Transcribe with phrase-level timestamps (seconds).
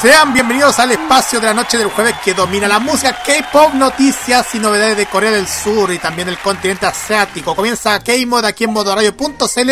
[0.00, 4.54] Sean bienvenidos al espacio de la noche del jueves que domina la música K-pop, noticias
[4.54, 7.56] y novedades de Corea del Sur y también del continente asiático.
[7.56, 9.70] Comienza K-Mod aquí en modoradio.cl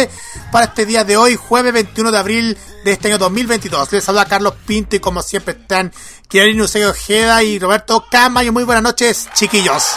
[0.50, 3.92] para este día de hoy, jueves 21 de abril de este año 2022.
[3.92, 5.92] Les saluda Carlos Pinto y como siempre están
[6.28, 8.50] Kirin Eusebio Ojeda y Roberto Camayo.
[8.52, 9.96] Muy buenas noches, chiquillos.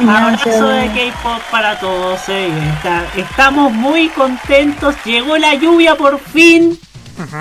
[0.00, 2.20] Abrazo de K-pop para todos.
[2.28, 2.50] eh.
[2.76, 4.96] Está- estamos muy contentos.
[5.04, 6.78] Llegó la lluvia por fin.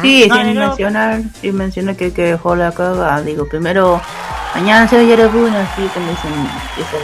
[0.02, 1.72] Sí, sin, mencionar, no.
[1.72, 3.22] sin que, que dejó la caga.
[3.22, 4.02] Digo, primero,
[4.54, 6.32] mañana se oye una, así como dicen,
[6.76, 6.98] que se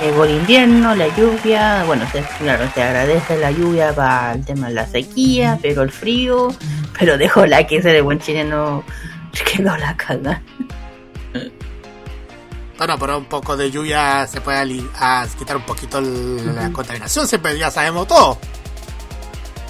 [0.00, 4.68] Llegó el invierno, la lluvia, bueno, se, claro, se agradece la lluvia para el tema
[4.68, 6.54] de la sequía, pero el frío,
[6.98, 8.82] pero dejó la que ese de buen chileno
[9.44, 10.40] quedó la caga.
[12.78, 14.82] Bueno, pero un poco de lluvia se puede
[15.38, 18.38] quitar un poquito la contaminación, siempre ya sabemos todo.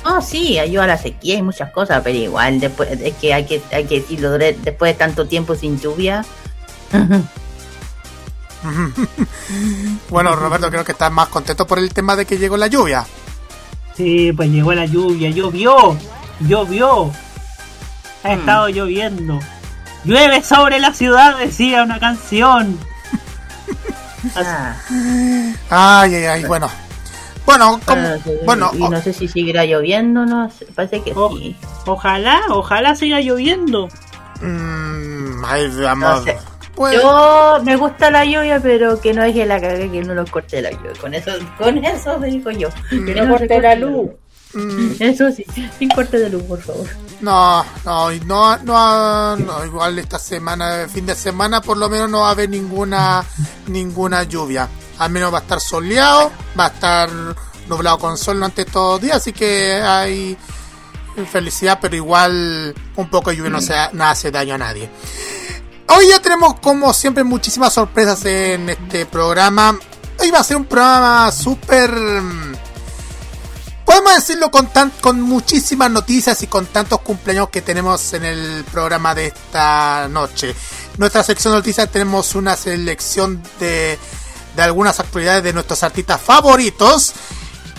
[0.05, 3.45] Oh, sí, ayuda a la sequía y muchas cosas, pero igual, después, es que hay
[3.45, 6.25] que, hay que decirlo, de- después de tanto tiempo sin lluvia,
[10.11, 13.07] Bueno, Roberto, creo que estás más contento por el tema de que llegó la lluvia.
[13.97, 15.31] Sí, pues llegó la lluvia.
[15.31, 15.97] Llovió.
[16.41, 17.11] Llovió.
[18.23, 19.39] Ha estado lloviendo.
[20.05, 22.79] Llueve sobre la ciudad, decía una canción.
[24.37, 24.75] ah,
[25.71, 26.71] Ay, ay, ay, bueno.
[27.51, 31.13] Bueno, como, Bueno, sí, bueno, y no sé si seguirá lloviendo, no sé, parece que
[31.15, 31.57] sí.
[31.87, 33.89] Ojalá, ojalá siga lloviendo.
[34.41, 36.09] mm, ahí vamos.
[36.19, 36.39] No sé.
[36.75, 40.25] Pues, Yo me gusta la lluvia, pero que no deje la caga, que no lo
[40.27, 40.93] corte la lluvia.
[41.01, 42.69] Con eso, con eso me digo yo.
[42.89, 44.11] Que no corte la luz.
[44.55, 45.45] mm, Eso sí,
[45.79, 46.87] sin corte de luz, por favor.
[47.21, 52.21] no, no, no, no, no, igual esta semana, fin de semana, por lo menos no
[52.21, 53.23] va a haber ninguna,
[53.67, 54.67] ninguna lluvia.
[55.01, 57.11] Al menos va a estar soleado, va a estar
[57.69, 60.37] nublado con sol durante todo el día, así que hay
[61.33, 64.91] felicidad, pero igual un poco de lluvia no, se, no hace daño a nadie.
[65.89, 69.79] Hoy ya tenemos como siempre muchísimas sorpresas en este programa.
[70.19, 71.91] Hoy va a ser un programa súper...
[73.87, 78.65] Podemos decirlo con, tan, con muchísimas noticias y con tantos cumpleaños que tenemos en el
[78.71, 80.55] programa de esta noche.
[80.99, 83.99] Nuestra sección de noticias tenemos una selección de,
[84.57, 87.13] de algunas actualidades de nuestros artistas favoritos.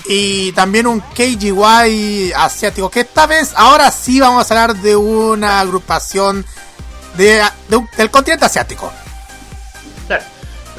[0.08, 2.90] Y también un KGY asiático.
[2.90, 6.46] Que esta vez, ahora sí vamos a hablar de una agrupación
[7.16, 8.92] del continente asiático.
[10.08, 10.24] Claro.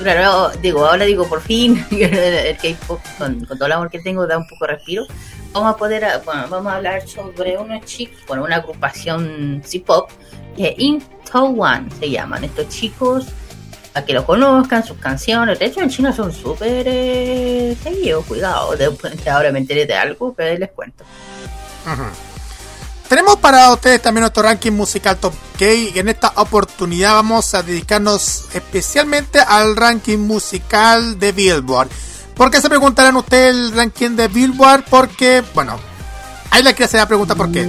[0.02, 4.36] Claro, digo, ahora digo por fin, el K-pop, con, todo el amor que tengo, da
[4.38, 5.04] un poco de respiro.
[5.52, 10.10] Vamos a poder, a- bueno, vamos a hablar sobre unos chicos, bueno, una agrupación C-pop,
[10.56, 12.42] que Into One se llaman.
[12.42, 13.26] Estos chicos,
[13.94, 15.58] a que lo conozcan, sus canciones.
[15.58, 18.76] De hecho, en China son súper eh, seguidos, cuidado.
[18.76, 21.04] Después, ahora me enteré de algo, pero ahí les cuento.
[23.08, 27.62] Tenemos para ustedes también nuestro ranking musical Top K y en esta oportunidad vamos a
[27.62, 31.88] dedicarnos especialmente al ranking musical de Billboard.
[32.34, 34.84] ¿Por qué se preguntarán ustedes el ranking de Billboard?
[34.88, 35.78] Porque, bueno,
[36.50, 37.68] ahí le quiero hacer la pregunta por qué.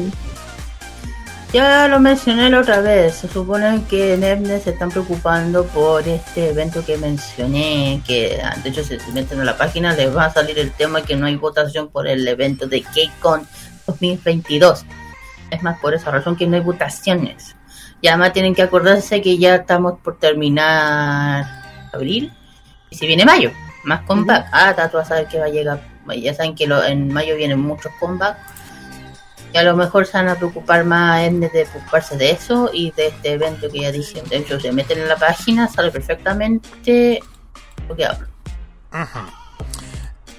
[1.53, 3.13] Ya lo mencioné la otra vez.
[3.13, 4.21] Se supone que en
[4.59, 8.01] se están preocupando por este evento que mencioné.
[8.07, 10.71] Que ah, de hecho, si se meten a la página, les va a salir el
[10.71, 13.47] tema que no hay votación por el evento de KCON
[13.85, 14.83] 2022.
[15.51, 17.55] Es más, por esa razón que no hay votaciones.
[18.01, 21.45] Y además tienen que acordarse que ya estamos por terminar
[21.93, 22.33] abril.
[22.89, 23.51] Y si viene mayo,
[23.83, 24.47] más comeback.
[24.51, 25.81] Ah, tú vas a saber que va a llegar.
[26.19, 28.39] Ya saben que lo- en mayo vienen muchos comebacks.
[29.53, 32.91] Y a lo mejor se van a preocupar más en de preocuparse de eso y
[32.91, 34.23] de este evento que ya dije.
[34.27, 37.21] De hecho, se meten en la página, sale perfectamente
[37.87, 38.27] lo que hablo.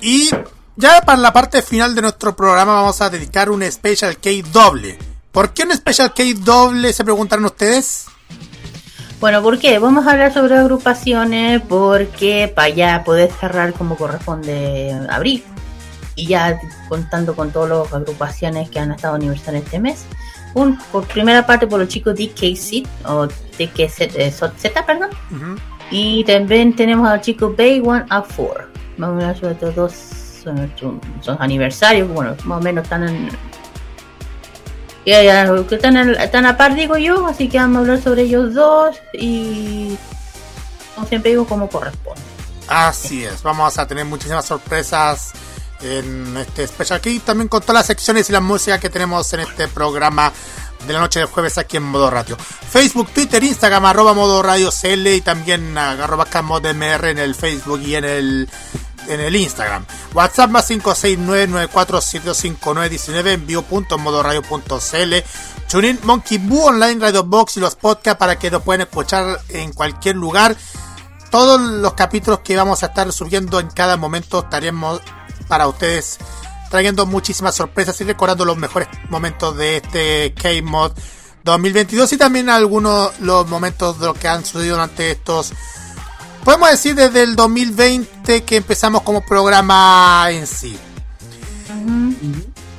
[0.01, 0.31] Y
[0.77, 4.99] ya para la parte final de nuestro programa vamos a dedicar un Special K doble.
[5.31, 6.93] ¿Por qué un Special K doble?
[6.93, 8.07] Se preguntarán ustedes.
[9.21, 9.79] Bueno, ¿por qué?
[9.79, 15.45] Vamos a hablar sobre agrupaciones porque para ya poder cerrar como corresponde abril.
[16.17, 16.59] Y ya
[16.89, 20.05] contando con todas las agrupaciones que han estado aniversando este mes.
[20.55, 25.11] Un, por primera parte por los chicos DKZ, o DKZ, eh, Z, perdón.
[25.31, 25.57] Ujú.
[25.91, 28.65] Y también tenemos al chico Bay One a 4.
[28.97, 33.29] Más o menos estos dos son, son, son aniversarios, bueno, más o menos están en...
[35.07, 38.23] Ya, ya, están, en- están a par, digo yo, así que vamos a hablar sobre
[38.23, 39.97] ellos dos y...
[40.95, 42.21] Como siempre digo, como corresponde.
[42.69, 45.33] Así es, vamos a tener muchísimas sorpresas
[45.85, 49.41] en este Special Key, también con todas las secciones y la música que tenemos en
[49.41, 50.33] este programa
[50.87, 52.37] de la noche del jueves aquí en Modo Radio.
[52.39, 57.81] Facebook, Twitter, Instagram, arroba Modo Radio CL y también ah, arroba CamodMR en el Facebook
[57.83, 58.49] y en el
[59.07, 59.85] en el Instagram.
[60.15, 65.15] WhatsApp más 569-9479-19 envío.modoradio.cl
[65.69, 69.73] TuneIn, Monkey Boo Online, Radio Box y los podcasts para que nos puedan escuchar en
[69.73, 70.55] cualquier lugar
[71.31, 75.01] todos los capítulos que vamos a estar subiendo en cada momento estaremos
[75.49, 76.19] para ustedes
[76.71, 80.93] trayendo muchísimas sorpresas y recordando los mejores momentos de este K-Mod
[81.45, 85.53] 2022 y también algunos los momentos de lo que han sucedido durante estos
[86.45, 90.79] podemos decir desde el 2020 que empezamos como programa en sí.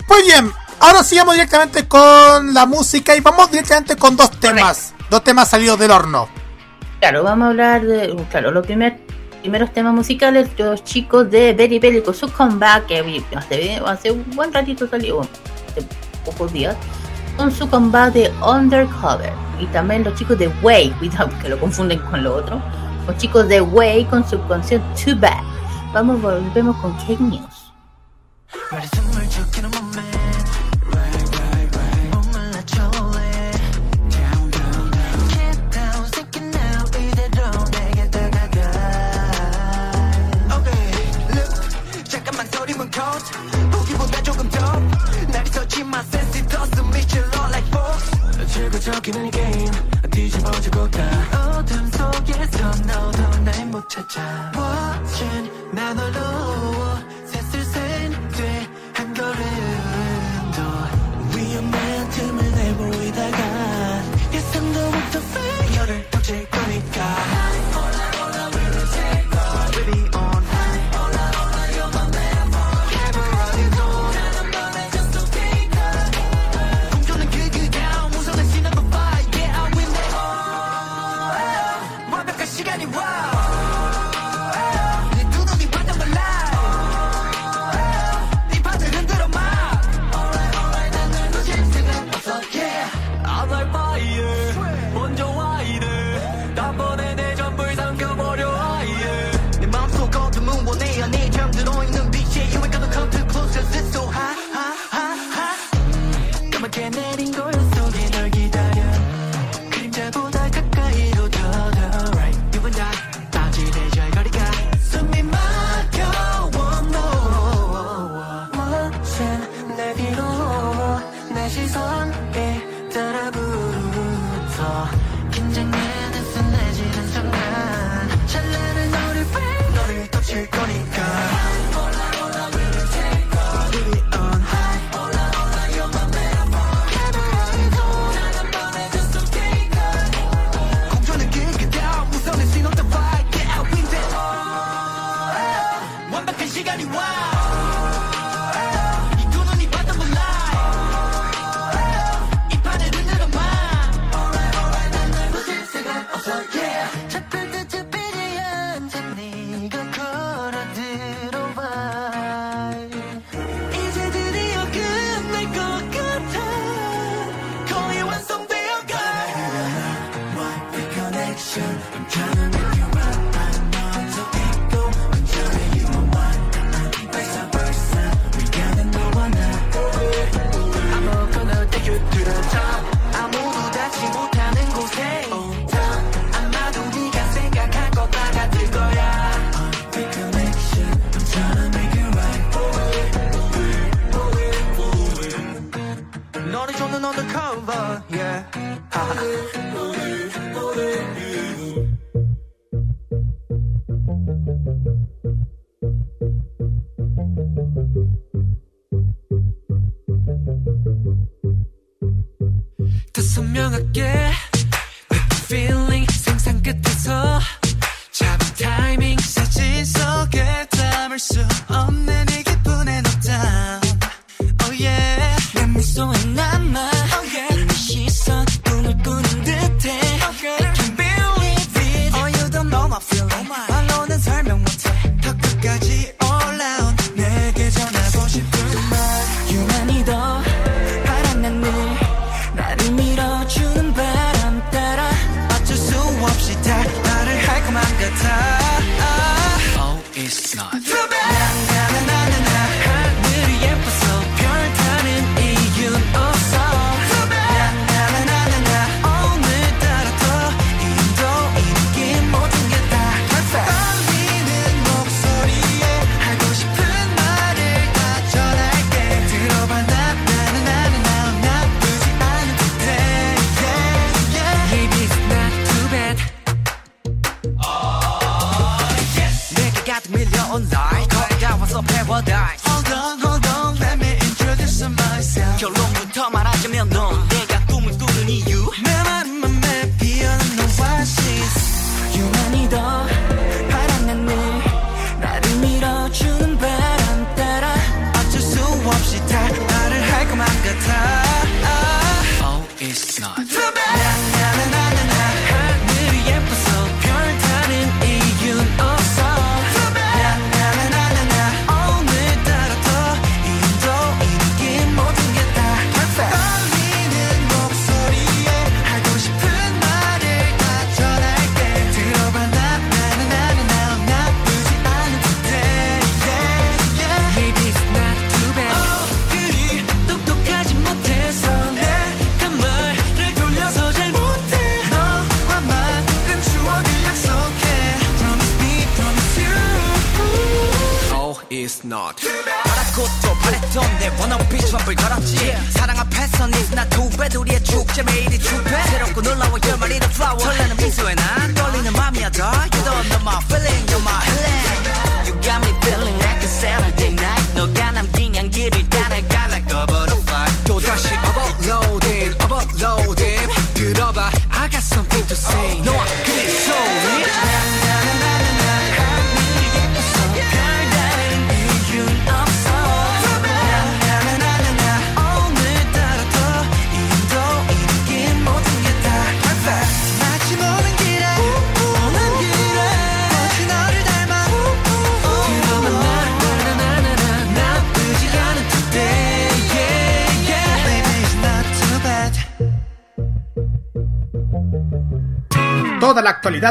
[0.07, 5.23] Pues bien, ahora sigamos directamente con la música y vamos directamente con dos temas, dos
[5.23, 6.29] temas salidos del horno.
[6.99, 8.99] Claro, vamos a hablar de, claro, los primer,
[9.45, 13.23] primeros temas musicales, los chicos de Berry Belly con su comeback, que
[13.85, 15.85] hace, un buen ratito salió, hace
[16.25, 16.75] pocos días,
[17.37, 19.33] con su comeback de Undercover.
[19.61, 22.59] Y también los chicos de Way, cuidado que lo confunden con lo otro,
[23.05, 25.43] los chicos de Way con su canción Too Bad.
[25.93, 27.71] Vamos, volvemos con Cake News.
[48.95, 49.71] Box 즐거적이는 게임.
[50.11, 54.51] 뒤집어지고 다 어둠 속에서 너도 날 못 찾아.
[54.55, 56.24] Watching 난홀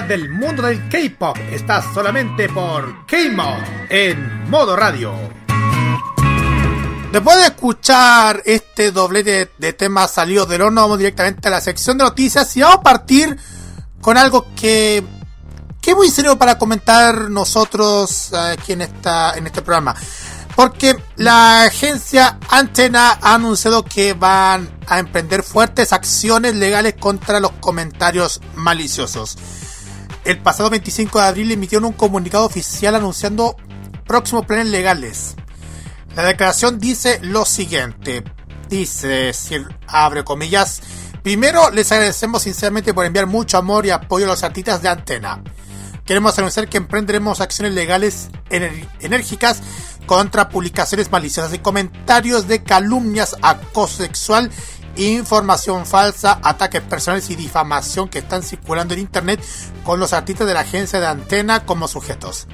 [0.03, 5.15] del mundo del K-pop está solamente por K-Mod en modo radio.
[7.13, 11.97] Después de escuchar este doblete de temas salidos del horno, vamos directamente a la sección
[11.97, 13.39] de noticias y vamos a partir
[14.01, 15.05] con algo que,
[15.81, 19.95] que es muy serio para comentar nosotros eh, aquí en, en este programa.
[20.57, 27.53] Porque la agencia Antena ha anunciado que van a emprender fuertes acciones legales contra los
[27.53, 29.37] comentarios maliciosos.
[30.25, 33.57] El pasado 25 de abril emitieron un comunicado oficial anunciando
[34.07, 35.37] próximos planes legales.
[36.17, 38.25] La declaración dice lo siguiente.
[38.71, 40.81] Dice, si abre comillas,
[41.23, 45.43] primero les agradecemos sinceramente por enviar mucho amor y apoyo a los artistas de Antena.
[46.07, 48.29] Queremos anunciar que emprenderemos acciones legales
[49.01, 49.63] enérgicas
[50.07, 54.51] contra publicaciones maliciosas y comentarios de calumnias, acoso sexual,
[54.97, 59.41] información falsa, ataques personales y difamación que están circulando en Internet
[59.83, 62.47] con los artistas de la agencia de antena como sujetos.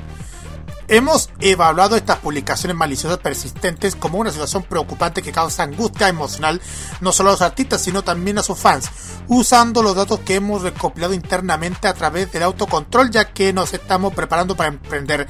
[0.88, 6.60] Hemos evaluado estas publicaciones maliciosas persistentes como una situación preocupante que causa angustia emocional
[7.00, 8.90] no solo a los artistas sino también a sus fans,
[9.28, 14.14] usando los datos que hemos recopilado internamente a través del autocontrol ya que nos estamos
[14.14, 15.28] preparando para emprender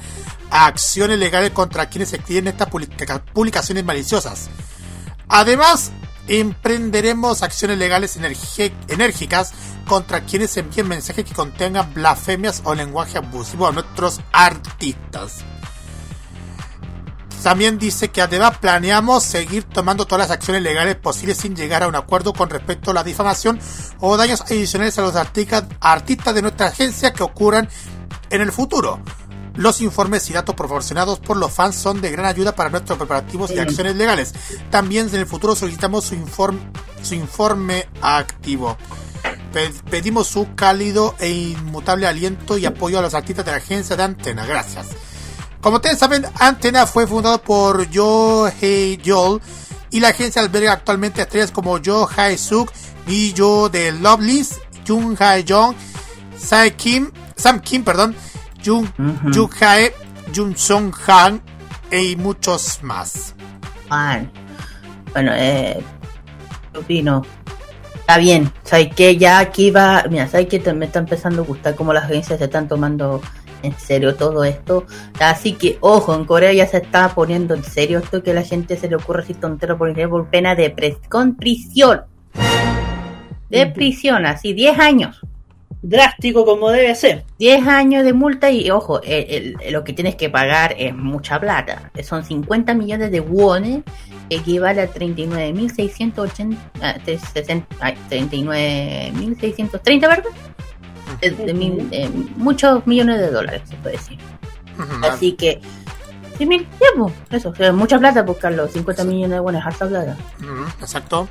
[0.49, 4.49] acciones legales contra quienes escriben estas publica- publicaciones maliciosas.
[5.27, 5.91] Además,
[6.27, 8.17] emprenderemos acciones legales
[8.87, 9.53] enérgicas
[9.87, 15.43] contra quienes envíen mensajes que contengan blasfemias o lenguaje abusivo a nuestros artistas.
[17.43, 21.87] También dice que además planeamos seguir tomando todas las acciones legales posibles sin llegar a
[21.87, 23.59] un acuerdo con respecto a la difamación
[23.99, 27.67] o daños adicionales a los artistas de nuestra agencia que ocurran
[28.29, 29.01] en el futuro.
[29.55, 33.51] Los informes y datos proporcionados por los fans son de gran ayuda para nuestros preparativos
[33.51, 34.33] y acciones legales.
[34.69, 36.59] También en el futuro solicitamos su informe,
[37.03, 38.77] su informe activo.
[39.51, 43.97] Pe- Pedimos su cálido e inmutable aliento y apoyo a los artistas de la agencia
[43.97, 44.45] de Antena.
[44.45, 44.87] Gracias.
[45.59, 49.41] Como ustedes saben, Antena fue fundado por Joe Hey Joel
[49.91, 52.71] y la agencia alberga actualmente estrellas como Jo Hae Suk,
[53.05, 55.75] Mi Jo de Loveless, Jung Hae Jong,
[56.41, 58.15] Sae Kim, Sam Kim, perdón,
[58.63, 59.31] Jung, Ujú.
[59.33, 59.91] Jung Hae,
[60.35, 61.41] Jung Song Han
[61.91, 63.35] y muchos más.
[63.89, 64.19] Ah,
[65.13, 65.81] bueno, eh,
[66.71, 67.23] ¿qué opino?
[67.95, 71.75] Está bien, ¿sabes que Ya aquí va, mira, ¿sabes que Me está empezando a gustar
[71.75, 73.21] cómo las agencias se están tomando
[73.63, 74.85] en serio todo esto.
[75.19, 78.43] Así que, ojo, en Corea ya se está poniendo en serio esto que a la
[78.43, 82.01] gente se le ocurre así tontero por por pena de pres- con prisión.
[83.49, 85.21] De prisión, así, 10 años.
[85.83, 87.23] Drástico como debe ser.
[87.39, 91.39] 10 años de multa y ojo, el- el- lo que tienes que pagar es mucha
[91.39, 91.91] plata.
[92.03, 93.81] Son 50 millones de wones,
[94.29, 100.29] que equivale a 39.680, ah, te- sesen- ay, 39.630, ¿verdad?
[101.19, 104.17] De- de mil- eh, muchos millones de dólares, se puede decir.
[105.03, 105.59] Así que,
[106.37, 109.87] sí, mil, ya, pues, eso, o sea, mucha plata buscarlo, 50 millones de wones, harta
[109.87, 110.15] plata.
[110.79, 111.27] Exacto.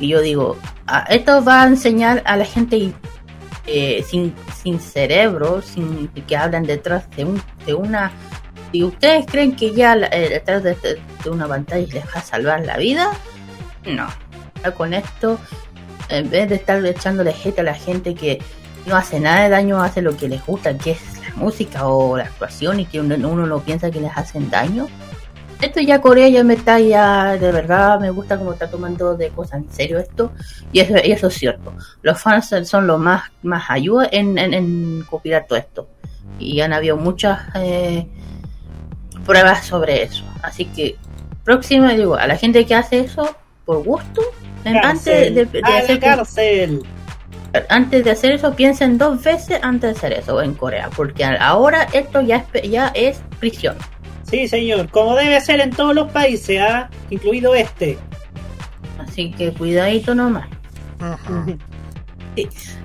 [0.00, 2.92] Y yo digo, ah, esto va a enseñar a la gente
[3.66, 8.12] eh, sin, sin cerebro, sin que hablan detrás de, un, de una...
[8.72, 10.76] Si ustedes creen que ya eh, detrás de,
[11.30, 13.12] una pantalla les va a salvar la vida,
[13.86, 14.08] no.
[14.76, 15.38] Con esto,
[16.08, 18.40] en vez de estar echándole hate a la gente que
[18.86, 22.16] no hace nada de daño, hace lo que les gusta, que es la música o
[22.16, 24.88] la actuación y que uno, uno no piensa que les hacen daño.
[25.60, 29.30] Esto ya Corea ya me está ya, de verdad, me gusta como está tomando de
[29.30, 30.32] cosas en serio esto.
[30.72, 31.72] Y eso, y eso es cierto.
[32.02, 35.88] Los fans son los más, más ayuda en, en, en copiar todo esto.
[36.38, 38.06] Y han habido muchas eh,
[39.24, 40.24] pruebas sobre eso.
[40.42, 40.96] Así que,
[41.44, 43.34] próximo, digo, a la gente que hace eso
[43.64, 44.20] por gusto,
[44.64, 46.82] antes de, de a la hacer, cárcel.
[47.70, 50.90] antes de hacer eso, piensen dos veces antes de hacer eso en Corea.
[50.94, 53.76] Porque ahora esto ya es, ya es prisión.
[54.30, 54.90] Sí, señor.
[54.90, 56.90] Como debe ser en todos los países, ¿ah?
[57.10, 57.96] incluido este.
[58.98, 60.48] Así que cuidadito nomás.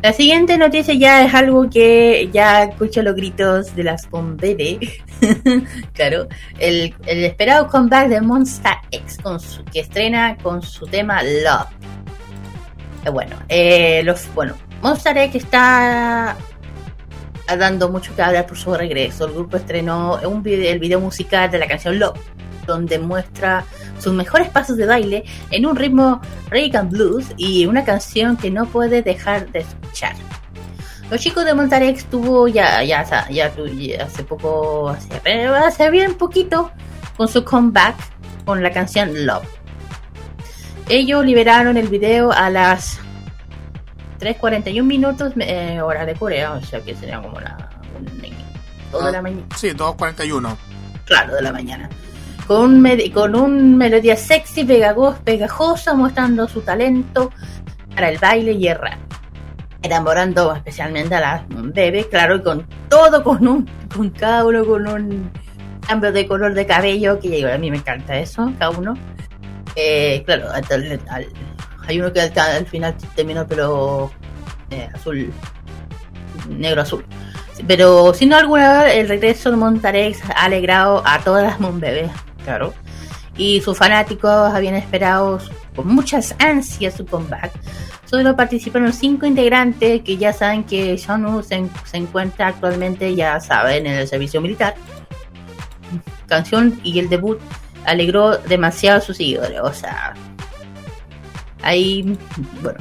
[0.01, 4.79] La siguiente noticia ya es algo que ya escucho los gritos de las bomberas.
[5.93, 6.27] claro,
[6.59, 11.67] el, el esperado comeback de Monster X con su, que estrena con su tema Love.
[13.05, 16.37] Eh, Bueno, eh, los, bueno, Monster X está
[17.55, 19.25] dando mucho que hablar por su regreso.
[19.25, 22.19] El grupo estrenó un video, el video musical de la canción Love,
[22.65, 23.63] donde muestra
[23.99, 28.65] sus mejores pasos de baile en un ritmo Reagan Blues y una canción que no
[28.65, 30.15] puede dejar de escuchar.
[31.09, 33.51] Los chicos de Montarex tuvo ya, ya, ya,
[34.01, 35.13] hace poco, hace,
[35.47, 36.71] hace bien poquito,
[37.17, 37.95] con su comeback
[38.45, 39.43] con la canción Love.
[40.89, 42.99] Ellos liberaron el video a las
[44.21, 47.57] 3.41 minutos, eh, hora de Corea, o sea que sería como la,
[48.91, 50.55] dos de la mañana Sí, 2.41.
[51.05, 51.89] claro, de la mañana.
[52.47, 57.31] Con un, con un melodía sexy, pegagos- pegajosa, mostrando su talento
[57.95, 58.99] para el baile y el rap.
[59.83, 64.87] Enamorando especialmente a las bebés, claro, y con todo, con un, con cada uno con
[64.87, 65.31] un
[65.87, 68.95] cambio de color de cabello, que a mí me encanta eso, cada uno.
[69.75, 71.27] Eh, claro, hasta el- al-
[71.91, 74.11] hay uno que al, al final terminó pero
[74.69, 75.31] eh, azul,
[76.49, 77.05] negro azul.
[77.67, 82.09] Pero sin alguna, el regreso de Montarex ha alegrado a todas las Monbebés,
[82.43, 82.73] claro.
[83.37, 85.39] Y sus fanáticos habían esperado
[85.75, 87.51] con muchas ansias su comeback.
[88.05, 93.85] Solo participaron cinco integrantes que ya saben que Shonu se, se encuentra actualmente, ya saben,
[93.85, 94.75] en el servicio militar.
[96.27, 97.39] Canción y el debut
[97.85, 99.59] alegró demasiado a sus seguidores.
[99.61, 100.13] O sea,
[101.61, 102.17] ahí,
[102.61, 102.79] bueno,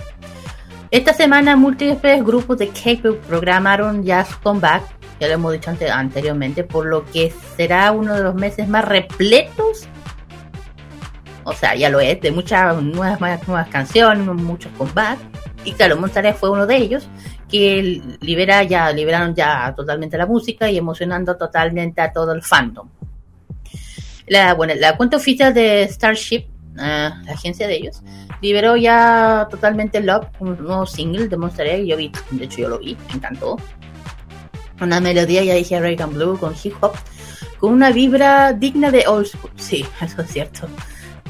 [0.90, 4.82] esta semana múltiples grupos de K-pop programaron ya comeback,
[5.20, 8.84] ya lo hemos dicho ante- anteriormente, por lo que será uno de los meses más
[8.84, 9.86] repletos.
[11.44, 15.22] O sea, ya lo es, de muchas nuevas, nuevas canciones, muchos comebacks.
[15.64, 17.08] Y claro, Montaner fue uno de ellos
[17.50, 22.88] que libera ya, liberaron ya totalmente la música y emocionando totalmente a todo el fandom.
[24.26, 26.46] La, bueno, la cuenta oficial de Starship,
[26.88, 28.02] la agencia de ellos,
[28.40, 31.84] liberó ya totalmente Love, un nuevo single de Monster Egg.
[31.86, 33.56] Yo vi, de hecho, yo lo vi, me encantó.
[34.80, 36.92] Una melodía, ya dije, American Blue con hip hop,
[37.58, 39.50] con una vibra digna de old school.
[39.56, 40.66] Sí, eso es cierto.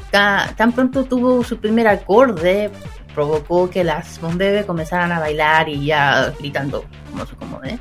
[0.09, 2.69] Ta- tan pronto tuvo su primer acorde,
[3.13, 7.77] provocó que las Monbebe comenzaran a bailar y ya gritando, como se como, ¿eh?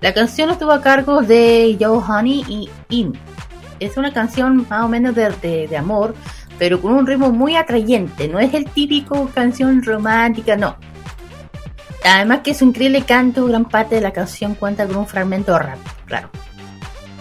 [0.00, 3.12] La canción estuvo a cargo de Joe Honey y In.
[3.80, 6.14] Es una canción más o menos de- de amor,
[6.58, 8.28] pero con un ritmo muy atrayente.
[8.28, 10.76] No es el típico canción romántica, no.
[12.04, 15.78] Además que su increíble canto, gran parte de la canción cuenta con un fragmento rap,
[16.06, 16.30] claro.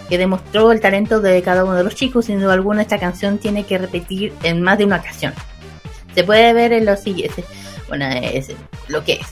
[0.09, 2.25] que demostró el talento de cada uno de los chicos.
[2.25, 5.33] Sin duda alguna, esta canción tiene que repetir en más de una ocasión.
[6.15, 7.45] Se puede ver en los siguientes.
[7.87, 8.51] Bueno, es
[8.87, 9.27] lo que es.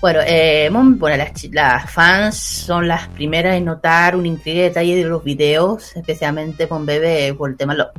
[0.00, 5.24] Bueno, eh, bueno las fans son las primeras en notar un increíble detalle de los
[5.24, 7.90] videos, especialmente con Bebe por el tema Love.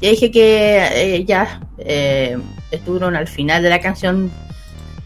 [0.00, 2.38] Ya dije que eh, ya eh,
[2.70, 4.30] estuvieron al final de la canción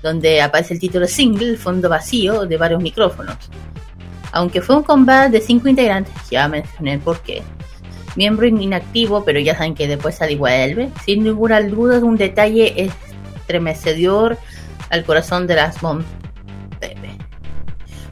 [0.02, 3.36] donde aparece el título single, fondo vacío, de varios micrófonos.
[4.32, 7.42] Aunque fue un combate de cinco integrantes, ya mencioné el porqué.
[8.16, 10.90] Miembro inactivo, pero ya saben que después sale y vuelve.
[11.04, 12.90] Sin ninguna duda un detalle
[13.36, 14.36] estremecedor
[14.90, 16.02] al corazón de las Mom.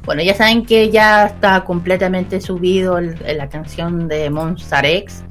[0.05, 5.23] Bueno, ya saben que ya está completamente subido la canción de Monster X.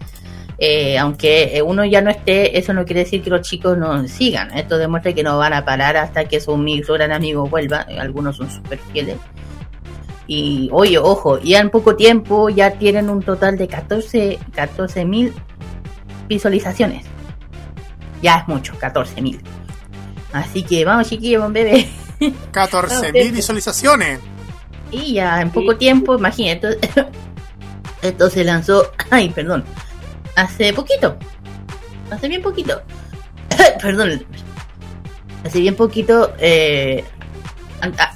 [0.62, 4.06] Eh, aunque eh, uno ya no esté, eso no quiere decir que los chicos no
[4.08, 4.52] sigan.
[4.58, 7.86] Esto demuestra que no van a parar hasta que su, mi- su gran amigo vuelva.
[7.98, 9.16] Algunos son súper fieles.
[10.28, 15.34] Y oye, ojo, ya en poco tiempo ya tienen un total de 14 mil
[16.28, 17.06] visualizaciones.
[18.22, 19.40] Ya es mucho, 14 mil.
[20.34, 21.88] Así que vamos chiquillos, buen bebé.
[22.52, 24.20] 14.000 visualizaciones.
[24.92, 27.06] Y ya en poco tiempo, imagínate, esto,
[28.02, 29.64] esto se lanzó, ay, perdón,
[30.42, 31.18] hace poquito,
[32.12, 32.82] hace bien poquito,
[33.82, 34.26] perdón,
[35.46, 37.04] hace bien poquito, eh,
[37.82, 38.14] ah,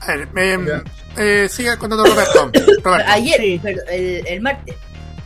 [0.00, 0.66] A ver, em,
[1.16, 2.50] eh, sigue contando Roberto.
[2.84, 3.58] Roberto, ayer, Sí.
[3.62, 4.76] perdón, el, el martes,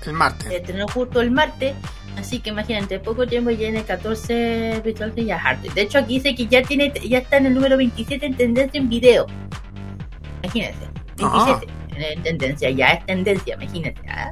[0.06, 0.46] el martes.
[0.48, 1.74] se estrenó justo el martes,
[2.16, 5.72] así que imagínate, en poco tiempo ya tiene 14 visuales ya es harto.
[5.74, 8.78] De hecho aquí dice que ya tiene, ya está en el número 27 en tendencia
[8.80, 9.26] en video,
[10.44, 10.76] imagínate,
[11.16, 14.00] 27 en, en tendencia, ya es tendencia, imagínate.
[14.08, 14.30] Ah,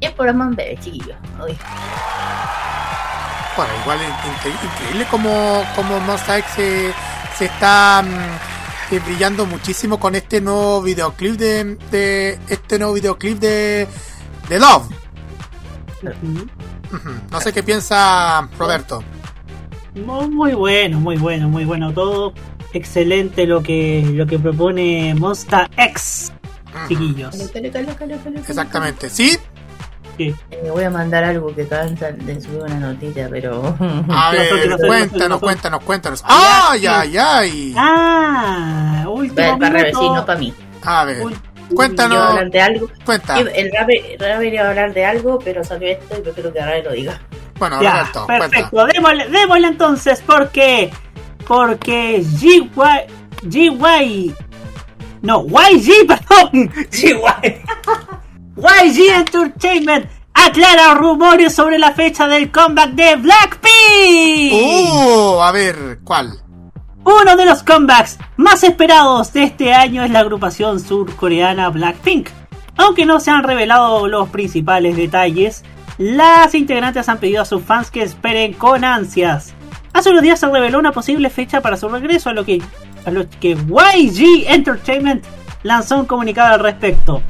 [0.00, 1.14] es por amor bebé, chiquillo.
[1.44, 1.56] Uy.
[3.56, 6.92] Bueno, igual es incre- increíble como, como X se,
[7.38, 13.38] se está mm, eh, brillando muchísimo con este nuevo videoclip de, de este nuevo videoclip
[13.38, 13.86] de,
[14.48, 14.88] de Love.
[17.30, 19.02] No sé qué piensa Roberto.
[19.94, 22.34] Muy, bueno, muy bueno, muy bueno todo.
[22.72, 26.32] Excelente lo que lo que propone Monster X,
[26.88, 27.36] chiquillos.
[28.48, 29.08] Exactamente.
[29.08, 29.38] ¿Sí?
[30.16, 30.34] Sí.
[30.50, 33.76] Eh, voy a mandar algo que acaban de subir una noticia, pero.
[34.08, 34.54] A ¿Qué pasó?
[34.54, 34.78] ¿Qué ver?
[34.78, 36.24] ¿Qué cuéntanos, cuéntanos, cuéntanos.
[36.26, 37.74] ¡Ay, ay, ay!
[37.76, 40.14] Ah, último para minuto.
[40.14, 40.54] no para mí.
[40.82, 41.38] A ver, Ul- Iba
[41.70, 42.88] a cuéntanos, hablar de algo.
[43.04, 43.40] cuenta.
[43.40, 46.92] El Rabe, iba a hablar de algo, pero salió esto y prefiero que Rabe lo
[46.92, 47.20] diga.
[47.58, 48.48] Bueno, Ya, Roberto, cuenta.
[48.48, 48.86] perfecto.
[48.86, 50.90] Démosle, démosle entonces, porque
[51.46, 52.70] porque GY
[53.48, 54.34] GY
[55.22, 57.62] no YG, perdón, GY
[58.56, 64.52] YG Entertainment aclara rumores sobre la fecha del comeback de Blackpink.
[64.52, 65.40] ¡Uh!
[65.40, 66.40] A ver, ¿cuál?
[67.04, 72.28] Uno de los comebacks más esperados de este año es la agrupación surcoreana Blackpink.
[72.76, 75.64] Aunque no se han revelado los principales detalles,
[75.98, 79.52] las integrantes han pedido a sus fans que esperen con ansias.
[79.92, 82.62] Hace unos días se reveló una posible fecha para su regreso, a lo que,
[83.04, 85.24] a lo que YG Entertainment
[85.64, 87.20] lanzó un comunicado al respecto.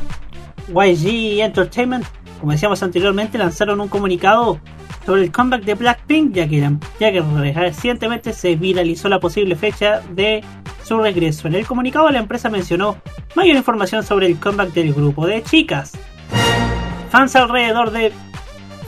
[0.68, 2.04] YG Entertainment,
[2.40, 4.60] como decíamos anteriormente, lanzaron un comunicado
[5.04, 10.42] sobre el comeback de Blackpink, ya que, recientemente se viralizó la posible fecha de
[10.82, 11.48] su regreso.
[11.48, 12.96] En el comunicado la empresa mencionó
[13.34, 15.92] mayor información sobre el comeback del grupo de chicas.
[17.10, 18.12] Fans alrededor de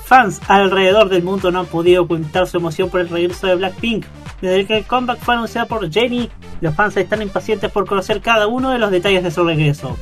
[0.04, 4.06] fans alrededor del mundo no han podido ocultar su emoción por el regreso de Blackpink.
[4.40, 8.46] Desde que el comeback fue anunciado por Jennie, los fans están impacientes por conocer cada
[8.46, 9.96] uno de los detalles de su regreso.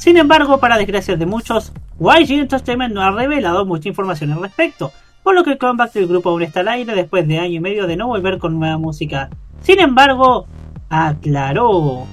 [0.00, 4.92] Sin embargo, para desgracia de muchos, YG Entertainment no ha revelado mucha información al respecto,
[5.22, 7.60] por lo que el comeback del grupo aún está al aire después de año y
[7.60, 9.28] medio de no volver con nueva música.
[9.60, 10.46] Sin embargo,
[10.88, 12.06] aclaró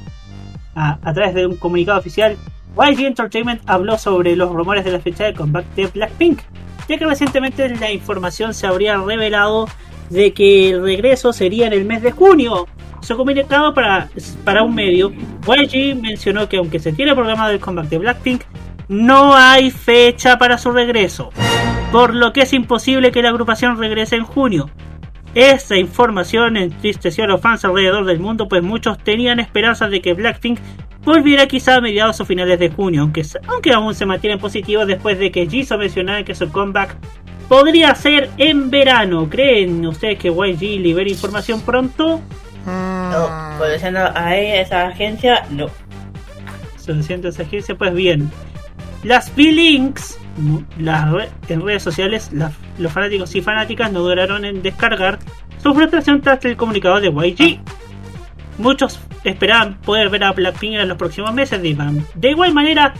[0.75, 2.35] a, a través de un comunicado oficial,
[2.75, 6.41] YG Entertainment habló sobre los rumores de la fecha del comeback de Blackpink,
[6.89, 9.69] ya que recientemente la información se habría revelado
[10.09, 12.67] de que el regreso sería en el mes de junio.
[13.15, 14.09] Comunicado para,
[14.43, 18.43] para un medio, YG mencionó que aunque se tiene programado el comeback de Blackpink,
[18.89, 21.31] no hay fecha para su regreso,
[21.91, 24.69] por lo que es imposible que la agrupación regrese en junio.
[25.35, 30.13] Esta información entristeció a los fans alrededor del mundo, pues muchos tenían esperanzas de que
[30.13, 30.59] Blackpink
[31.03, 35.17] volviera quizá a mediados o finales de junio, aunque, aunque aún se mantienen positivos después
[35.17, 36.97] de que Jisoo mencionara que su comeback
[37.47, 39.29] podría ser en verano.
[39.29, 42.21] ¿Creen ustedes que YG libere información pronto?
[42.67, 45.67] No, Mm, conociendo a esa agencia, no.
[46.77, 48.29] Se siente esa agencia, pues bien.
[49.03, 50.17] Las B-Links
[50.77, 55.17] las re- en redes sociales, las- los fanáticos y fanáticas no duraron en descargar
[55.57, 57.59] su frustración tras el comunicado de YG.
[58.59, 61.61] Muchos esperaban poder ver a Blackpink en los próximos meses.
[61.61, 62.05] Diman.
[62.15, 62.93] De igual manera,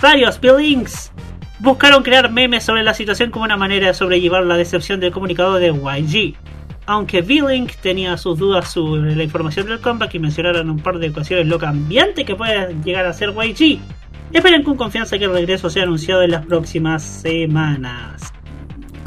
[0.00, 1.12] varios Billings
[1.60, 5.54] buscaron crear memes sobre la situación como una manera de sobrellevar la decepción del comunicado
[5.54, 6.34] de YG.
[6.86, 11.10] Aunque V-Link tenía sus dudas sobre la información del comeback y mencionaron un par de
[11.10, 13.78] ocasiones lo cambiante que puede llegar a ser YG,
[14.32, 18.32] esperen con confianza que el regreso sea anunciado en las próximas semanas.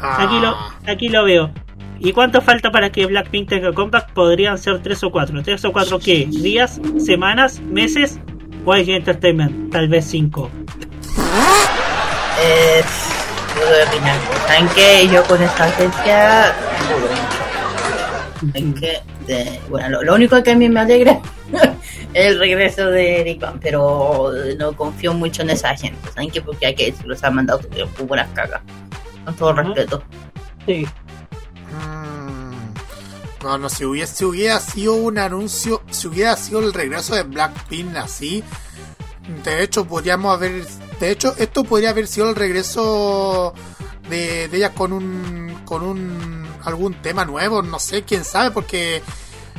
[0.00, 1.50] Aquí lo, aquí lo veo.
[1.98, 4.12] ¿Y cuánto falta para que Blackpink tenga comeback?
[4.12, 5.42] Podrían ser 3 o 4.
[5.42, 6.26] ¿3 o 4 qué?
[6.26, 6.80] ¿Días?
[6.98, 7.60] ¿Semanas?
[7.60, 8.20] ¿Meses?
[8.66, 10.50] YG Entertainment, tal vez 5.
[12.42, 12.82] Eh.
[14.46, 15.08] ¿Saben qué?
[15.10, 16.54] Yo con esta agencia
[18.40, 18.76] dudo mucho.
[18.76, 21.20] Es que, de- bueno, lo, lo único que a mí me alegra
[22.14, 26.08] es el regreso de Eric Van, pero no confío mucho en esa gente.
[26.14, 26.40] ¿Saben qué?
[26.42, 27.60] Porque hay que decirlo, se han mandado
[28.06, 28.62] buenas cagas.
[29.24, 30.02] Con todo respeto.
[30.66, 30.86] Sí.
[31.72, 37.14] Mm, No, no, si hubiera, si hubiera sido un anuncio, si hubiera sido el regreso
[37.14, 38.42] de Blackpink así,
[39.44, 40.64] de hecho podríamos haber,
[41.00, 43.52] de hecho esto podría haber sido el regreso
[44.08, 49.02] de, de ella con un, con un, algún tema nuevo, no sé, quién sabe, porque,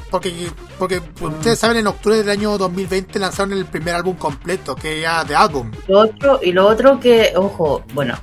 [0.09, 5.01] porque, porque ustedes saben en octubre del año 2020 lanzaron el primer álbum completo, que
[5.01, 5.71] ya de álbum.
[5.87, 8.15] Lo otro, y lo otro que, ojo, bueno,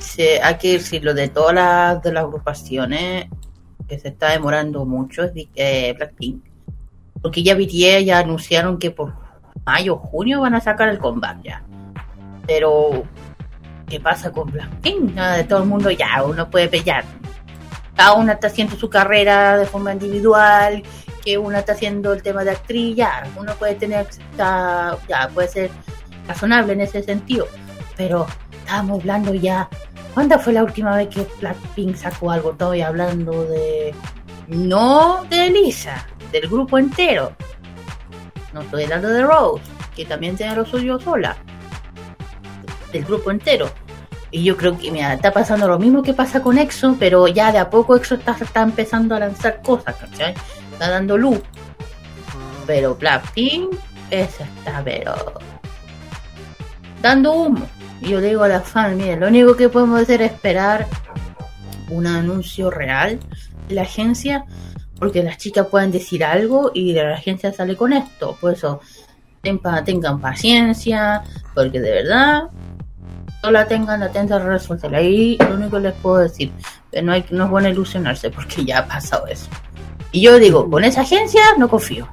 [0.00, 3.26] se, hay que decirlo de todas las de las agrupaciones
[3.88, 6.44] que se está demorando mucho es eh, Blackpink.
[7.22, 9.14] Porque ya BTS ya anunciaron que por
[9.64, 11.64] mayo junio van a sacar el comeback ya.
[12.46, 13.04] Pero,
[13.88, 15.14] ¿qué pasa con Blackpink?
[15.14, 17.04] Nada todo el mundo ya, uno puede pelear.
[17.94, 20.82] Cada una está haciendo su carrera de forma individual,
[21.24, 25.48] que una está haciendo el tema de actriz, ya, uno puede tener, está- ya, puede
[25.48, 25.70] ser
[26.28, 27.48] razonable en ese sentido.
[27.96, 29.68] Pero estábamos hablando ya.
[30.12, 32.52] ¿Cuándo fue la última vez que Blackpink sacó algo?
[32.52, 33.94] Estoy hablando de.
[34.48, 37.32] No de Lisa, del grupo entero.
[38.52, 39.62] No estoy hablando de Rose,
[39.94, 41.36] que también tiene lo suyo sola.
[42.92, 43.70] Del grupo entero.
[44.30, 47.52] Y yo creo que, mira, está pasando lo mismo que pasa con EXO, pero ya
[47.52, 50.34] de a poco EXO está, está empezando a lanzar cosas, ¿cachai?
[50.72, 51.40] Está dando luz.
[52.66, 53.74] Pero Blackpink,
[54.10, 55.14] esa está, pero.
[57.00, 57.66] dando humo.
[58.00, 60.86] Yo le digo a la fan, miren, lo único que podemos hacer es esperar
[61.88, 63.18] un anuncio real
[63.68, 64.44] de la agencia,
[64.98, 68.36] porque las chicas pueden decir algo y la agencia sale con esto.
[68.40, 68.80] Por eso,
[69.84, 71.22] tengan paciencia,
[71.54, 72.42] porque de verdad,
[73.42, 74.94] no la tengan atenta a resolver.
[74.94, 76.52] Ahí lo único que les puedo decir,
[76.90, 79.48] que no, hay, no es bueno ilusionarse, porque ya ha pasado eso.
[80.12, 82.08] Y yo digo, con esa agencia no confío.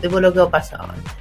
[0.00, 1.12] Después lo que ha pasado antes.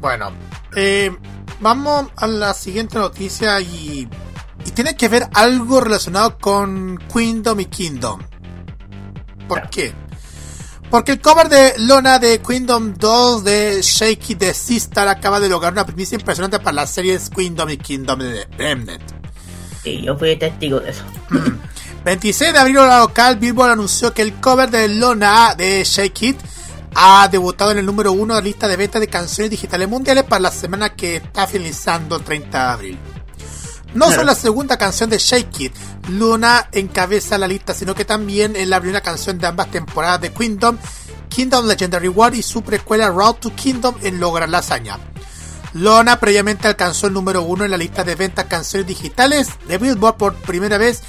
[0.00, 0.32] Bueno,
[0.74, 1.16] eh,
[1.60, 4.08] vamos a la siguiente noticia y,
[4.66, 8.20] y tiene que ver algo relacionado con Kingdom y Kingdom.
[9.46, 9.94] ¿Por qué?
[10.92, 15.72] Porque el cover de Lona de Kingdom 2 de Shaky de Sistar acaba de lograr
[15.72, 18.20] una primicia impresionante para las series Kingdom y Kingdom
[18.58, 19.00] Remnant.
[19.82, 21.02] Sí, yo fui testigo de eso.
[22.04, 26.36] 26 de abril hora local, Billboard anunció que el cover de Lona de Shake It
[26.94, 30.24] ha debutado en el número uno de la lista de ventas de canciones digitales mundiales
[30.24, 32.98] para la semana que está finalizando el 30 de abril.
[33.94, 35.74] No solo la segunda canción de Shake It,
[36.08, 40.32] Luna encabeza la lista, sino que también es la primera canción de ambas temporadas de
[40.32, 40.78] Kingdom,
[41.28, 44.98] Kingdom Legendary War y su precuela Road to Kingdom en lograr la hazaña.
[45.74, 50.16] Lona previamente alcanzó el número uno en la lista de ventas canciones digitales de Billboard
[50.16, 51.02] por primera vez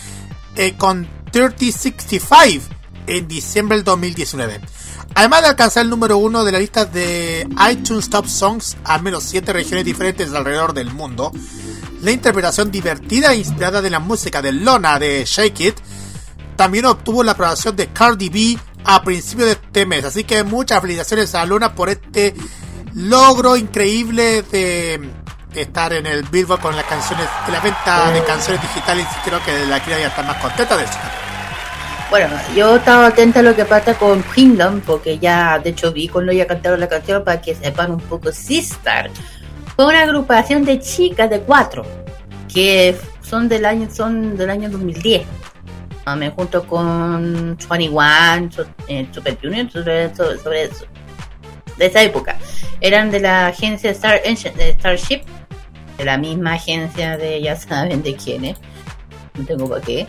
[0.56, 2.66] eh, con 3065
[3.08, 4.62] en diciembre del 2019.
[5.16, 9.24] Además de alcanzar el número uno de la lista de iTunes Top Songs a menos
[9.26, 11.32] 7 regiones diferentes alrededor del mundo,
[12.04, 15.76] la interpretación divertida e inspirada de la música de Lona de Shake It
[16.58, 20.04] también obtuvo la aprobación de Cardi B a principios de este mes.
[20.06, 22.36] Así que muchas felicitaciones a Luna por este
[22.94, 25.00] logro increíble de
[25.56, 29.08] estar en el Billboard con las canciones, en la venta de canciones digitales.
[29.10, 31.00] Y creo que la cría ya está más contenta de eso.
[32.10, 36.08] Bueno, yo estaba atenta a lo que pasa con Kingdom, porque ya, de hecho, vi
[36.08, 39.10] cuando ya cantaron la canción para que sepan un poco Sistar.
[39.76, 41.84] Fue una agrupación de chicas de cuatro,
[42.54, 45.24] que son del año, son del año 2010.
[46.06, 50.86] Ah, Me junto con 21, so- eh, Super Junior, sobre, sobre, eso.
[51.78, 52.38] De esa época.
[52.82, 55.22] Eran de la agencia Star, de Starship,
[55.98, 58.58] de la misma agencia de, ya saben de quién es.
[59.36, 60.06] No tengo para qué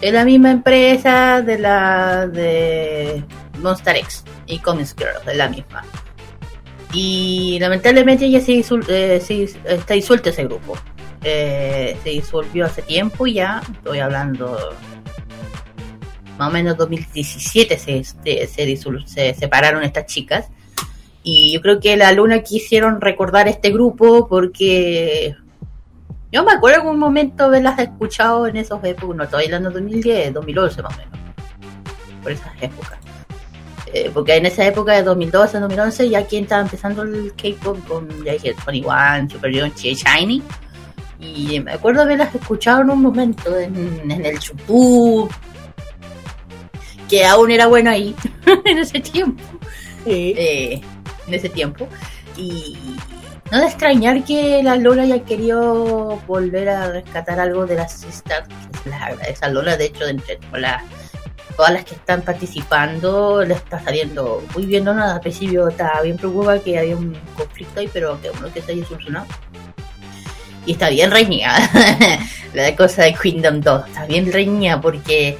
[0.00, 3.22] es la misma empresa de la de
[3.60, 5.84] Monster X y Comics Girl, es la misma.
[6.92, 10.76] Y lamentablemente ya se, disul- eh, se está disuelto ese grupo.
[11.24, 14.58] Eh, se disolvió hace tiempo ya, estoy hablando
[16.38, 20.48] más o menos 2017 se, se, se, disol- se separaron estas chicas.
[21.22, 25.36] Y yo creo que la Luna quisieron recordar este grupo porque
[26.32, 29.74] yo me acuerdo en un momento haberlas escuchado en esos épocas, no estoy hablando de
[29.74, 31.18] 2010, 2011 más o menos,
[32.22, 32.98] por esas épocas.
[33.92, 38.24] Eh, porque en esa época de 2012, 2011, ya quien estaba empezando el K-pop con,
[38.24, 40.42] ya dije, 21, Super Junior, Shiny.
[41.20, 45.30] Y me acuerdo haberlas escuchado en un momento en, en el YouTube,
[47.08, 48.14] que aún era bueno ahí,
[48.64, 49.42] en ese tiempo
[50.04, 50.34] Sí.
[50.36, 50.80] eh,
[51.28, 51.86] en ese tiempo.
[52.36, 52.96] Y
[53.52, 58.48] no de extrañar que la Lola haya querido volver a rescatar algo de las sisters.
[58.48, 60.82] que se les agradece a Lola, de hecho, de entre todas las,
[61.56, 64.84] todas las que están participando, le está saliendo muy bien.
[64.84, 68.52] No, nada, al principio estaba bien preocupada que había un conflicto ahí, pero que uno
[68.52, 69.26] que se haya solucionado.
[70.66, 71.56] Y está bien reñida.
[72.54, 75.36] la cosa de Kingdom 2 está bien reñida porque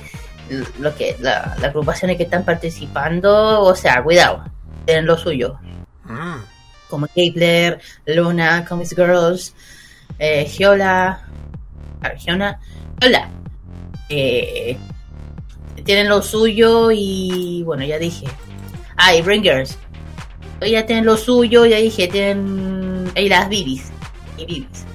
[0.79, 4.45] lo que la- las agrupaciones que están participando, o sea, cuidado,
[4.85, 5.59] tienen lo suyo,
[6.05, 6.43] Mm.
[6.91, 9.55] como Kepler, Luna, Comics Girls,
[10.19, 11.23] eh, Giola,
[12.03, 12.59] ah, Giona,
[13.01, 13.31] Giola,
[14.09, 14.77] eh,
[15.85, 18.27] tienen lo suyo y bueno, ya dije,
[18.97, 19.79] ah, y Bringers,
[20.61, 23.91] ya tienen lo suyo, ya dije, tienen, y las Bibis,
[24.37, 24.87] y Bibis.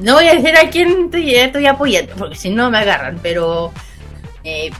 [0.00, 3.72] No voy a decir a quién estoy, estoy apoyando, porque si no me agarran, pero
[4.44, 4.70] eh,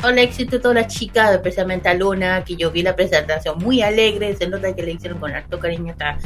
[0.00, 3.58] todo el éxito de todas las chicas, especialmente a Luna, que yo vi la presentación
[3.58, 6.18] muy alegre, se nota que le hicieron con harto cariño a esta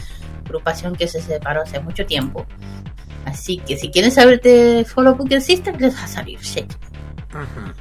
[0.44, 2.46] agrupación que se separó hace mucho tiempo.
[3.24, 6.60] Así que si quieren saber de Follow Poker System, les va a salir, sí.
[7.30, 7.72] Ujú.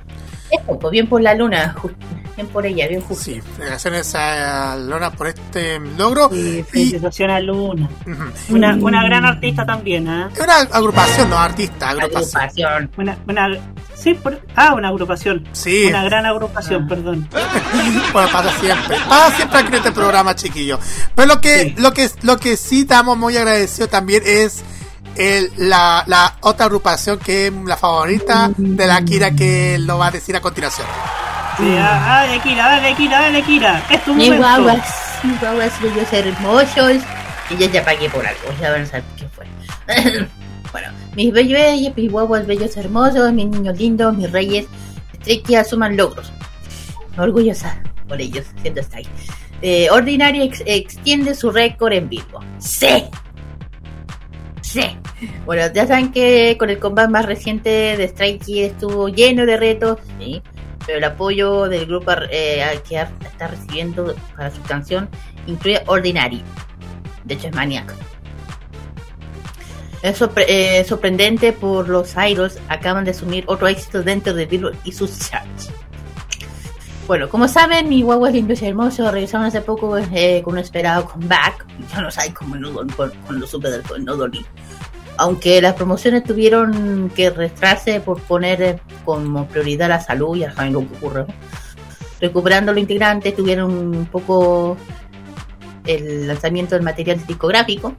[0.52, 1.76] Eso, pues bien por la Luna,
[2.36, 3.24] bien por ella, bien justo.
[3.24, 6.30] Sí, felicitaciones a Lona por este logro.
[6.34, 7.88] Y Y felicitación a Luna.
[8.50, 10.30] Una, una gran artista también, ¿ah?
[10.34, 12.42] es una agrupación, no artista, agrupación.
[12.42, 12.92] Agrupación.
[12.98, 13.60] Una, una,
[13.94, 15.48] sí, por- ah, una agrupación.
[15.52, 15.86] Sí.
[15.86, 17.30] Una gran agrupación, perdón.
[18.12, 18.98] Bueno, pasa siempre.
[19.08, 20.80] Pasa siempre aquí en este programa, chiquillo.
[21.14, 21.76] Pero lo que, Sí.
[21.78, 24.64] lo que, lo que sí estamos muy agradecidos también es
[25.20, 30.08] el, la, la otra agrupación que es la favorita de la Kira que lo va
[30.08, 30.88] a decir a continuación.
[31.58, 33.84] Sí, ah, dale, Kira, dale, Kira, dale, Kira.
[33.90, 34.38] Es tu momento.
[34.38, 36.94] guaguas, mis guaguas bellos hermosos.
[37.50, 39.46] Y yo ya pagué por algo, ya van a saber qué fue.
[40.72, 44.68] bueno, mis bellos, mis guaguas bellos hermosos, mis niños lindos, mis reyes,
[45.14, 46.32] estoy que asuman logros.
[47.18, 49.08] Orgullosa por ellos, siendo está ahí.
[49.62, 52.40] Eh, Ordinary ex- extiende su récord en vivo.
[52.60, 53.04] ¡Sí!
[54.70, 54.84] ¡Sí!
[55.46, 59.98] Bueno, ya saben que con el combate más reciente de Strike estuvo lleno de retos,
[60.20, 60.44] ¿sí?
[60.86, 65.10] pero el apoyo del grupo eh, que está recibiendo para su canción
[65.48, 66.44] incluye Ordinary.
[67.24, 67.96] De hecho, es Maniac.
[70.04, 74.92] Es eh, sorprendente por los idols acaban de asumir otro éxito dentro de Billboard y
[74.92, 75.72] sus charts.
[77.10, 81.06] Bueno, como saben, mi guagua lindo y hermoso regresaron hace poco eh, con un esperado
[81.06, 81.66] comeback.
[81.92, 82.70] Yo no sé cómo no,
[83.32, 84.46] lo supe del no dolí.
[85.18, 90.74] Aunque las promociones tuvieron que retrasarse por poner eh, como prioridad la salud, ya saben
[90.74, 91.26] lo que ocurre.
[92.22, 94.78] Recuperando los integrantes, tuvieron un poco
[95.88, 97.96] el lanzamiento del material discográfico.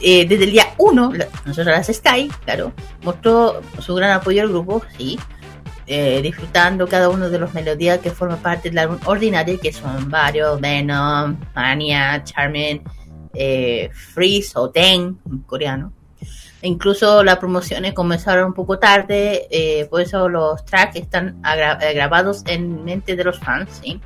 [0.00, 2.72] Eh, desde el día 1, la- nosotros las Sky, claro,
[3.04, 5.16] mostró su gran apoyo al grupo, sí,
[5.86, 10.10] eh, disfrutando cada uno de los melodías que forman parte del álbum Ordinary, que son
[10.10, 12.82] varios, Venom, Mania, Charmin,
[13.34, 15.92] eh, Freeze o Ten, en coreano.
[16.62, 21.78] E incluso las promociones comenzaron un poco tarde, eh, por eso los tracks están agra-
[21.92, 24.00] grabados en mente de los fans, ¿sí?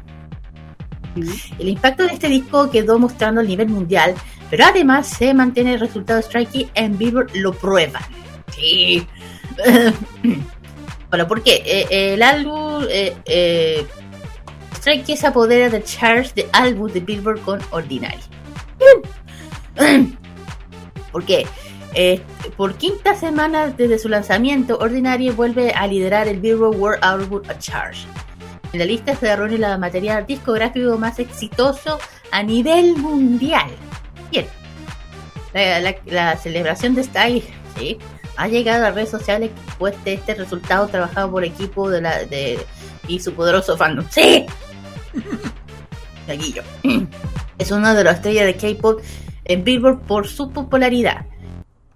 [1.59, 4.15] El impacto de este disco quedó mostrando el nivel mundial,
[4.49, 8.03] pero además se mantiene el resultado Strikey en Billboard lo prueban.
[8.53, 9.07] Sí.
[11.11, 11.63] bueno, ¿por qué?
[11.67, 13.87] Eh, el álbum eh, eh,
[14.77, 18.21] Strikey se apodera de charts de álbum de Billboard con Ordinary.
[21.13, 21.47] ¿Por qué?
[21.95, 22.23] Eh,
[22.57, 27.97] por quinta semana desde su lanzamiento, Ordinary vuelve a liderar el Billboard World Album Chart.
[28.73, 31.99] En la lista se reúne la material discográfico más exitoso
[32.31, 33.71] a nivel mundial.
[34.31, 34.47] Bien.
[36.07, 37.43] La, celebración de Style
[37.77, 37.99] ¿sí?
[38.41, 42.59] Ha llegado a redes sociales después de este resultado trabajado por equipo de la de
[43.07, 44.07] y su poderoso fandom.
[44.09, 44.47] ¡Sí!
[46.27, 46.63] Gaguillo.
[47.59, 49.03] Es una de las estrellas de K-pop
[49.45, 51.27] en Billboard por su popularidad.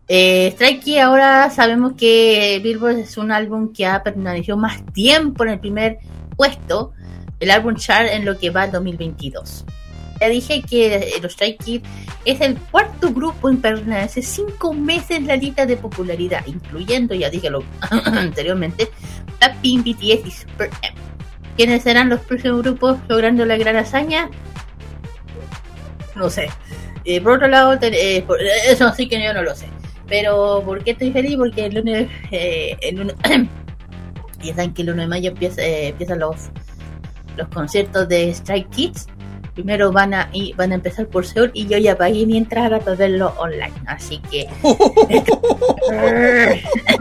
[0.06, 5.50] Eh, Strikey ahora sabemos que Billboard es un álbum que ha permanecido más tiempo en
[5.50, 5.98] el primer
[6.36, 6.92] puesto
[7.40, 9.64] el álbum chart en lo que va 2022.
[10.20, 11.88] Ya dije que eh, los Stray Kids
[12.24, 17.30] es el cuarto grupo en permanecer cinco meses en la lista de popularidad, incluyendo, ya
[17.30, 17.62] dije lo
[18.04, 18.88] anteriormente,
[19.38, 20.94] Blackpink, BTS y Super M.
[21.56, 24.28] ¿Quiénes serán los próximos grupos logrando la gran hazaña?
[26.16, 26.48] No sé.
[27.04, 29.66] Eh, por otro lado, eh, por- eso sí que yo no lo sé.
[30.08, 31.36] Pero ¿por qué estoy feliz?
[31.36, 33.14] Porque el lunes, eh, el
[34.74, 36.36] que el 1 de mayo empieza, eh, empiezan los,
[37.36, 39.06] los conciertos de Strike Kids.
[39.54, 42.80] Primero van a, y van a empezar por Seúl y yo ya pagué mi entrada
[42.80, 43.72] para verlo online.
[43.86, 44.48] Así que...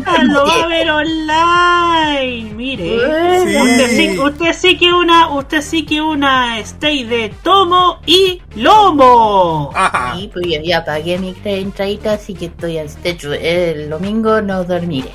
[0.05, 2.99] Ah, lo va a ver online, mire.
[3.39, 3.57] Sí.
[3.57, 9.71] Usted sí, usted sí que una, usted sí que una stay de tomo y lomo.
[9.73, 10.15] Ajá.
[10.15, 14.41] Sí, pues ya, ya pagué mi entradita, así que estoy al de hecho, el domingo
[14.41, 15.09] no dormiré.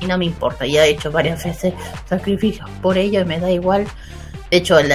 [0.00, 1.74] Y no me importa, ya he hecho varias veces
[2.08, 3.86] sacrificios por ello y me da igual.
[4.50, 4.90] De hecho, el,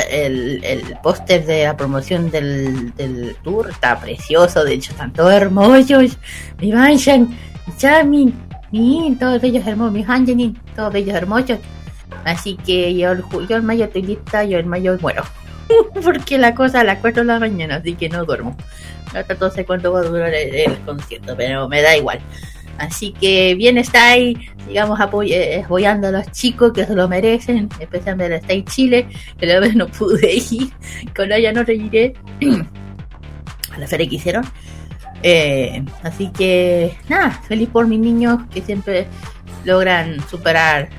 [0.63, 6.17] el, póster de la promoción del, del tour está precioso, de hecho están todos hermosos.
[6.59, 7.29] Mi Banshan,
[7.65, 8.33] mi Chamin,
[8.71, 11.59] mi todos ellos hermosos, mi Hanjanin, todos ellos hermosos.
[12.25, 15.23] Así que yo, el yo el mayo estoy lista, yo el mayo muero.
[16.03, 18.57] Porque la cosa a las 4 de la mañana, así que no duermo.
[19.39, 22.19] No sé cuánto va a durar el concierto, pero me da igual.
[22.77, 24.35] Así que bien está ahí,
[24.67, 29.07] sigamos apoy- eh, apoyando a los chicos que se lo merecen, especialmente está en Chile,
[29.37, 30.71] que la vez no pude ir,
[31.15, 32.13] con ella no reiré
[33.73, 34.45] a la feria que hicieron.
[35.23, 39.07] Eh, así que nada, feliz por mis niños que siempre
[39.63, 40.89] logran superar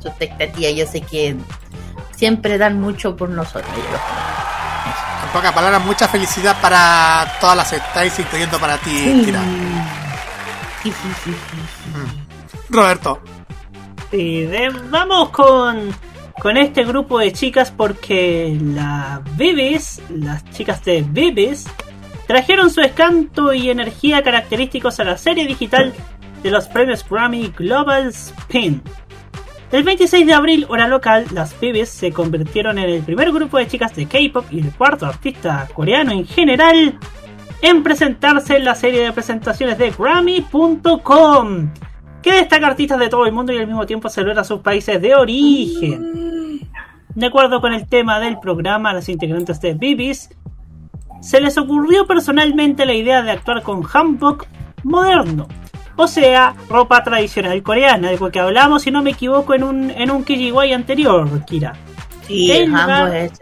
[0.00, 0.70] su expectativa.
[0.70, 1.34] Yo sé que
[2.16, 3.70] siempre dan mucho por nosotros.
[3.76, 9.22] En pocas palabras, mucha felicidad para todas las estáis, incluyendo para ti, Sí.
[9.26, 9.42] Kira.
[12.70, 13.20] Roberto.
[14.10, 14.48] Sí,
[14.90, 15.90] vamos con,
[16.40, 21.66] con este grupo de chicas porque las Bibis, las chicas de Bibis,
[22.26, 25.92] trajeron su escanto y energía característicos a la serie digital
[26.42, 28.82] de los premios Grammy Global Spin.
[29.70, 33.66] El 26 de abril, hora local, las Bibis se convirtieron en el primer grupo de
[33.66, 36.98] chicas de K-pop y el cuarto artista coreano en general
[37.62, 41.70] en presentarse en la serie de presentaciones de Grammy.com,
[42.22, 45.14] que destaca artistas de todo el mundo y al mismo tiempo celebra sus países de
[45.14, 46.68] origen.
[47.14, 50.30] De acuerdo con el tema del programa, las integrantes de Bibis
[51.20, 54.46] se les ocurrió personalmente la idea de actuar con hanbok
[54.84, 55.48] moderno,
[55.96, 59.90] o sea, ropa tradicional coreana, de lo que hablamos, si no me equivoco, en un,
[59.90, 61.72] en un KGY anterior, Kira.
[62.28, 63.32] Sí, El el lugar- hanbok es,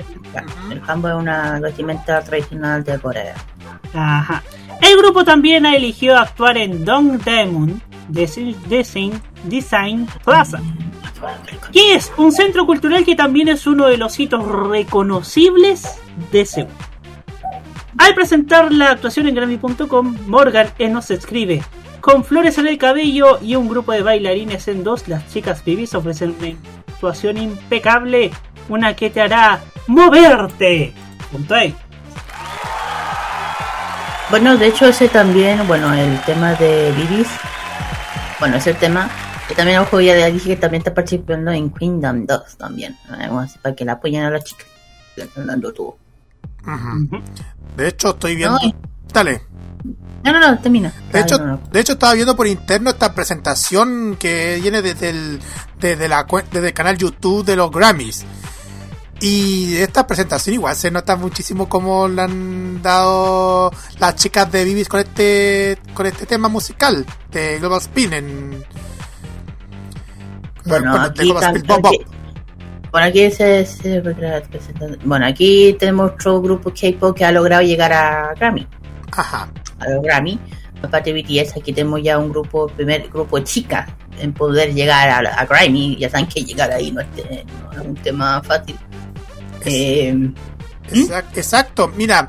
[0.71, 3.35] el hanbok es una vestimenta tradicional de Corea.
[4.81, 10.61] El grupo también eligió actuar en Dongdaemun Design, Design, Design Plaza,
[11.73, 15.99] que es un centro cultural que también es uno de los hitos reconocibles
[16.31, 16.69] de Seúl.
[17.99, 21.63] Al presentar la actuación en Grammy.com, Morgan nos escribe:
[22.01, 25.95] Con flores en el cabello y un grupo de bailarines en dos, las chicas Bibis
[25.95, 26.55] ofrecen una
[26.87, 28.31] actuación impecable,
[28.69, 30.93] una que te hará moverte.
[31.33, 31.75] Punto ahí.
[34.31, 37.29] Bueno, de hecho ese también, bueno, el tema de Bibis,
[38.41, 39.09] bueno, ese tema,
[39.49, 42.97] que también ojo ya de dije que también está participando en Kingdom 2 también,
[43.41, 44.67] así para que la apoyen a las chicas,
[45.15, 45.97] que están dando todo.
[46.67, 47.23] Ujú.
[47.77, 48.59] De hecho, estoy viendo.
[48.59, 48.75] No, y-
[49.13, 49.43] Dale.
[50.25, 50.93] No, no, no, termina.
[51.13, 51.61] De Ah, hecho, no, no.
[51.71, 55.41] de hecho, estaba viendo por interno esta presentación que viene desde el,
[55.79, 58.25] desde la, cuen- desde el canal YouTube de los Grammys.
[59.21, 64.89] Y esta presentación igual se nota muchísimo cómo le han dado las chicas de Bibis
[64.89, 68.65] con este con este tema musical de Global Spin en
[70.67, 71.95] Bueno, con- aquí, Global tam- Spin Pop Pop.
[71.95, 72.05] aquí-
[72.93, 74.03] bueno, aquí se,
[75.05, 78.67] bueno, aquí tenemos otro grupo K-pop que ha logrado llegar a Grammy,
[79.13, 79.49] Ajá.
[79.81, 80.39] a los Grammy.
[80.83, 83.89] Aparte de BTS, aquí tenemos ya un grupo, primer grupo de chicas
[84.19, 85.97] en poder llegar a, a Grammy.
[85.99, 88.79] Ya saben que llegar ahí no es, no es un tema fácil.
[89.67, 90.31] Eh,
[90.93, 92.27] Exact- Exacto, mira,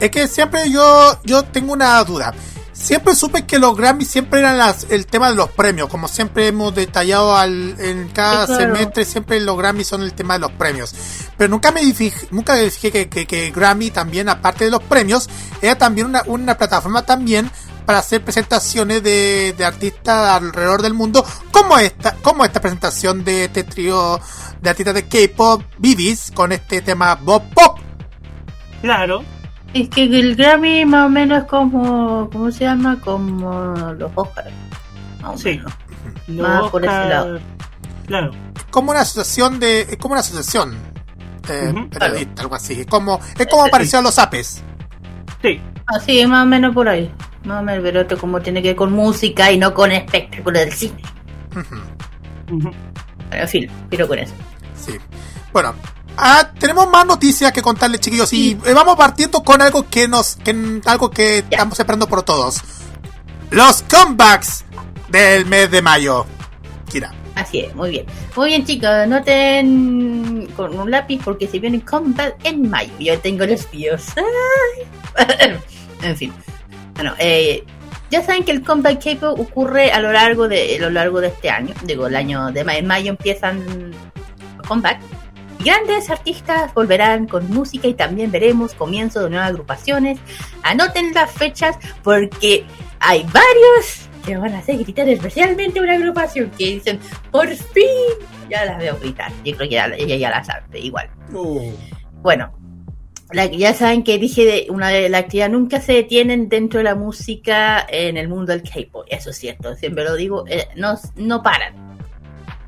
[0.00, 2.34] es que siempre yo, yo tengo una duda.
[2.72, 6.48] Siempre supe que los Grammys siempre eran las- el tema de los premios, como siempre
[6.48, 8.74] hemos detallado al, en cada Sí, claro.
[8.74, 10.92] semestre, siempre los Grammys son el tema de los premios.
[11.36, 14.82] Pero nunca me fijé, nunca me fijé que, que, que Grammy también, aparte de los
[14.82, 15.28] premios,
[15.60, 17.48] era también una, una plataforma también
[17.86, 23.44] para hacer presentaciones de, de artistas alrededor del mundo, como esta, como esta presentación de
[23.44, 24.18] este trío
[24.62, 27.78] de artistas de K-pop, Bibis, con este tema Bob Pop.
[28.80, 29.22] Claro.
[29.74, 32.98] es que el Grammy más o menos es como, ¿cómo se llama?
[33.00, 33.50] Como
[33.98, 34.50] los Oscars.
[35.22, 35.48] Más o Sí.
[35.50, 35.72] menos.
[36.26, 37.40] Los Más por ese Oscar- lado.
[38.06, 38.30] Claro.
[38.70, 40.76] como una asociación de es como una asociación
[41.48, 44.62] eh, periodista algo así es como es como apareció a los apes
[45.40, 45.60] Sí.
[45.86, 47.10] Así, más o menos por ahí.
[47.44, 50.58] Más o menos, pero esto como tiene que ver con música y no con espectáculo
[50.60, 51.02] del cine.
[53.30, 54.34] En fin, pero con eso.
[54.84, 54.98] Sí.
[55.52, 55.74] Bueno,
[56.16, 58.32] ah, tenemos más noticias que contarles, chiquillos.
[58.32, 60.36] Y eh, vamos partiendo con algo que nos.
[60.36, 62.62] Que, algo que estamos esperando por todos:
[63.50, 64.64] Los comebacks
[65.08, 66.26] del mes de mayo.
[66.90, 67.12] Kira.
[67.34, 68.06] Así es, muy bien.
[68.36, 72.92] Muy bien, chicos, noten con un lápiz porque se viene Combat en mayo.
[72.98, 74.04] Yo tengo los tíos.
[74.16, 75.56] Ay.
[76.02, 76.32] en fin.
[76.94, 77.64] Bueno, eh,
[78.10, 81.28] ya saben que el Combat K-pop ocurre a lo largo de a lo largo de
[81.28, 81.74] este año.
[81.84, 82.78] Digo, el año de mayo.
[82.80, 83.92] En mayo empiezan
[84.72, 85.00] Comeback.
[85.62, 90.18] Grandes artistas volverán con música y también veremos comienzo de nuevas agrupaciones.
[90.62, 92.64] Anoten las fechas porque
[92.98, 96.98] hay varios que van a hacer gritar, especialmente una agrupación que dicen,
[97.30, 97.84] por fin,
[98.48, 99.30] ya las veo gritar.
[99.44, 101.10] Yo creo que ya- ella ya la sabe, igual.
[102.22, 102.50] Bueno,
[103.32, 106.84] la, ya saben que dije de una de la actividad nunca se detienen dentro de
[106.84, 109.04] la música en el mundo del K-pop.
[109.08, 111.74] Eso es cierto, siempre lo digo, eh, no, no paran.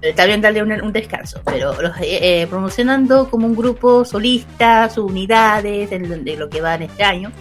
[0.05, 4.90] Eh, También darle un, un descanso, pero los, eh, eh, promocionando como un grupo solista,
[4.90, 7.32] sus unidades, de lo que va en este año.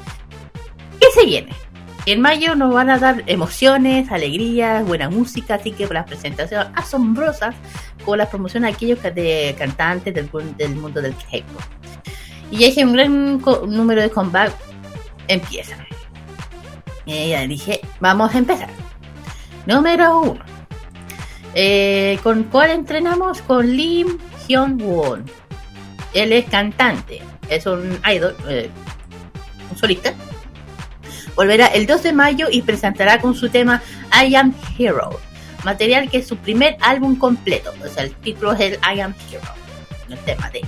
[0.98, 1.52] ¿Qué se viene?
[2.06, 7.54] En mayo nos van a dar emociones, alegrías, buena música, así que las presentaciones asombrosas
[8.06, 11.62] como las promociones a aquellos de cantantes del, del mundo del K-pop.
[12.50, 14.54] Y dije, un gran número de comeback
[15.28, 15.80] empiezan.
[17.06, 18.70] Y ya dije, vamos a empezar.
[19.66, 20.53] Número uno.
[21.56, 23.42] Eh, ¿Con cuál entrenamos?
[23.42, 25.26] Con Lim Hyun Won.
[26.14, 28.70] Él es cantante, es un idol, eh,
[29.72, 30.14] un solista.
[31.36, 33.82] Volverá el 2 de mayo y presentará con su tema
[34.12, 35.20] I Am Hero,
[35.64, 37.74] material que es su primer álbum completo.
[37.84, 39.42] O sea, el título es el I Am Hero,
[40.10, 40.62] el tema de.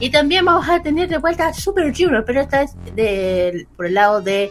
[0.00, 3.86] Y también vamos a tener de vuelta a Super Junior, pero esta es de, por
[3.86, 4.50] el lado de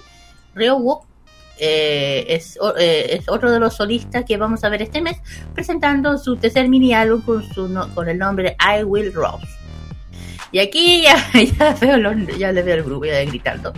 [0.56, 1.11] Ryo Wook.
[1.60, 5.18] Eh, es, eh, es otro de los solistas que vamos a ver este mes
[5.54, 9.46] presentando su tercer mini álbum con, su no- con el nombre I Will Rose.
[10.52, 11.16] Y aquí ya,
[11.60, 13.72] ya, veo los- ya le veo el grupo ya gritando.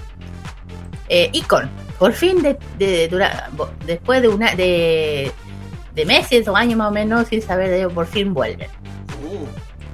[1.09, 1.69] Eh, Icon,
[1.99, 3.49] por fin de, de- dura-
[3.85, 5.31] después de una de,
[5.93, 8.69] de meses o años más o menos sin saber de ellos, por fin vuelven.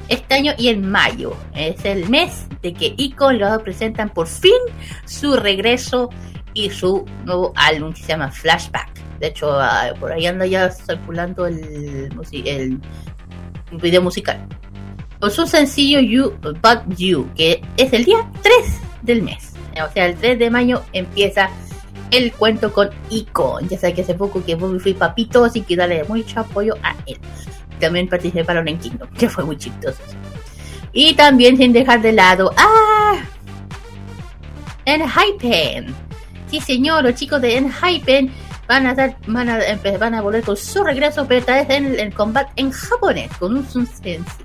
[0.07, 4.57] Este año y en mayo es el mes de que Icon los presentan por fin
[5.05, 6.09] su regreso
[6.67, 8.89] su nuevo álbum que se llama Flashback.
[9.19, 12.09] De hecho, ah, por ahí anda ya circulando el,
[12.45, 12.81] el
[13.71, 14.45] video musical.
[15.19, 18.53] Con su sencillo You But You, que es el día 3
[19.03, 19.53] del mes.
[19.73, 21.49] O sea, el 3 de mayo empieza
[22.11, 23.67] el cuento con Icon.
[23.69, 26.95] Ya sabes que hace poco que Bobby fui papito, así que dale mucho apoyo a
[27.05, 27.17] él.
[27.79, 30.01] También participaron en Kingdom, que fue muy chistoso.
[30.91, 33.17] Y también sin dejar de lado ¡Ah!
[34.85, 35.93] Enhypen.
[36.49, 38.31] Sí, señor, los chicos de Enhypen
[38.67, 42.51] van a dar, van a, volver con su regreso, pero esta vez en el combate
[42.55, 43.65] en japonés, con un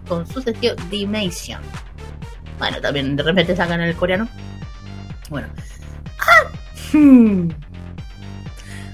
[0.08, 1.60] con su sesión Dimension.
[2.58, 4.28] Bueno, también de repente sacan el coreano.
[5.30, 5.48] Bueno.
[6.18, 6.50] ¡Ah!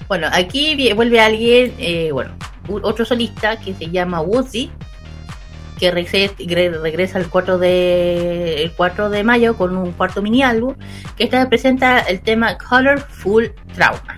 [0.07, 2.33] Bueno, aquí vuelve alguien, eh, bueno,
[2.67, 4.69] otro solista que se llama Woozy,
[5.81, 10.43] que regre- gre- regresa el 4 de el 4 de mayo con un cuarto mini
[10.43, 10.75] álbum
[11.17, 14.15] que esta presenta el tema Colorful Trauma.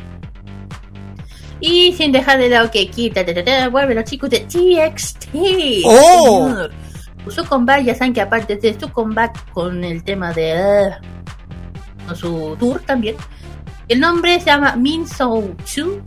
[1.62, 5.28] Y sin dejar de lado que quita, ta, ta, ta, vuelven los chicos de TXT.
[5.86, 6.50] ¡Oh!
[6.50, 6.72] señor.
[7.30, 11.00] Su comeback, ya saben que aparte de su comeback con el tema de ah,
[12.06, 13.16] con su tour también.
[13.88, 15.42] El nombre se llama Min So
[15.74, 16.00] 2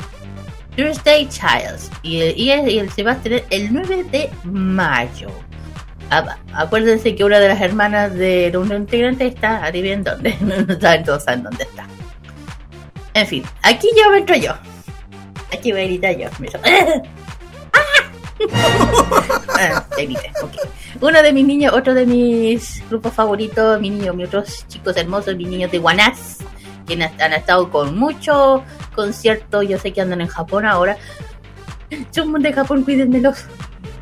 [0.76, 5.28] Thursday Childs y, y, y se va a tener el 9 de mayo.
[6.11, 10.36] Ah, acuérdense que una de las hermanas de un integrante está adivinen dónde.
[10.40, 11.86] No saben todos saben dónde está.
[13.14, 14.52] En fin, aquí yo entro yo.
[15.52, 16.28] Aquí voy a gritar yo.
[16.38, 16.48] Me
[19.59, 20.52] Ah, ya grité, ok.
[21.00, 25.34] Uno de mis niños, otro de mis grupos favoritos, mi niño, mis otros chicos hermosos,
[25.36, 26.38] mis niños de Guanás,
[26.86, 28.62] quienes han estado con muchos
[28.94, 30.96] conciertos, yo sé que andan en Japón ahora.
[32.12, 33.46] Chumon de Japón, cuídenmelos.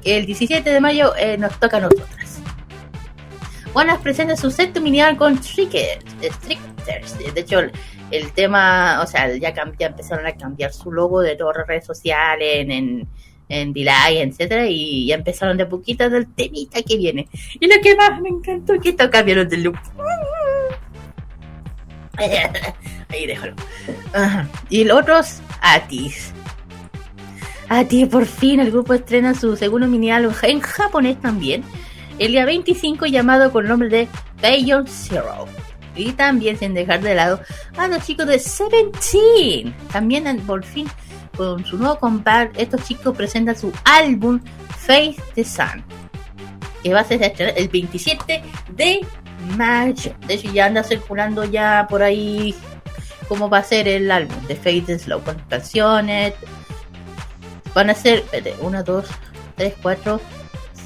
[0.05, 2.41] El 17 de mayo eh, nos toca a nosotras.
[3.73, 6.05] Guanas presenta su sexto mini álbum con Trickers.
[6.21, 7.73] De hecho, el,
[8.11, 11.87] el tema, o sea, ya, ya empezaron a cambiar su logo de todas las redes
[11.87, 13.09] sociales, en, en,
[13.49, 17.29] en Delay, etcétera, y ya empezaron de poquito del temita que viene.
[17.59, 19.79] Y lo que más me encantó que esto cambiaron de look.
[23.09, 23.55] Ahí déjalo.
[24.71, 26.33] Y los otros, Atis.
[27.75, 31.65] Atis, por fin el grupo estrena su segundo mini álbum en japonés también.
[32.21, 34.09] El día 25 llamado con el nombre de
[34.41, 35.47] Beyond Zero.
[35.97, 37.41] Y también sin dejar de lado
[37.77, 39.75] a los chicos de Seventeen.
[39.93, 40.87] También por fin
[41.37, 44.41] con su nuevo compact, estos chicos presentan su álbum
[44.79, 45.85] Face the Sun,
[46.83, 49.01] que va a ser el 27 de
[49.57, 50.15] mayo.
[50.29, 52.55] De hecho, ya anda circulando ya por ahí
[53.29, 56.35] cómo va a ser el álbum de Face the Slow, con canciones.
[57.75, 59.05] Van a ser, espérate, 1, 2,
[59.57, 60.21] 3, 4,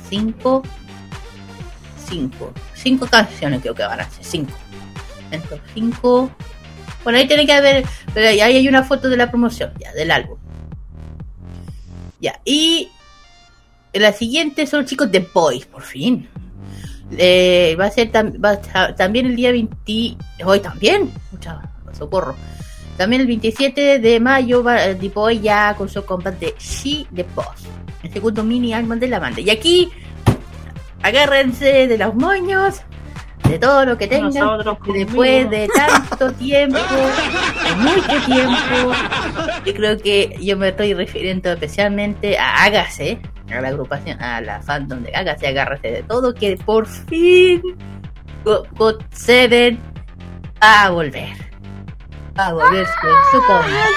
[0.09, 0.62] 5,
[2.09, 2.53] 5.
[2.74, 4.51] 5 canciones creo que van a ser, 5.
[5.30, 6.30] Entonces, 5.
[7.05, 7.84] Bueno, ahí tiene que haber,
[8.14, 10.39] pero ahí hay una foto de la promoción, ya, del álbum.
[12.20, 12.89] Ya, y
[13.93, 16.28] la siguiente son chicos de Boys, por fin.
[17.16, 20.16] Eh, va a ser tam- va a también el día 20.
[20.45, 21.62] Hoy también, mucha
[21.97, 22.34] socorro.
[22.99, 27.07] También el 27 de mayo va eh, The Boy ya con su compact de She
[27.14, 27.64] the Boss,
[28.03, 29.40] el segundo mini álbum de la banda.
[29.40, 29.88] Y aquí,
[31.03, 32.82] agárrense de los moños,
[33.49, 34.32] de todo lo que tengan.
[34.92, 38.92] Después de tanto tiempo, de mucho tiempo,
[39.64, 43.20] yo creo que yo me estoy refiriendo especialmente a Hágase,
[43.51, 47.62] a la agrupación, a la fandom de Hágase, agárrate de todo, que por fin
[48.44, 49.78] Go- God Seven
[50.62, 51.47] va a volver.
[52.39, 53.91] Va a volver con su comeback.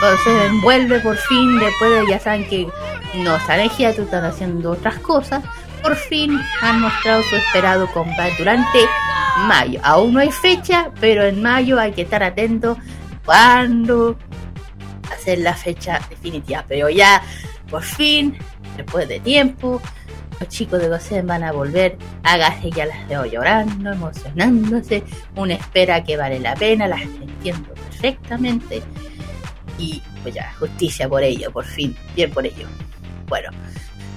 [0.00, 2.66] God Seven vuelve por fin, después de, ya saben que
[3.14, 5.44] no están en hiatus, están haciendo otras cosas.
[5.80, 8.80] Por fin han mostrado su esperado comeback durante
[9.46, 9.78] mayo.
[9.84, 12.76] Aún no hay fecha, pero en mayo hay que estar atento
[13.24, 14.16] cuando
[15.12, 16.64] hacer la fecha definitiva.
[16.66, 17.22] Pero ya,
[17.70, 18.36] por fin,
[18.76, 19.80] después de tiempo,
[20.42, 21.96] los chicos de Gosen van a volver.
[22.24, 25.04] Hágase, ya las veo llorando, emocionándose.
[25.36, 28.82] Una espera que vale la pena, las entiendo perfectamente.
[29.78, 32.66] Y pues ya, justicia por ello, por fin, bien por ello.
[33.28, 33.50] Bueno,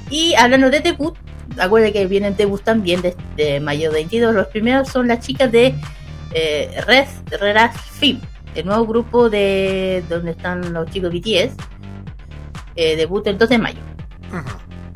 [0.10, 1.16] y hablando de debut,
[1.60, 3.02] acuérdense que vienen debut también
[3.36, 4.34] de, mayo 22.
[4.34, 5.76] Los primeros son las chicas de
[6.34, 7.08] eh, Red
[7.40, 8.20] Red Film,
[8.56, 11.56] el nuevo grupo de donde están los chicos BTS.
[12.76, 13.80] Eh, debut el 2 de mayo.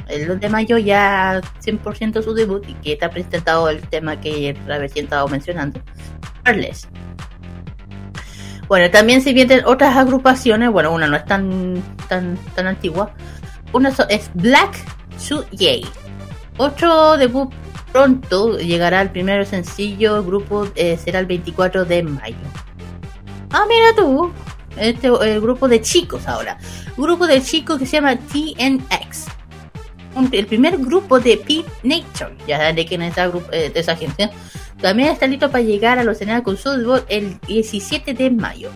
[0.09, 4.57] El 2 de mayo ya 100% su debut y que está presentado el tema que
[4.67, 5.79] recién estaba mencionando.
[6.43, 6.87] Carles.
[8.67, 10.71] Bueno, también se vienen otras agrupaciones.
[10.71, 13.13] Bueno, una no es tan tan tan antigua.
[13.73, 14.75] Una es Black
[15.17, 15.85] Su Yay.
[16.57, 17.51] Otro debut
[17.91, 20.17] pronto llegará el primer sencillo.
[20.17, 22.37] El grupo eh, será el 24 de mayo.
[23.51, 24.31] Ah, mira tú.
[24.77, 26.57] Este el grupo de chicos ahora.
[26.95, 29.38] Grupo de chicos que se llama TNX.
[30.31, 32.35] El primer grupo de P Nature.
[32.47, 34.31] Ya de quién es eh, de esa agencia.
[34.81, 38.69] También está listo para llegar a los escenarios con debut el 17 de mayo.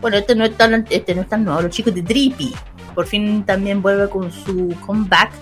[0.00, 1.62] Bueno, este no es tan, este no es tan nuevo.
[1.62, 2.54] Los chicos de Drippy.
[2.94, 5.32] Por fin también vuelve con su comeback.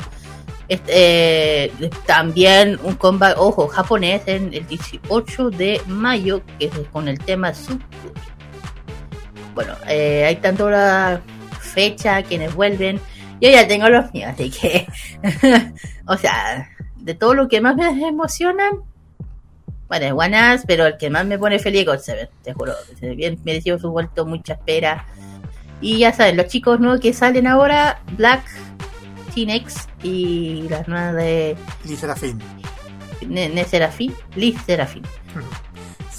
[0.68, 7.08] Este, eh, también un comeback, ojo, japonés en el 18 de mayo, que es con
[7.08, 7.80] el tema Sub.
[9.54, 11.20] Bueno, eh, hay tanto la
[11.60, 13.00] fecha, quienes vuelven.
[13.40, 14.86] Yo ya tengo los míos, así que,
[16.06, 18.82] o sea, de todo lo que más me emocionan,
[19.88, 22.72] bueno, es Guanas, pero el que más me pone feliz es God Seven, te juro.
[23.00, 25.06] Bien merecido su vuelto, mucha espera.
[25.80, 28.42] Y ya saben, los chicos nuevos que salen ahora, Black,
[29.34, 32.38] Tinex y las nuevas de Lee Serafín.
[33.68, 35.02] Serafín, Liz Serafín.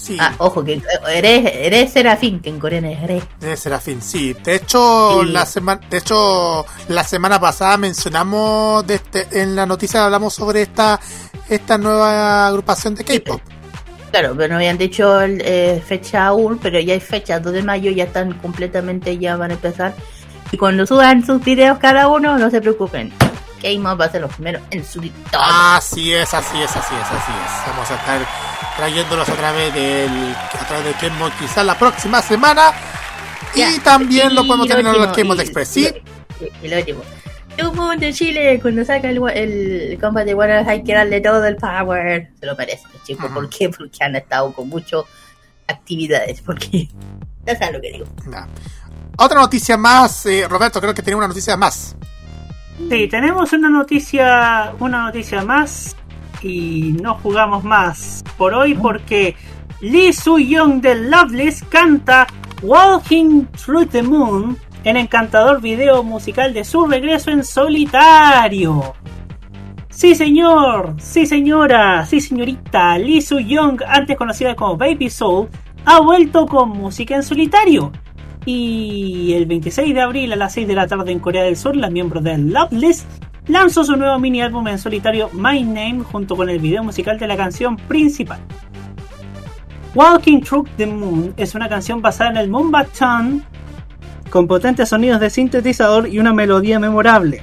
[0.08, 0.80] Sí, Ah, ojo, que
[1.14, 3.22] eres, eres Serafín, que en coreano es Re.
[3.40, 4.32] de Serafín, sí.
[4.42, 5.28] De hecho, Sí.
[5.30, 10.62] la semana, de hecho, la semana pasada mencionamos de este, en la noticia hablamos sobre
[10.62, 10.98] esta
[11.50, 13.40] esta nueva agrupación de K-pop.
[14.10, 17.90] Claro, pero no habían dicho eh, fecha aún, pero ya hay fecha, 2 de mayo,
[17.90, 19.94] ya están completamente, ya van a empezar.
[20.50, 23.12] Y cuando suban sus videos cada uno, no se preocupen.
[23.58, 25.42] K-Mob va a ser los primeros en subir todo.
[25.42, 27.70] Así es, así es, así es, así es.
[27.70, 28.26] Vamos a estar
[28.76, 32.72] trayéndolos a través del a través de K-Mod quizás la próxima semana.
[33.54, 35.88] Y también lo podemos tener en los K-Mod Express, ¿sí?
[36.40, 37.02] Y, y lo último.
[37.56, 41.56] Tuvo de Chile, cuando saca el, el compa de Warner hay que darle todo el
[41.56, 42.30] power.
[42.38, 43.28] Se lo merecen, chicos.
[43.32, 43.68] ¿Por qué?
[43.68, 45.02] Porque han estado con muchas
[45.66, 46.40] actividades.
[46.40, 46.88] Porque
[47.44, 48.06] ya saben lo que digo.
[49.16, 51.96] Otra noticia más, eh, Roberto, creo que tiene una noticia más.
[52.78, 55.96] Sí, tenemos una noticia, una noticia más
[56.42, 59.34] y no jugamos más por hoy porque
[59.80, 62.26] Lee Soo-young de Loveless canta
[62.62, 68.94] Walking Through the Moon, el encantador video musical de su regreso en solitario.
[69.90, 75.48] Sí señor, sí señora, sí señorita, Lee Soo-young, antes conocida como Baby Soul,
[75.84, 77.92] ha vuelto con música en solitario.
[78.50, 81.76] Y el 26 de abril a las 6 de la tarde en Corea del Sur,
[81.76, 83.04] la miembro de Loveless
[83.46, 87.26] lanzó su nuevo mini álbum en solitario My Name junto con el video musical de
[87.26, 88.40] la canción principal.
[89.94, 93.44] Walking Through the Moon es una canción basada en el Moonbat Town
[94.30, 97.42] con potentes sonidos de sintetizador y una melodía memorable.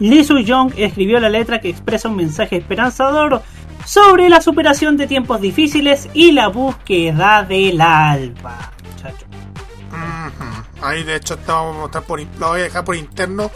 [0.00, 3.40] Lee Soo-young escribió la letra que expresa un mensaje esperanzador
[3.84, 8.72] sobre la superación de tiempos difíciles y la búsqueda del alba.
[10.82, 13.50] Ahí de hecho te vamos a mostrar por lo voy a dejar por interno.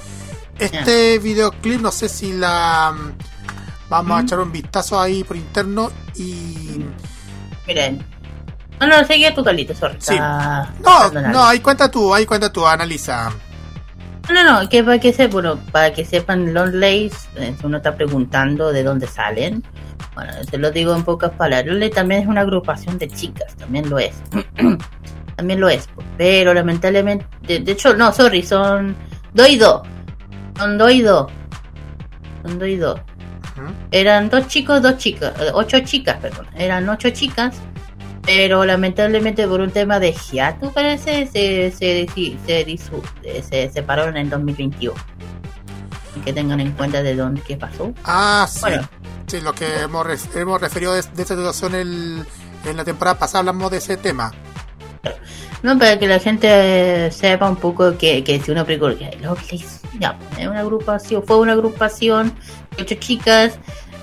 [0.59, 5.91] Este videoclip no sé si la mm, vamos a echar un vistazo ahí por interno
[6.17, 6.85] y
[7.67, 8.05] Miren.
[8.81, 9.97] No, no, sigue tu Carlito, sorry.
[9.99, 10.15] Sí.
[10.15, 13.31] Está- no, no, ahí cuenta tú, ahí cuenta tú, analiza.
[14.33, 17.11] No, no, que para que, se, bueno, para que sepan, Long eh,
[17.63, 19.63] uno está preguntando de dónde salen,
[20.15, 21.67] bueno, te lo digo en pocas palabras.
[21.75, 24.15] Long también es una agrupación de chicas, también lo es.
[25.41, 25.89] también lo es,
[26.19, 28.95] pero lamentablemente, de, de hecho, no, sorry, son
[29.33, 29.81] dos y dos.
[30.59, 31.31] Son dos y dos.
[32.43, 33.01] Son dos y dos.
[33.57, 33.73] Ujú.
[33.91, 36.47] Eran dos chicos, dos chicas, eh, ocho chicas, perdón.
[36.55, 37.57] Eran ocho chicas,
[38.27, 42.07] pero lamentablemente por un tema de hiatus parece se se,
[42.47, 44.95] se, se separaron en 2021.
[46.23, 47.95] Que tengan en cuenta de dónde qué pasó.
[48.05, 48.61] Ah, sí.
[48.61, 48.87] Bueno.
[49.27, 52.27] Sí, lo que hemos, hemos referido de, de esta situación el-
[52.67, 54.33] en la temporada pasada hablamos de ese tema.
[55.63, 59.59] No, para que la gente sepa un poco que, que pregunta que Lovelace,
[59.99, 62.33] ya, es una agrupación, fue una agrupación
[62.77, 63.59] de ocho chicas.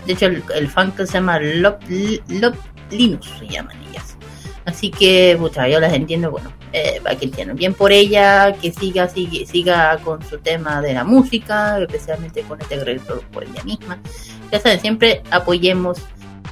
[0.05, 2.57] De hecho, el, fan que se llama Love, Love
[2.91, 4.17] Linux, se llaman ellas.
[4.65, 7.57] Así que, pucha, yo las entiendo, bueno, eh, para que entiendan.
[7.57, 12.61] Bien por ella, que siga, sigue, siga con su tema de la música, especialmente con
[12.61, 12.77] este
[13.31, 13.99] por ella misma.
[14.51, 15.99] Ya saben, siempre apoyemos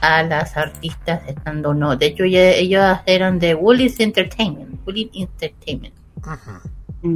[0.02, 1.96] a las artistas estando no.
[1.96, 4.80] De hecho, ella- ellas eran de Woolies Entertainment.
[4.86, 5.94] Woolies Entertainment.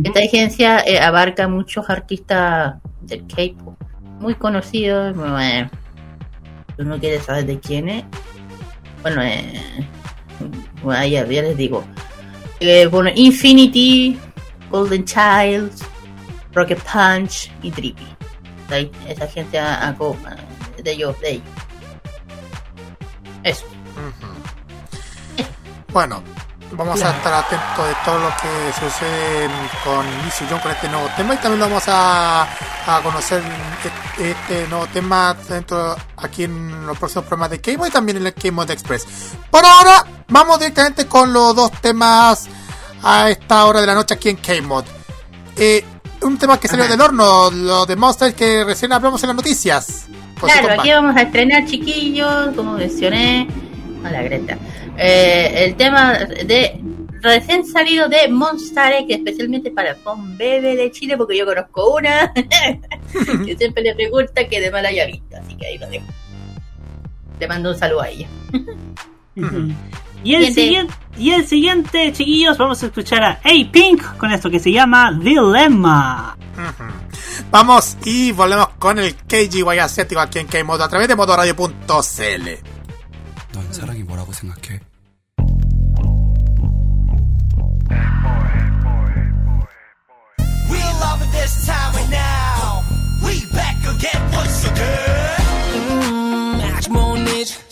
[0.03, 3.75] Esta agencia eh, abarca muchos artistas del K-pop
[4.19, 5.15] muy conocidos.
[5.15, 5.69] Bueno,
[6.77, 8.03] tú no quieres saber de quién es.
[9.01, 9.87] Bueno, eh,
[10.83, 11.83] bueno, ya, ya les digo.
[12.59, 14.19] Eh, bueno, Infinity,
[14.69, 15.71] Golden Child,
[16.53, 18.05] Rocket Punch y Drippy.
[18.69, 21.43] Ahí, Esa gente a- a- a- de ellos, de ellos.
[23.43, 23.65] Eso.
[25.91, 26.21] Bueno,
[26.71, 29.49] vamos a estar atentos de todo lo que sucede
[29.83, 33.41] con Lee Soo-young con este nuevo tema y también lo vamos a, a conocer
[33.83, 38.27] este, este nuevo tema dentro aquí en los próximos programas de K-Mod y también en
[38.27, 39.07] el K-Mod Express.
[39.49, 42.47] Por ahora, vamos directamente con los dos temas
[43.01, 44.85] a esta hora de la noche aquí en K-Mod.
[45.55, 45.83] Eh,
[46.21, 50.05] un tema que salió del horno, lo de Monster que recién hablamos en las noticias.
[50.39, 53.47] Claro, aquí vamos a estrenar, chiquillos, como mencioné.
[54.05, 54.57] Hola, Greta.
[54.97, 56.79] Eh, el tema de
[57.21, 62.33] recién salido de Monster X, especialmente para Con Bebe de Chile, porque yo conozco una
[63.45, 66.05] que siempre le pregunta que de mal haya visto, así que ahí lo dejo.
[67.39, 68.27] Le mando un saludo a ella.
[70.23, 70.93] Y el, Siguiente.
[71.17, 76.37] y el siguiente, chiquillos, vamos a escuchar a A-Pink con esto que se llama Dilemma.
[77.51, 82.49] Vamos y volvemos con el KGY asiático aquí en K-Modo a través de modoradio.cl.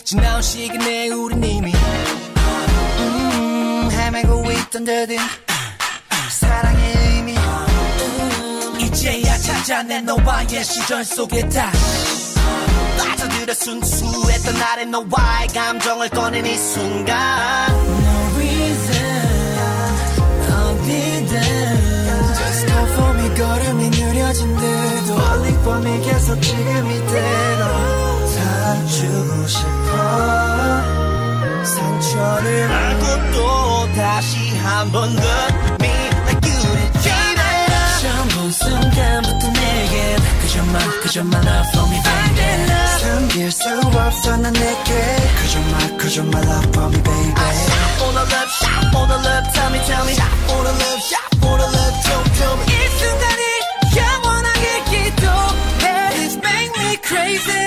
[0.07, 1.73] 지나온 시간에 우린 이미
[2.99, 5.17] 음, 헤매고 있던 듯이
[6.29, 12.35] 사랑의 의미 음, 이제야 찾아낸 너와의 시절 속에 다시
[12.97, 19.23] 빠져들어 순수했던 나의 너와의 감정을 꺼낸 이 순간 No reason
[20.51, 21.41] 어디든
[22.35, 28.16] Just go for me 걸음이 느려진 듯 멀리 뻔히 계속 지금 이대로
[28.68, 29.64] 다 주고 싶어
[31.64, 35.88] 상처를 알고 또 다시 한번 Look me
[36.26, 36.60] like you
[37.02, 37.32] did
[38.02, 45.16] 처음 본 순간부터 내겐 그저만 그저만 love for me baby 숨길 수 없어 난 내게
[45.40, 49.70] 그저만 그저만 love for me baby Shot for the love, shot for the love, tell
[49.72, 52.88] me, tell me Shot for the love, shot for the love, me, tell me 이
[52.98, 53.47] 순간이
[57.07, 57.63] crazy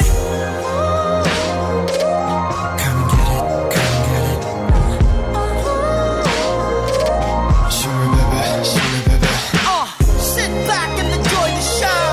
[2.83, 4.43] Come get it, come get it
[7.77, 8.43] Sure baby,
[8.73, 9.31] sure baby
[9.67, 9.87] uh,
[10.35, 12.05] Sit back and enjoy the show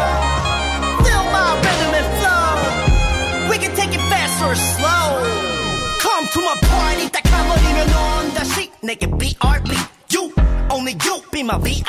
[1.03, 2.47] Feel my rhythm and flow
[3.49, 5.05] We can take it fast or slow
[5.99, 9.71] Come to my party 딱 한 번이면 넌 다시 내게 BRB
[10.13, 10.31] You,
[10.71, 11.87] only you be my VIP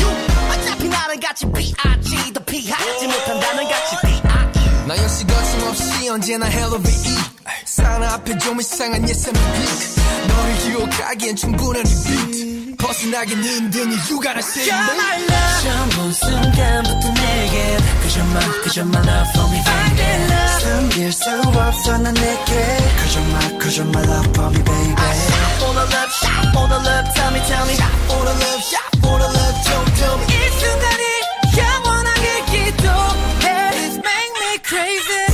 [0.00, 0.08] You,
[0.50, 4.07] 어차피 나는 같이 B.I.G 더 피하지 못한다는 같이 B.I.E 나 역시
[6.09, 7.17] 거침없이 언제나 헬로비이
[7.65, 14.67] 사랑 앞에 좀 이상한 예상의 빛 너를 유혹하기엔 충분한 리비트 벗어나긴 힘든 이유 gotta say
[14.67, 17.77] You're my love 처음 순간부터 내게
[18.09, 18.25] you're
[18.87, 22.77] my love for me baby 숨길 수 없어 난 내게
[23.13, 24.95] you're my love for me baby
[25.61, 26.11] All the love,
[26.55, 27.75] all the love, tell me, tell me
[28.09, 28.63] All the love,
[29.05, 31.03] all the love, don't tell me 이 순간이
[31.57, 35.28] 영원하게 기도해 This make me crazy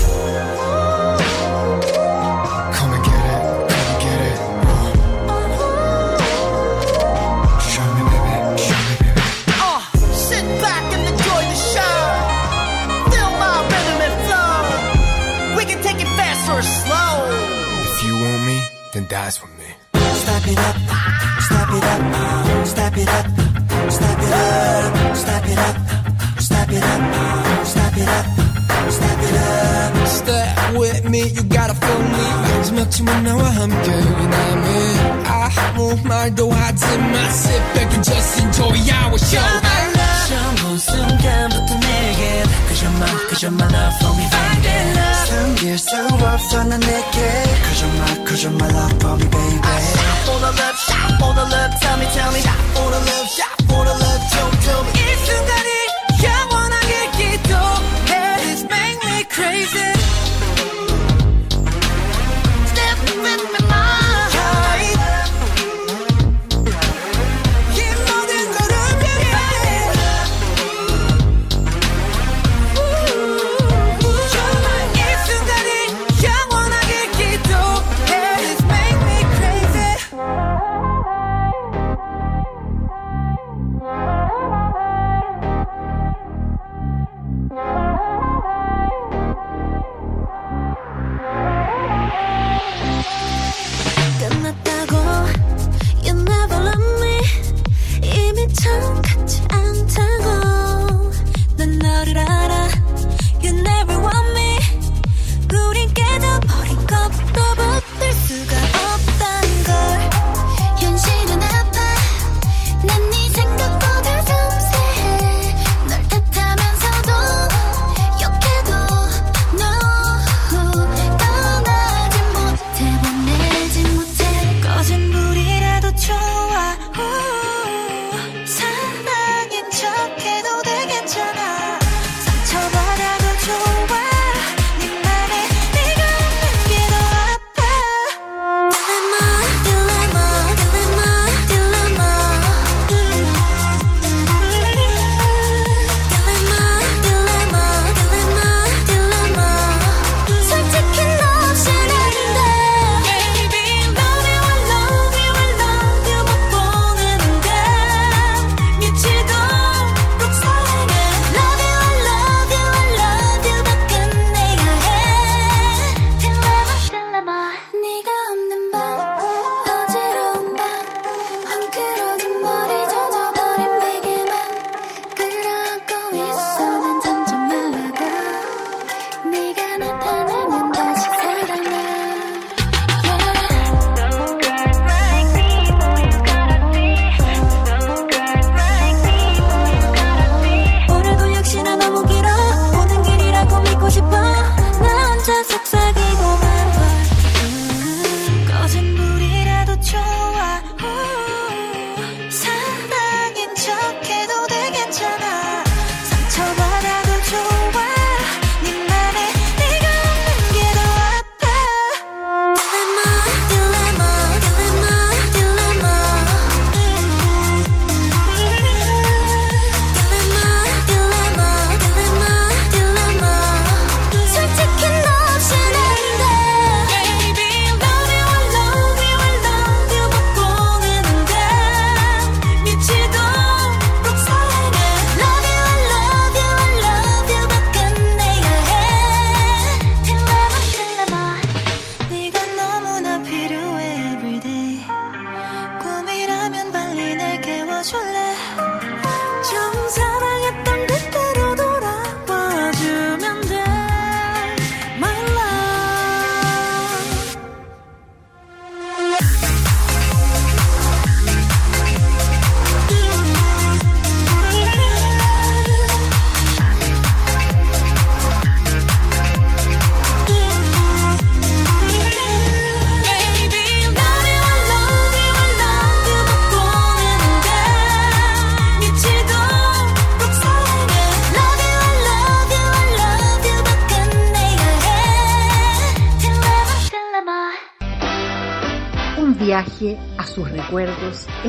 [31.24, 32.24] you gotta feel me
[32.58, 39.40] 마지막쯤은 나와 함께 남은 아무 말도 하지 마 Sit back and just enjoy our show
[40.28, 44.68] 처음 본 순간부터 내게 Cause you're my, cause you're my love for me baby
[45.26, 47.18] 숨길 수 없어 난 내게
[47.64, 49.68] Cause you're my, cause you're my love for me baby
[50.28, 50.78] All the love,
[51.22, 52.40] all the love, tell me, tell me
[52.76, 53.28] All the love,
[53.72, 55.63] all the love, don't tell me 이 순간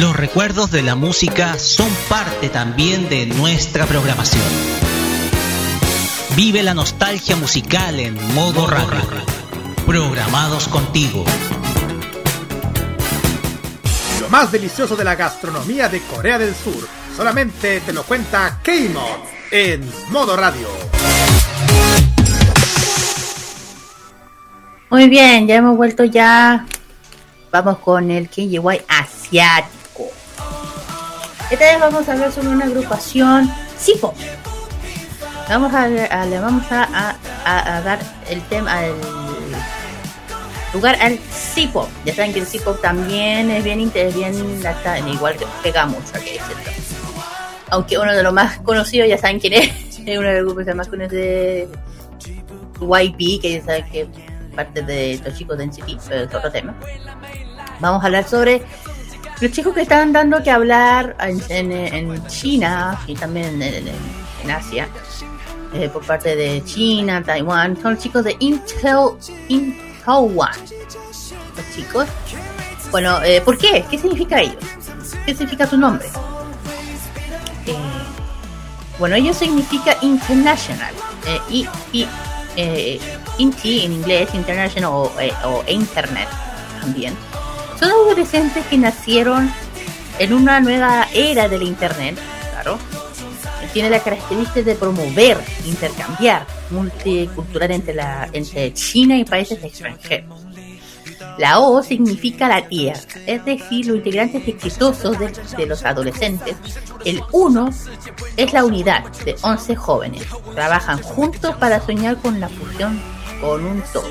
[0.00, 4.42] Los recuerdos de la música son parte también de nuestra programación.
[6.34, 9.02] Vive la nostalgia musical en modo radio.
[9.84, 11.26] Programados contigo.
[14.18, 19.28] Lo más delicioso de la gastronomía de Corea del Sur solamente te lo cuenta K-Mod
[19.50, 20.68] en Modo Radio.
[24.88, 26.64] Muy bien, ya hemos vuelto ya.
[27.50, 29.81] Vamos con el KGY asiático.
[31.52, 34.14] Esta vez vamos a hablar sobre una agrupación Sipo.
[35.48, 37.98] Vamos a, a- le vamos a, a- dar
[38.30, 38.94] el tema, el
[40.72, 41.88] lugar al C-pop.
[42.06, 44.34] Ya saben que el C-pop también es bien, es bien
[45.08, 46.38] igual que pega mucho aquí.
[47.70, 50.74] Aunque uno de los más conocidos, ya saben quién es, es uno de los grupos
[50.74, 51.68] más conocidos de
[52.80, 54.08] YP, que ya saben que
[54.56, 56.74] parte de los chicos de NCT, pero es otro tema.
[57.80, 58.62] Vamos a hablar sobre
[59.42, 64.88] los chicos que están dando que hablar en, en- China y también en, Asia,
[65.74, 69.10] eh, por parte de China, Taiwán, son los chicos de Intel,
[69.48, 69.74] Intel
[70.06, 70.36] One.
[71.56, 72.06] Los chicos.
[72.90, 73.84] Bueno, eh, ¿por qué?
[73.90, 74.62] ¿Qué significa ellos?
[75.26, 76.06] ¿Qué significa su nombre?
[77.66, 77.74] Eh,
[78.98, 80.92] bueno, ellos significa international.
[81.48, 82.06] Y, y
[83.38, 86.28] INTI en inglés, international o, eh, o internet
[86.80, 87.14] también.
[87.82, 89.52] Son adolescentes que nacieron
[90.20, 92.16] en una nueva era del internet,
[92.52, 92.78] claro.
[93.72, 100.46] Tiene la característica de promover, intercambiar multicultural entre, la, entre China y países extranjeros.
[101.38, 106.54] La O significa la tierra, es decir, los integrantes exitosos de, de los adolescentes.
[107.04, 107.70] El 1
[108.36, 110.22] es la unidad de 11 jóvenes.
[110.54, 113.00] Trabajan juntos para soñar con la fusión
[113.40, 114.08] con un todo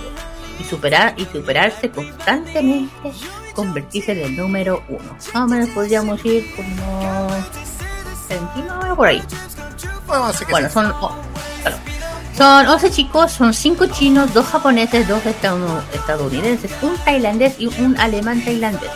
[0.59, 3.11] y superar y superarse constantemente,
[3.53, 4.99] convertirse en el número 1.
[5.33, 7.27] Más o menos podríamos ir como
[8.29, 9.21] 29 por ahí.
[10.49, 11.15] Bueno, son, oh,
[11.61, 11.77] claro.
[12.35, 15.21] son 11 chicos, son 5 chinos, 2 japoneses, 2
[15.93, 18.89] estadounidenses, un tailandés y un alemán tailandés.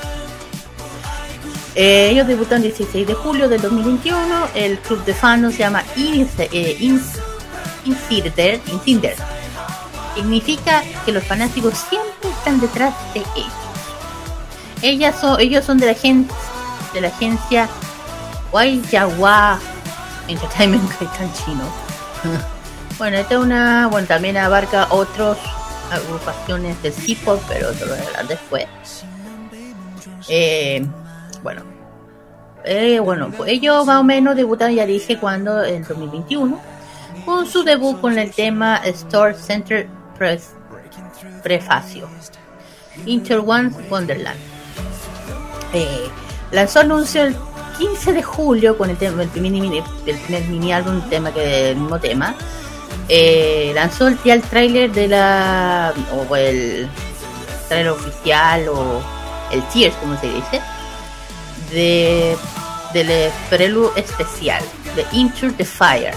[1.76, 4.20] Eh, ellos debutaron el 16 de julio del 2021.
[4.56, 7.20] El club de fans se llama eh, Ins-
[7.84, 8.62] Insider.
[8.72, 9.16] Insider.
[10.16, 13.52] Significa que los fanáticos siempre están detrás de ellos.
[14.82, 16.28] Ellas son, ellos son de la, gen-
[16.94, 17.68] de la agencia
[18.52, 19.60] Waiyawa
[20.28, 21.64] Entertainment que está en chino.
[22.98, 23.88] bueno, esta es una.
[23.88, 25.38] Bueno, también abarca otras
[25.92, 28.66] agrupaciones de C-pop, pero eso lo voy a hablar después.
[30.28, 30.86] Eh,
[31.44, 31.62] bueno,
[32.64, 36.60] eh, bueno, pues ellos más o menos debutaron, ya dije, cuando en 2021,
[37.26, 40.54] con su debut con el tema Store Center Press
[41.44, 42.10] Prefacio,
[43.06, 44.40] Inter One Wonderland.
[45.76, 46.08] Eh,
[46.52, 47.36] lanzó anuncio el
[47.78, 52.34] 15 de julio con el, tema, el, primer mini álbum, tema que el mismo tema.
[53.10, 55.94] Eh, lanzó el, ya el tráiler de la
[56.30, 56.88] o el
[57.68, 59.02] trailer oficial o
[59.52, 60.62] el Tears como se dice
[61.72, 62.36] de
[62.94, 64.64] del prelude especial
[64.96, 66.14] de Into the Fire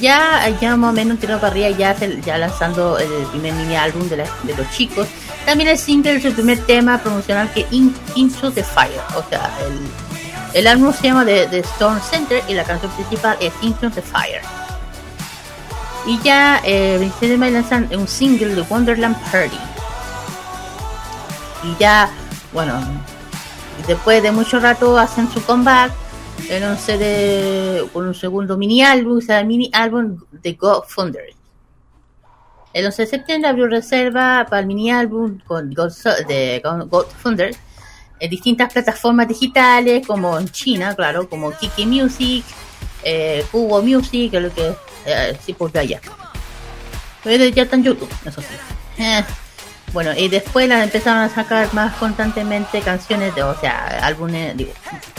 [0.00, 3.76] ya, ya más o menos un tiro para arriba, ya, ya lanzando el primer mini
[3.76, 5.06] álbum de, la- de los chicos.
[5.46, 9.00] También el single, su primer tema promocional que In- Into the Fire.
[9.16, 9.78] O sea, el,
[10.58, 14.00] el álbum se llama The, The Storm Center y la canción principal es Into the
[14.02, 14.40] Fire.
[16.06, 19.58] Y ya eh, 26 de lanzan un single de Wonderland Party.
[21.62, 22.10] Y ya,
[22.52, 22.74] bueno,
[23.86, 25.92] después de mucho rato hacen su comeback
[26.48, 26.76] en un
[27.92, 31.34] con un segundo mini álbum, o sea, mini álbum de God Founders.
[32.74, 35.92] El 11 de septiembre abrió reserva para el mini álbum con God,
[36.26, 37.56] de God Founders
[38.18, 42.44] en distintas plataformas digitales, como en China, claro, como Kiki Music,
[43.04, 44.74] eh, Kubo Music, que lo que
[45.06, 46.00] eh, sí por allá.
[47.22, 49.02] Pero ya está en YouTube, eso sí.
[49.02, 49.24] Eh,
[49.92, 54.72] bueno, y después las empezaron a sacar más constantemente canciones, de, o sea, álbumes, digo,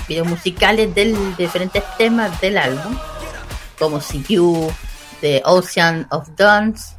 [0.08, 2.98] videos musicales de diferentes temas del álbum,
[3.80, 4.70] como See You,
[5.22, 6.95] The Ocean of Dawns,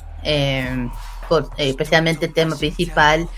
[1.29, 3.29] con- eh, especialmente el tema principal,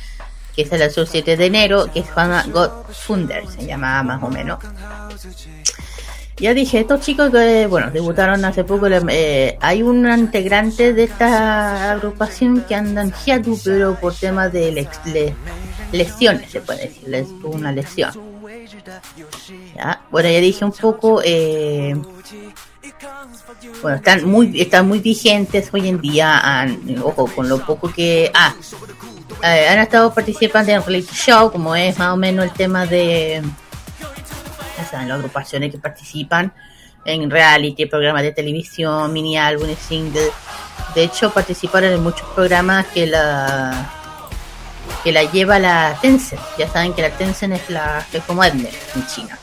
[0.55, 4.29] que es el 7 de enero, que es llama God Funder, se llama más o
[4.29, 4.59] menos.
[6.37, 11.91] Ya dije, estos chicos que, bueno, debutaron hace poco, eh, hay un integrante de esta
[11.91, 14.71] agrupación que anda en hiatus, pero por temas de
[15.07, 15.35] le-
[15.91, 18.13] lesiones, se puede decir, les tuvo una lesión.
[20.11, 21.97] Bueno, ya dije un poco, eh,
[23.83, 26.67] bueno, están muy, están muy vigentes hoy en día,
[27.03, 28.55] ojo, con lo poco que, ah,
[29.43, 33.43] eh, han estado participando en reality show, como es más o menos el tema de,
[33.43, 36.53] o sea, las agrupaciones que participan
[37.05, 40.31] en reality, programas de televisión, mini álbumes, single.
[40.95, 43.93] De hecho, participaron en muchos programas que la
[45.05, 46.41] que la lleva la Tencent.
[46.59, 49.39] Ya saben que la Tencent es la es como Mnet en China,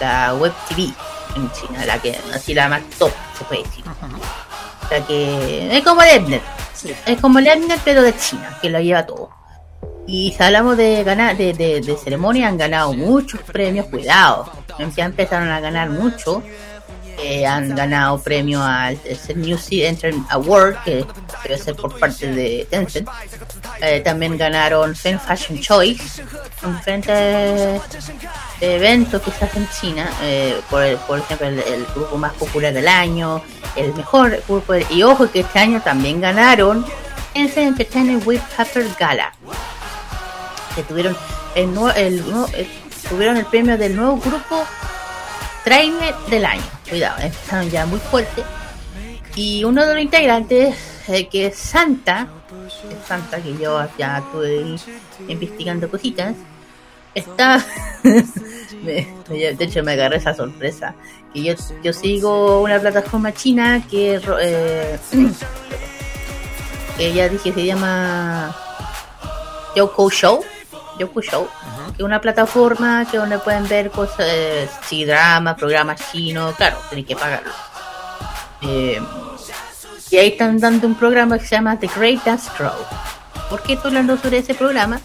[0.00, 0.92] la web TV
[1.36, 3.84] en China, la que así la más top se puede decir.
[4.90, 6.42] La que es como el Mnet,
[7.06, 9.30] es como el Mnet pero de China, que lo lleva todo.
[10.06, 14.50] Y si hablamos de ganar, de, de, de ceremonia, han ganado muchos premios, cuidado.
[14.96, 16.42] Ya empezaron a ganar mucho.
[17.22, 21.04] Eh, han ganado premio al tercer Music Entertainment Award, que
[21.42, 23.08] debe ser por parte de Tencent.
[23.80, 26.22] Eh, también ganaron Fan Fashion Choice,
[26.62, 27.82] en diferentes
[28.60, 30.10] eventos que se en China.
[30.22, 33.42] eh, por, el- por ejemplo, el, el grupo más popular del año,
[33.76, 34.72] el mejor grupo.
[34.72, 36.84] del- y ojo que este año también ganaron
[37.34, 39.32] Tencent Entertainment with Pepper Gala
[40.74, 41.16] que tuvieron
[41.54, 41.64] el,
[41.96, 42.68] el, nue- eh,
[43.08, 44.64] tuvieron el premio del nuevo grupo
[45.70, 46.64] Trailer del año.
[46.88, 48.42] Cuidado, empezaron ya muy fuerte.
[49.36, 50.74] Y uno de los integrantes,
[51.06, 52.26] eh, que es Santa,
[53.06, 54.76] Santa, que yo ya estuve
[55.28, 56.34] investigando cositas,
[57.14, 57.64] está.
[58.02, 60.96] de hecho, me agarré esa sorpresa.
[61.32, 61.54] Que yo,
[61.84, 64.20] yo sigo una plataforma china que.
[64.40, 64.98] Eh,
[67.14, 68.56] ya dije se llama
[69.76, 70.44] Yoko Show.
[71.06, 71.48] Show,
[71.88, 76.78] que es una plataforma que donde pueden ver cosas, eh, sí, drama, programas chinos, claro,
[76.88, 77.50] tienen que pagarlo.
[78.62, 79.00] Eh,
[80.10, 82.74] y ahí están dando un programa que se llama The Great Dance Crow.
[83.48, 85.00] ¿Por qué estoy hablando sobre ese programa?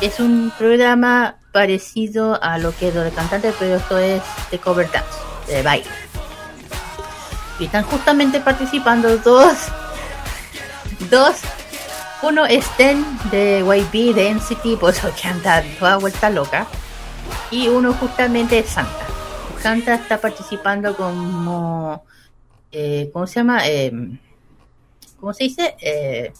[0.00, 4.58] Es un programa parecido a lo que es lo de cantante, pero esto es de
[4.58, 5.08] cover dance,
[5.48, 5.86] de baile.
[7.58, 9.56] Y están justamente participando dos
[11.10, 11.36] dos
[12.22, 16.66] uno es Ten de YB de NCT por eso que anda toda vuelta loca
[17.50, 19.06] y uno justamente es Santa
[19.60, 22.02] Santa está participando como
[22.72, 23.66] eh, ¿cómo se llama?
[23.66, 23.90] Eh,
[25.18, 25.76] ¿cómo se dice?
[25.80, 26.32] Eh,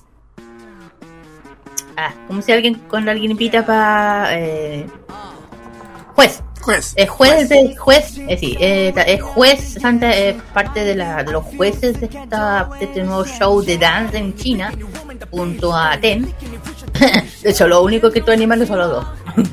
[1.96, 4.86] ah, como si alguien cuando alguien invita para eh,
[6.16, 6.42] juez.
[6.62, 6.94] Juez.
[6.96, 8.18] es juez de juez.
[8.26, 12.86] Eh, sí, eh, juez Santa es parte de, la, de los jueces de, esta, de
[12.86, 14.72] este nuevo show de dance en China
[15.30, 16.34] junto a Ten.
[17.42, 19.06] De hecho lo único que tú animales son los dos.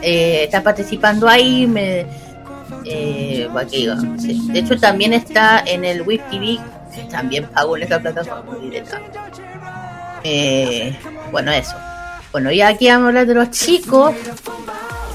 [0.00, 2.06] Eh, está participando ahí me
[2.84, 3.88] eh, aquí,
[4.20, 4.46] sí.
[4.52, 6.60] de hecho también está en el Web TV
[7.10, 9.00] también pago en esa plataforma directa.
[10.22, 10.96] Eh,
[11.32, 11.74] bueno eso
[12.32, 14.14] bueno y aquí vamos a hablar de los chicos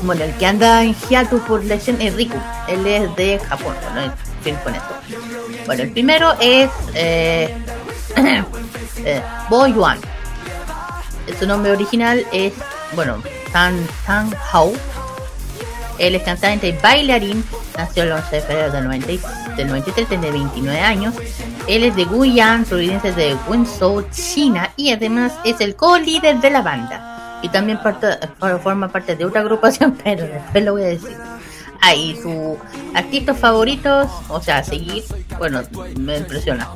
[0.04, 2.38] bueno, el que anda en hiatus por lesión es Riku.
[2.68, 3.76] Él es de Japón.
[4.64, 4.82] Bueno.
[5.66, 7.56] Bueno, el primero es eh,
[9.06, 9.22] eh.
[11.40, 12.54] Su nombre original es,
[12.96, 13.24] bueno,
[13.54, 14.74] Tan Tan Hao.
[16.00, 17.44] Él es cantante y bailarín.
[17.78, 19.20] Nació el 11 de febrero del, 90 y-
[19.58, 21.14] del 93, tiene 29 años.
[21.68, 24.70] Él es de Guiyang, provincia de Wenzhou, China.
[24.76, 27.40] Y además es el co-líder de la banda.
[27.42, 27.80] Y también
[28.62, 31.18] forma parte de otra agrupación, pero después lo voy a decir.
[31.86, 32.58] Ah, y sus
[32.96, 35.04] artistas favoritos, o sea, seguir,
[35.38, 35.62] bueno,
[36.00, 36.70] me impresiona.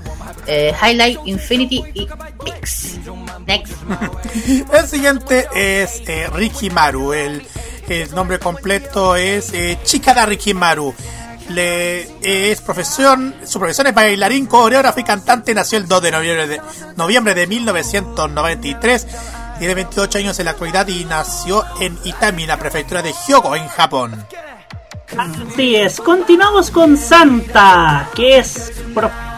[0.45, 2.09] Eh, Highlight, Infinity y
[2.43, 2.97] Pix.
[3.45, 3.73] Next.
[4.73, 7.13] El siguiente es eh, Ricky Maru.
[7.13, 7.41] El,
[7.87, 10.93] el nombre completo es eh, Chikada Ricky Maru.
[11.51, 12.09] Le,
[12.51, 15.53] es profesión, su profesión es bailarín, coreógrafo y cantante.
[15.53, 16.61] Nació el 2 de noviembre de,
[16.97, 19.07] noviembre de 1993.
[19.57, 23.69] Tiene 28 años en la actualidad y nació en Itami, la prefectura de Hyogo, en
[23.69, 24.27] Japón.
[25.15, 28.73] Así es, continuamos con Santa, que es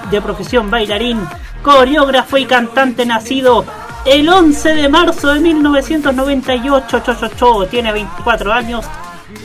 [0.10, 1.20] de profesión bailarín,
[1.62, 3.66] coreógrafo y cantante nacido
[4.06, 8.86] el 11 de marzo de 1998, cho, cho, cho, tiene 24 años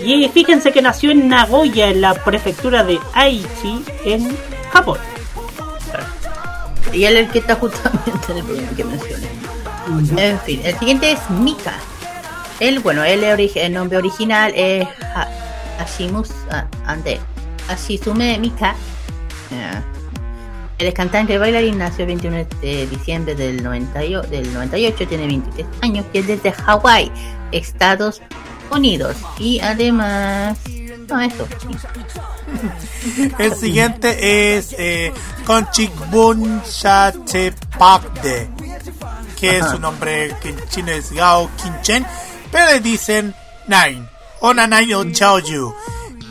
[0.03, 4.37] y fíjense que nació en Nagoya, en la prefectura de Aichi, en
[4.73, 4.99] Japón.
[6.93, 9.29] Y él es el que está justamente en el programa que mencioné.
[10.17, 11.75] En fin, el siguiente es Mika.
[12.61, 14.87] Él, bueno, él el nombre original es
[16.51, 17.21] Ah, ande,
[17.69, 18.75] Hashisume Mika.
[19.53, 19.83] Ah.
[20.79, 25.67] Es cantante y bailarín, nació el 21 de diciembre del, 98, del 98, tiene 23
[25.83, 27.13] años, y es desde Hawái,
[27.53, 28.21] Estados
[28.71, 29.17] Unidos.
[29.39, 30.59] Y además...
[31.09, 31.37] No, sí.
[33.39, 35.13] El siguiente es eh,
[35.45, 38.49] Konchikbun Chachepakde,
[39.39, 39.71] que Ajá.
[39.71, 42.07] su nombre que en chino es Gao Kinchen,
[42.51, 43.35] pero le dicen
[43.67, 44.09] Nine,
[44.47, 45.75] o Nanai o Chaoyu.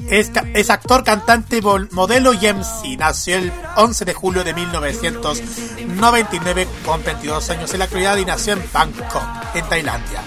[0.10, 1.62] Es, es actor, cantante,
[1.92, 2.98] modelo y MC.
[3.00, 8.54] Nació el 11 de julio de 1999 con 22 años en la actualidad y nació
[8.54, 9.24] en Bangkok,
[9.56, 10.22] en Tailandia.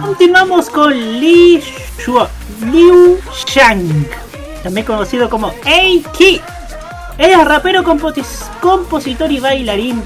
[0.00, 1.60] Continuamos con Li
[1.98, 2.28] Shua-
[2.70, 4.06] Liu Shang,
[4.62, 6.40] también conocido como A-Ki.
[7.18, 10.00] Es rapero, compositor y bailarín,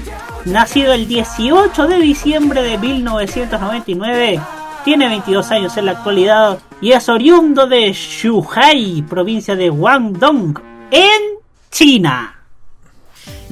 [0.45, 4.41] nacido el 18 de diciembre de 1999.
[4.87, 10.57] Tiene 22 años en la actualidad y es oriundo de Shuhai, provincia de Guangdong,
[10.91, 11.21] en
[11.69, 12.41] China.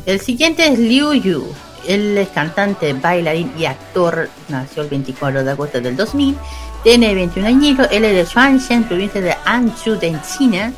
[0.06, 1.44] El siguiente es Liu Yu.
[1.86, 4.30] Él es cantante, bailarín y actor.
[4.48, 6.38] Nació el 24 de agosto del 2000.
[6.84, 7.90] Tiene 21 añitos.
[7.92, 10.72] Él es de Shuangshan, provincia de Anzhu, en China.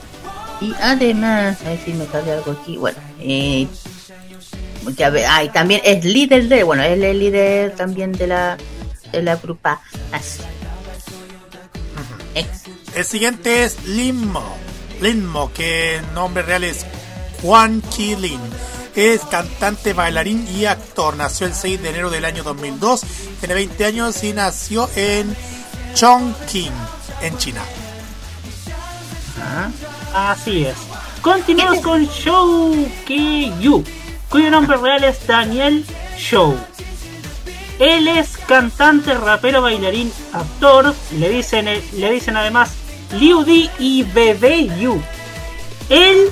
[0.60, 2.78] Y además, a ver si me sale algo aquí.
[2.78, 3.68] Bueno, eh,
[5.30, 6.64] ah, también es líder de.
[6.64, 8.58] Bueno, él es líder también de la,
[9.12, 9.82] de la grupa.
[10.12, 10.42] Así.
[12.96, 14.44] El siguiente es Linmo.
[15.02, 16.86] Linmo, que el nombre real es
[17.42, 18.40] Juan Chi Lin.
[18.96, 21.16] Es cantante, bailarín y actor.
[21.16, 23.02] Nació el 6 de enero del año 2002.
[23.40, 25.36] Tiene 20 años y nació en
[25.94, 26.74] Chongqing,
[27.22, 27.62] en China.
[30.14, 30.78] Así es.
[31.22, 33.84] Continuamos con Shou Ki-yu,
[34.30, 35.86] cuyo nombre real es Daniel
[36.18, 36.58] Shou.
[37.80, 40.94] Él es cantante, rapero, bailarín, actor.
[41.14, 42.72] Le dicen, le dicen además
[43.14, 45.00] Liu Di y Bebe Yu.
[45.90, 46.30] Él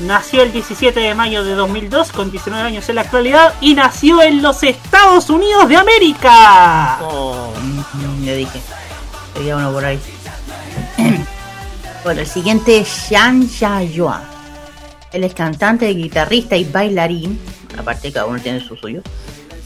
[0.00, 4.22] nació el 17 de mayo de 2002 con 19 años en la actualidad y nació
[4.22, 6.98] en los Estados Unidos de América.
[7.02, 8.60] Mm, Ya dije.
[9.36, 9.98] Había uno por ahí.
[12.04, 13.48] bueno, el siguiente es Shan
[13.90, 14.22] Yua.
[15.12, 17.38] Él es cantante, guitarrista y bailarín.
[17.76, 19.02] Aparte, cada uno tiene su suyo.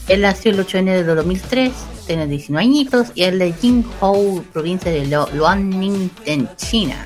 [0.09, 1.71] Él nació el 8 de enero de 2003,
[2.07, 7.05] tiene 19 añitos y es de Jinhou, provincia de Luanning, en China.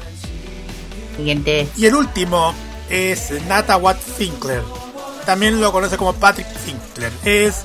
[1.18, 1.68] Siguiente.
[1.76, 2.54] Y el último
[2.90, 4.64] es Nata Watt Finkler.
[5.26, 7.12] También lo conoce como Patrick Finkler.
[7.26, 7.64] Es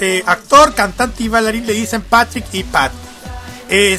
[0.00, 1.66] eh, actor, cantante y bailarín.
[1.66, 2.92] Le dicen Patrick y Pat.
[3.68, 3.98] Eh,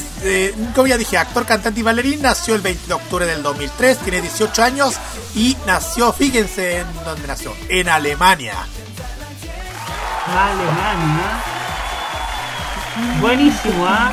[0.74, 2.22] como ya dije, actor, cantante y bailarín.
[2.22, 3.98] Nació el 20 de octubre del 2003.
[3.98, 4.94] Tiene 18 años.
[5.34, 7.52] Y nació, fíjense en dónde nació.
[7.68, 8.54] En Alemania.
[10.28, 11.42] Alemania.
[13.20, 14.12] Buenísimo, ¿ah?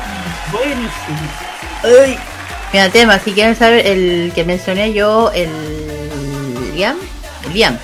[0.52, 1.28] Buenísimo.
[1.82, 2.18] Ay.
[2.72, 6.96] Mira, tema, si quieren saber el que mencioné yo, el Liam,
[7.44, 7.78] el Liam.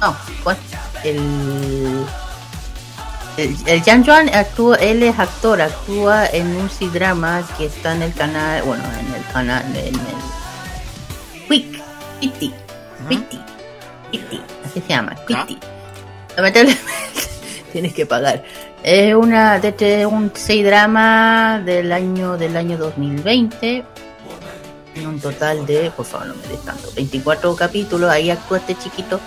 [0.00, 0.16] No.
[1.02, 2.04] El
[3.36, 8.02] el, el Jan Juan actúa, él es actor, actúa en un C-drama que está en
[8.02, 10.00] el canal, bueno, en el canal, en el
[11.48, 11.82] Quick,
[12.20, 12.52] Quitty,
[13.08, 13.40] Quitty,
[14.10, 15.58] Quitty, así se llama, Quitty.
[16.36, 16.82] Lamentablemente
[17.70, 18.44] tienes que pagar.
[18.82, 23.84] Es una de este, un C-drama del año del año 2020.
[24.96, 28.10] En un total de, por favor, no me des tanto, 24 capítulos.
[28.10, 29.20] Ahí actúa este chiquito.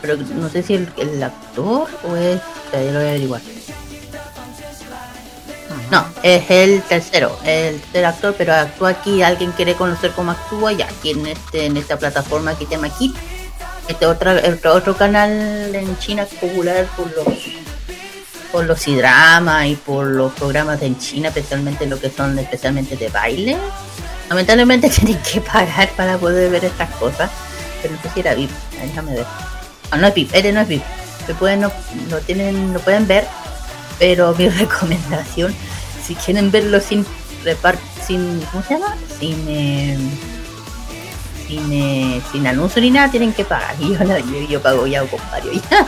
[0.00, 2.40] Pero no sé si el, actor o es.
[2.72, 3.38] ya lo.
[5.90, 9.22] No, es el tercero, el tercer actor, pero actúa aquí.
[9.22, 12.88] Alguien quiere conocer cómo actúa, ya aquí en, este, en esta plataforma que se llama
[12.98, 13.14] Kit.
[13.88, 14.32] Este otro,
[14.72, 17.26] otro, canal en China popular por los
[18.52, 23.08] por los dramas y por los programas en China, especialmente lo que son especialmente de
[23.08, 23.56] baile.
[24.28, 27.30] Lamentablemente tienen que pagar para poder ver estas cosas.
[27.80, 28.50] Pero no sé era VIP.
[28.80, 29.26] Déjame ver.
[29.90, 30.82] Ah, no es VIP, este no es VIP.
[31.26, 31.72] Se pueden, no,
[32.08, 33.26] no tienen, no pueden ver.
[33.98, 35.54] Pero mi recomendación,
[36.06, 37.06] si quieren verlo sin
[37.44, 37.76] repar
[38.06, 38.96] sin, ¿cómo se llama?
[39.18, 39.98] Sin, eh,
[41.52, 43.74] sin, eh, sin anuncio ni nada, tienen que pagar.
[43.80, 45.56] Y yo, yo, yo pago ya con varios.
[45.70, 45.86] ya.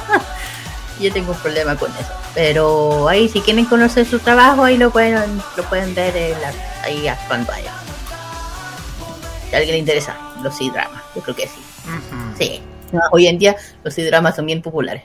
[1.01, 2.13] yo tengo un problema con eso.
[2.35, 6.53] Pero ahí, si quieren conocer su trabajo, ahí lo pueden, lo pueden ver en la-
[6.83, 7.73] ahí actuando allá.
[9.49, 11.61] Si a alguien le interesa, los C-dramas, yo creo que sí.
[12.39, 12.61] Sí.
[12.93, 15.03] No, hoy en día los C-dramas son bien populares.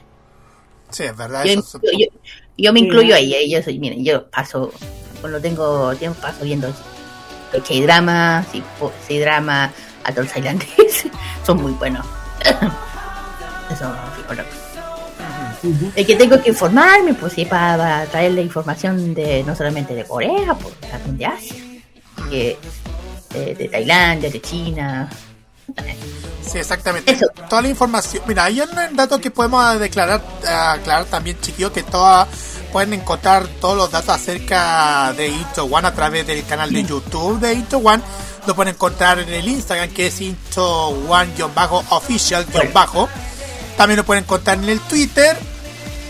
[0.90, 1.44] Sí, es verdad.
[1.46, 2.20] Yo, eso yo- yo-
[2.58, 4.72] yo me incluyo ahí, eh, yo soy, miren, yo paso,
[5.22, 6.74] cuando tengo tiempo paso viendo
[7.52, 8.46] K-drama,
[10.14, 11.06] C-drama, Adult Islanders,
[11.46, 12.06] son muy buenos.
[13.72, 13.94] Eso.
[15.96, 20.06] Es que tengo que informarme, pues sí, para, para traerle información de no solamente de
[20.06, 21.56] Corea, pues también de Asia,
[22.30, 22.58] de,
[23.34, 25.10] de Tailandia, de China.
[26.42, 27.16] Sí, exactamente.
[27.50, 28.24] Toda la información.
[28.28, 32.28] Mira, hay un dato que podemos declarar, eh, aclarar también, chiquillos, que toda,
[32.72, 37.40] pueden encontrar todos los datos acerca de Into One a través del canal de YouTube
[37.40, 38.02] de Into One.
[38.50, 43.08] Lo pueden encontrar en el Instagram, que es Into One-official-bajo.
[43.78, 45.38] También lo pueden encontrar en el Twitter.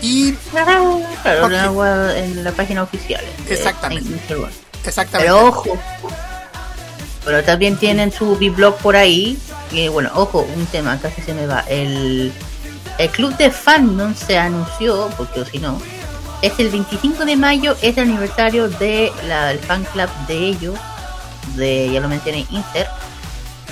[0.00, 0.32] Y.
[0.50, 1.02] Claro,
[1.46, 3.22] en la, web- en la página oficial.
[3.46, 4.18] de- Exactamente.
[4.86, 5.30] Exactamente.
[5.30, 5.78] Pero ojo.
[7.26, 9.38] Pero también tienen su blog por ahí.
[9.70, 11.60] Que bueno, ojo, un tema, casi se me va.
[11.68, 12.32] El,
[12.96, 15.78] el club de fandom se anunció, porque si no,
[16.40, 20.78] es el 25 de mayo, es el aniversario de la, el fan club de ellos,
[21.56, 22.86] de ya lo mencioné, Inter,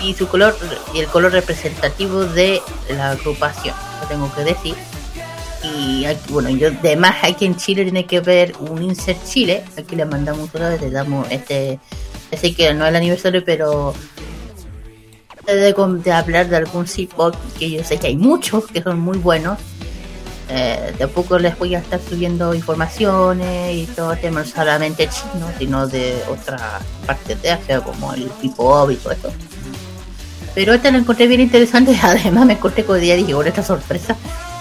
[0.03, 0.57] y su color
[0.95, 2.61] y el color representativo de
[2.91, 4.75] la agrupación, lo tengo que decir.
[5.63, 10.05] Y bueno, yo además aquí en Chile tiene que ver un Insert Chile, aquí le
[10.05, 11.81] mandamos otra vez, le damos este,
[12.33, 13.95] así que no es el aniversario, pero
[15.47, 15.75] de,
[16.05, 19.59] de hablar de algún sitbot que yo sé que hay muchos que son muy buenos.
[20.51, 20.95] Eh,
[21.41, 26.61] les voy a estar subiendo informaciones y todo el tema, solamente chino, sino de otras
[27.07, 29.33] partes de Asia, como el hip-hop y todo eso.
[30.55, 33.63] Pero esta lo encontré bien interesante, además me encontré con día y dije, "Ahora esta
[33.63, 34.17] sorpresa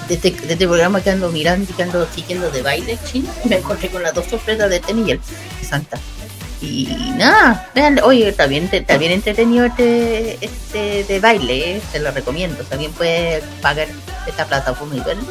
[0.08, 3.30] de este, de este programa que ando mirando y que ando siguiendo de baile chino,
[3.46, 5.22] me encontré con las dos sorpresas de Ten y el
[5.62, 6.00] Santa.
[6.60, 6.88] Y
[7.18, 12.64] nada, vean, oye, está bien, entretenido este, este de baile, eh, se lo recomiendo.
[12.64, 13.88] Si alguien puede pagar
[14.26, 15.24] esta plataforma y verlo,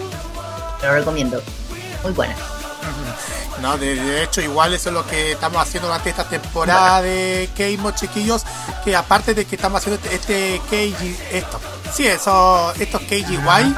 [0.81, 1.43] te lo recomiendo.
[2.03, 2.35] Muy buena.
[3.61, 7.49] No, de, de hecho, igual eso es lo que estamos haciendo durante esta temporada de
[7.57, 8.45] Keimo, chiquillos.
[8.85, 11.61] Que aparte de que estamos haciendo este, este KG, esto,
[11.93, 13.75] sí, eso, estos KGY,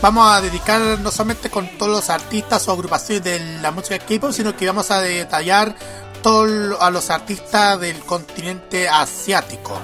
[0.00, 4.32] vamos a dedicar no solamente con todos los artistas o agrupaciones de la música K-pop,
[4.32, 5.74] sino que vamos a detallar
[6.22, 9.78] todos a los artistas del continente asiático,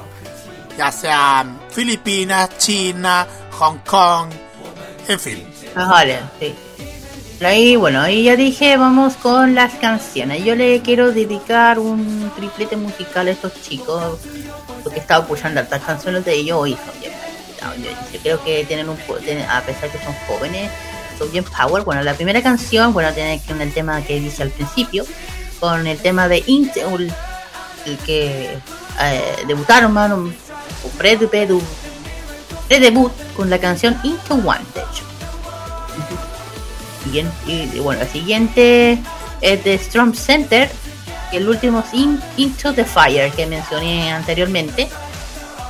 [0.78, 3.26] ya sea Filipinas, China,
[3.58, 4.30] Hong Kong,
[5.08, 5.49] en fin.
[5.74, 6.54] Ah, vale, sí.
[7.42, 10.44] Ahí, bueno, ahí ya dije, vamos con las canciones.
[10.44, 14.18] Yo le quiero dedicar un triplete musical a estos chicos,
[14.82, 17.00] porque he estado escuchando canciones de ellos y son
[17.60, 18.98] yo, creo que tienen un
[19.48, 20.70] a pesar que son jóvenes,
[21.18, 21.84] son bien power.
[21.84, 25.04] Bueno, la primera canción, bueno, tiene que el tema que dice al principio,
[25.58, 27.12] con el tema de Inte, el,
[28.04, 28.58] que
[29.00, 30.34] eh, debutaron, mano, un
[30.96, 31.62] pre-debut,
[32.68, 35.09] pre-debut con la canción Into One, de hecho.
[37.04, 38.98] Siguiente, y bueno, la siguiente
[39.40, 40.70] es de Storm Center,
[41.32, 44.88] y el último es In- Into the Fire que mencioné anteriormente,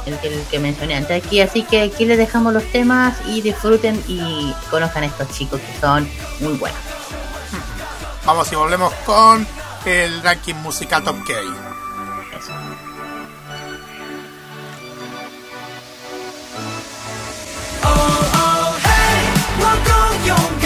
[0.06, 3.42] el que, el que mencioné antes aquí, así que aquí les dejamos los temas y
[3.42, 6.08] disfruten y conozcan a estos chicos que son
[6.40, 6.80] muy buenos.
[8.24, 9.46] Vamos y volvemos con
[9.84, 11.32] el ranking musical Top K.
[17.82, 17.88] Oh
[18.34, 20.59] oh hey，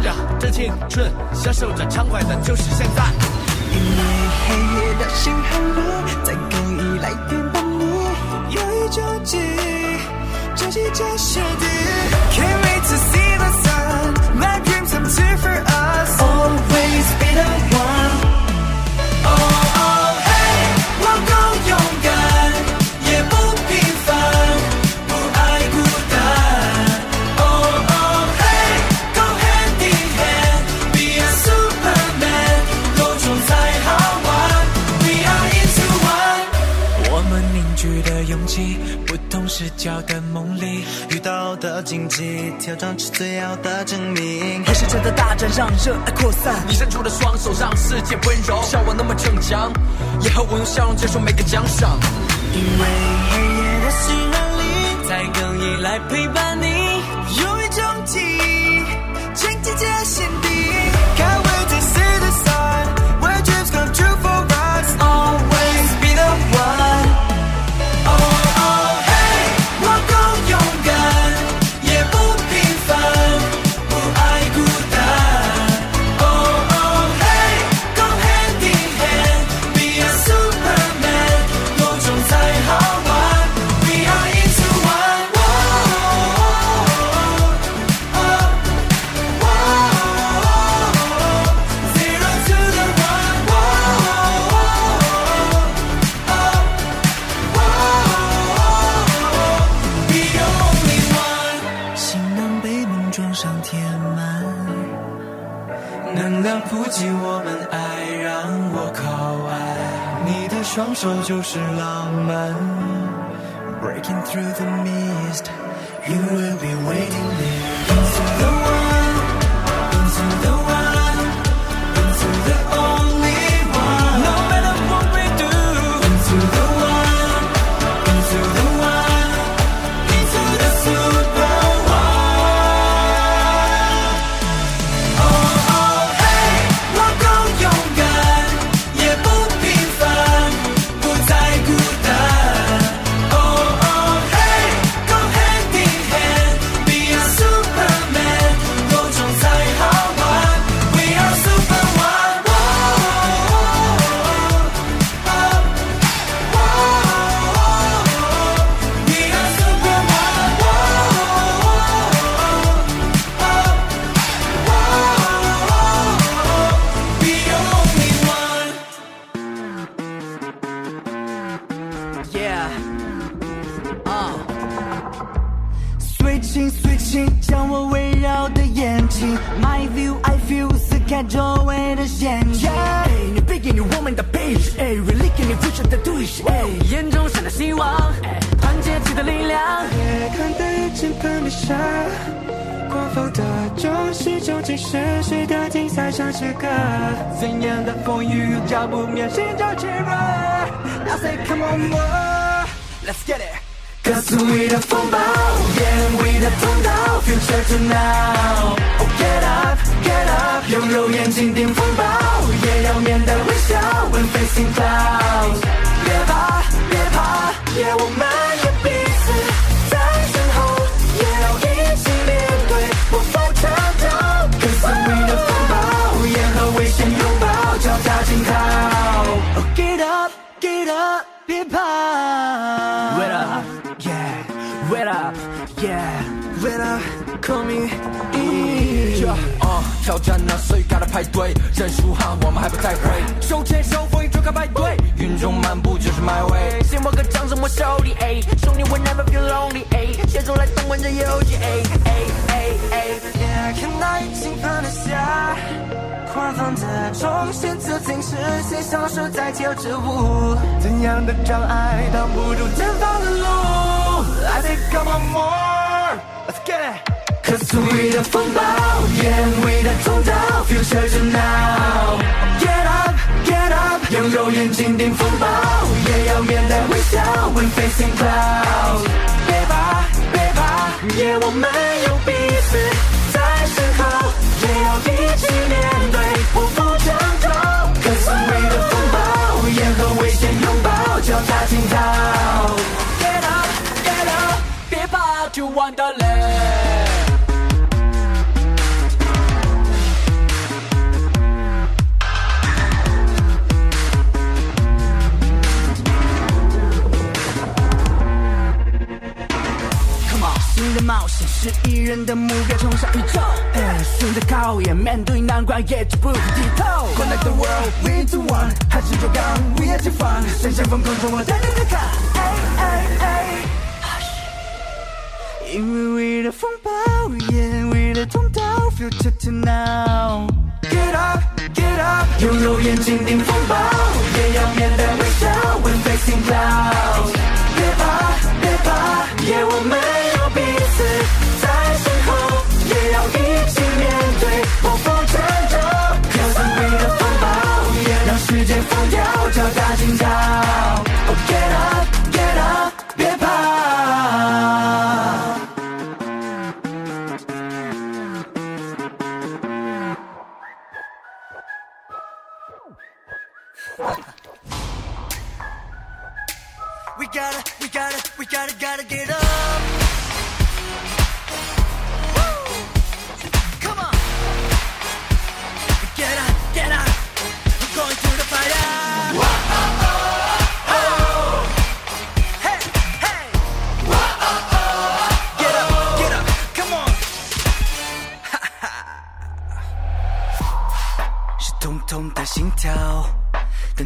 [0.00, 0.02] 慨。
[0.02, 3.02] 成长正青春，享受着畅快的就是现在。
[3.72, 4.02] 因为
[4.46, 5.80] 黑夜的心很热，
[6.24, 7.84] 再可以来点帮你，
[8.50, 9.98] 有一种记忆，
[10.56, 11.66] 珍惜这是的。
[12.32, 16.20] Can't wait to see the sun, my dreams come true for us.
[16.20, 17.69] Always be the
[39.80, 44.62] 角的梦里，遇到的荆棘，挑战是最好的证明。
[44.62, 48.60] 黑石城的大战让热爱扩散，你伸出的双手让世界温柔。
[48.62, 49.72] 像我那么逞强，
[50.20, 51.98] 以后我用笑容接受每个奖赏。
[52.52, 52.86] 因为
[53.30, 56.49] 黑夜的洗礼，在更衣来陪伴。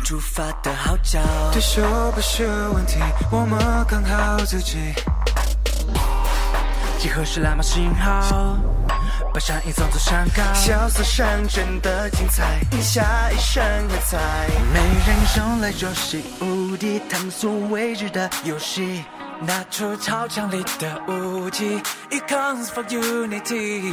[0.04, 1.18] 出发的号角。
[1.52, 1.82] 对手
[2.12, 3.00] 不是问题，
[3.32, 3.58] 我们
[3.88, 4.76] 刚好自己。
[6.98, 8.56] 集合是蓝码信号，
[9.32, 10.54] 把山营造做山岗。
[10.54, 14.18] 萧瑟上阵的精彩，赢下一身喝彩。
[14.72, 19.02] 没人生来就是无敌，探索未知的游戏。
[19.40, 23.92] 拿出超强力的武器，It comes from unity。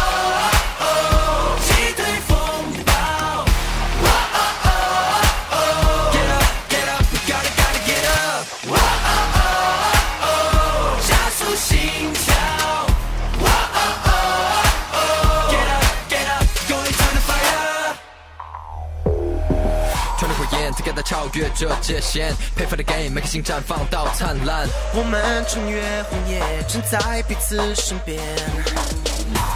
[21.11, 22.33] 超越这界限。
[22.55, 24.65] 配合的 game，每颗心绽放到灿烂。
[24.93, 28.17] 我们穿越红叶，站在彼此身边。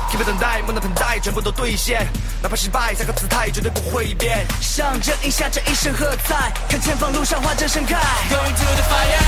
[0.09, 2.05] 天不等待，梦的等待，全部都兑现。
[2.43, 4.45] 哪怕失败，三个姿态绝对不会变。
[4.59, 7.95] 上阵一下这一声喝彩，看前方路上花正盛开。
[8.29, 9.23] Going to the fire，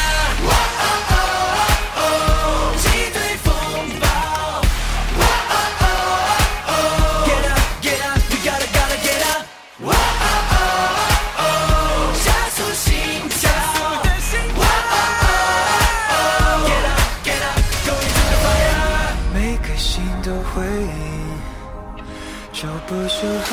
[22.88, 23.52] 不出好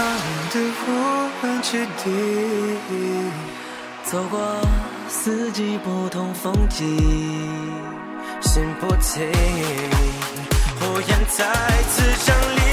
[0.52, 0.88] 的我
[1.42, 2.04] 们之地。
[4.04, 4.38] 走过
[5.08, 6.86] 四季不同风景，
[8.40, 9.28] 心不停，
[10.78, 11.44] 火焰再
[11.88, 12.63] 次降临。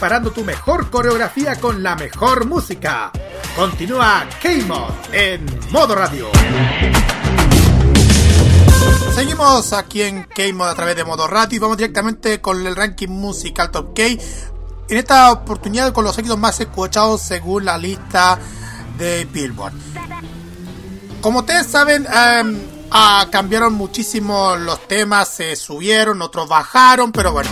[0.00, 3.12] Preparando tu mejor coreografía con la mejor música.
[3.54, 6.30] Continúa K-Mod en modo radio.
[9.14, 13.08] Seguimos aquí en K-Mod a través de Modo Radio y vamos directamente con el ranking
[13.08, 14.04] musical Top K.
[14.04, 18.38] En esta oportunidad con los éxitos más escuchados según la lista
[18.96, 19.74] de Billboard.
[21.20, 22.58] Como ustedes saben, em,
[22.90, 27.50] ah, cambiaron muchísimo los temas, se subieron, otros bajaron, pero bueno.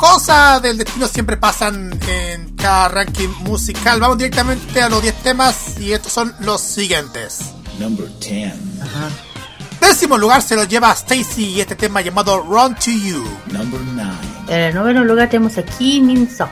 [0.00, 4.00] Cosas del destino siempre pasan en cada ranking musical.
[4.00, 7.52] Vamos directamente a los 10 temas y estos son los siguientes.
[7.78, 8.54] Number 10.
[9.78, 13.22] Décimo lugar se lo lleva Stacy y este tema llamado Run to You.
[13.52, 14.10] Number 9.
[14.48, 16.48] En el noveno lugar tenemos a Kim Min Seo,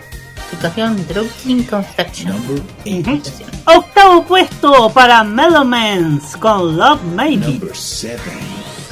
[0.51, 2.29] su canción Broken Construction.
[2.29, 3.33] Number 8.
[3.65, 7.47] Octavo puesto para Melomans con Love Maybe.
[7.47, 8.21] Number 7.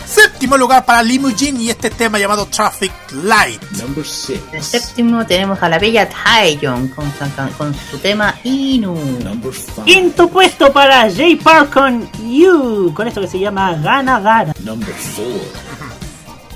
[0.06, 2.92] Séptimo lugar para Limousine y este tema llamado Traffic
[3.24, 3.60] Light.
[3.72, 4.40] Number 6.
[4.52, 8.94] En séptimo tenemos a la bella Taeyeon con, su can- con su tema Inu.
[9.24, 9.84] Number 5.
[9.84, 14.54] Quinto puesto para J Park con You, con esto que se llama Gana Gara.
[14.64, 15.75] Number 4.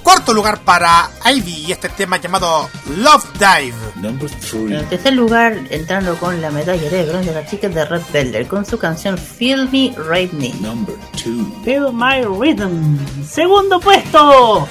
[0.02, 3.74] Cuarto lugar para Ivy y este tema llamado Love Dive.
[3.96, 4.88] Number En el 3.
[4.88, 8.78] tercer lugar, entrando con la medalla de bronce, las chicas de Red Velvet con su
[8.78, 10.52] canción Feel Me, Rave Me.
[10.60, 11.64] Number 2.
[11.64, 12.98] Feel My Rhythm.
[13.28, 14.66] Segundo puesto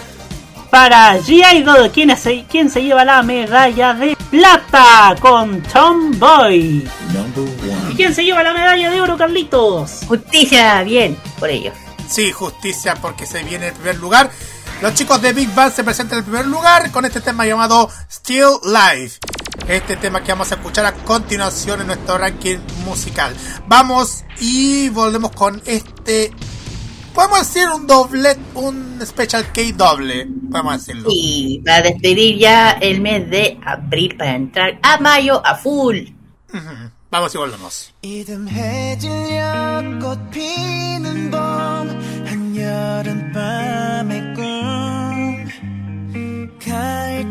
[0.71, 6.87] para G-Idol, quien se, quien se lleva la medalla de plata con Tomboy.
[7.13, 7.95] Number ¿Y 1.
[7.95, 10.01] quién se lleva la medalla de oro, Carlitos?
[10.07, 11.71] Justicia, bien, por ello.
[12.07, 14.31] Sí, justicia porque se viene el primer lugar.
[14.81, 17.89] Los chicos de Big Bang se presentan en el primer lugar con este tema llamado
[18.09, 19.19] Still Life.
[19.67, 23.35] Este tema que vamos a escuchar a continuación en nuestro ranking musical.
[23.67, 26.31] Vamos y volvemos con este.
[27.13, 30.29] Podemos decir un doble, un Special K doble.
[30.49, 31.09] Podemos decirlo.
[31.11, 35.97] Y para despedir ya el mes de abril para entrar a mayo a full.
[37.11, 37.93] Vamos y volvemos.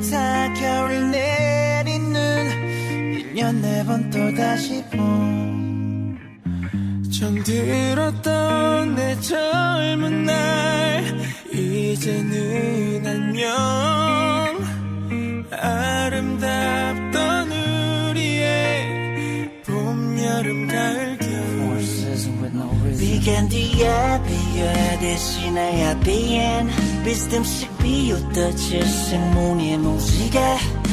[0.08, 2.14] 가을 타 겨울 내리는
[3.34, 6.16] 1년 네 번 또다시 봄.
[7.10, 11.04] 정들었던 내 젊은 날
[11.52, 13.48] 이제는 안녕.
[15.50, 17.50] 아름답던
[18.10, 21.38] 우리의 봄, 여름, 가을, 겨울.
[22.98, 26.68] Began 뒤에 비에 대신에 비엔
[27.04, 30.38] 비스듬씩 비웃듯이 생문의 무지개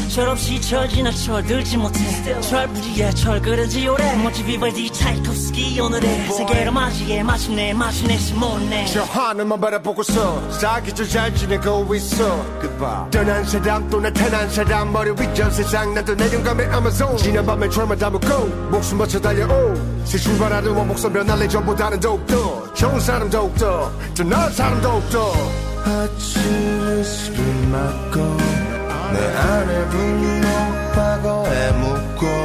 [0.07, 1.99] 철없이 철 지나 철들지 못해.
[2.39, 4.15] 철부지에 철 그려지 오래.
[4.15, 8.85] 멋지 비발디 차이콥스키 오늘의 세계로 맞이해 마침내 마침내 시몬네.
[8.85, 12.45] 저 하늘만 바라보고서 사기절 잘 지내고 있어.
[12.61, 13.11] Goodbye.
[13.11, 17.99] 떠난 사람 또 나타난 사람 머리 위전 세상 나도 내 영감의 아마존 지난 밤에 철만
[17.99, 24.51] 담고 목숨 바쳐 달려오 새 출발하는 원목선 변할래 전보다는 더욱더 좋은 사람 더욱더 더 나은
[24.51, 25.33] 사람 더욱더.
[25.83, 28.19] 아침을 스킨 맞고
[29.13, 30.47] 내 안에 분노
[30.95, 32.44] 과거에 묻고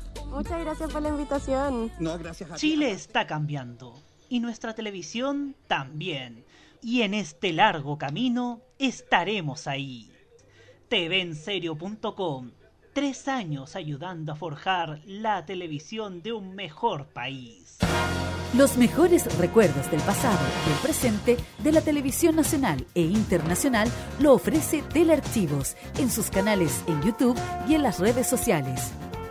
[0.31, 1.91] Muchas gracias por la invitación.
[1.99, 2.61] No, gracias a ti.
[2.61, 6.45] Chile está cambiando y nuestra televisión también.
[6.81, 10.11] Y en este largo camino estaremos ahí.
[10.89, 12.51] TVenserio.com
[12.93, 17.77] Tres años ayudando a forjar la televisión de un mejor país.
[18.53, 23.89] Los mejores recuerdos del pasado y del presente de la televisión nacional e internacional
[24.19, 28.91] lo ofrece Telearchivos en sus canales en YouTube y en las redes sociales.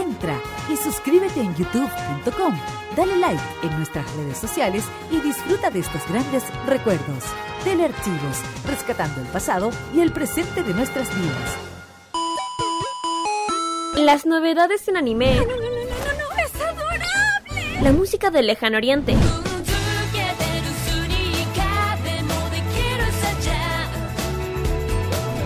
[0.00, 0.40] Entra
[0.72, 2.54] y suscríbete en youtube.com.
[2.96, 7.24] Dale like en nuestras redes sociales y disfruta de estos grandes recuerdos.
[7.64, 11.56] Telearchivos, rescatando el pasado y el presente de nuestras vidas.
[13.96, 15.32] Las novedades en anime.
[15.32, 17.82] ¡Es adorable!
[17.82, 19.16] La música del lejano oriente.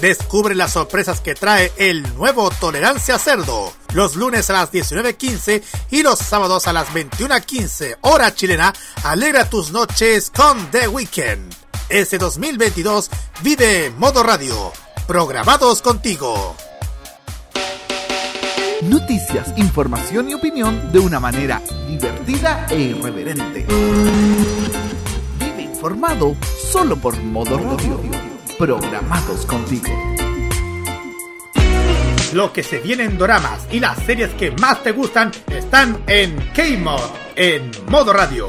[0.00, 3.72] Descubre las sorpresas que trae el nuevo Tolerancia Cerdo.
[3.94, 8.74] Los lunes a las 19.15 y los sábados a las 21.15 hora chilena.
[9.04, 11.54] Alegra tus noches con The Weekend.
[11.88, 13.10] Ese 2022
[13.42, 14.72] vive Modo Radio.
[15.06, 16.56] Programados contigo.
[18.82, 23.66] Noticias, información y opinión de una manera divertida e irreverente.
[25.38, 26.36] Vive informado
[26.70, 28.25] solo por Modo Radio.
[28.58, 29.86] Programados contigo.
[32.32, 36.36] Lo que se viene en doramas y las series que más te gustan están en
[36.54, 37.02] K-Mod,
[37.34, 38.48] en Modo Radio.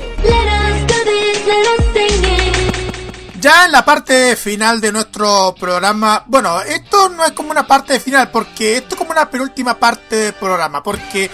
[3.42, 8.00] Ya en la parte final de nuestro programa, bueno, esto no es como una parte
[8.00, 11.30] final, porque esto es como una penúltima parte del programa, porque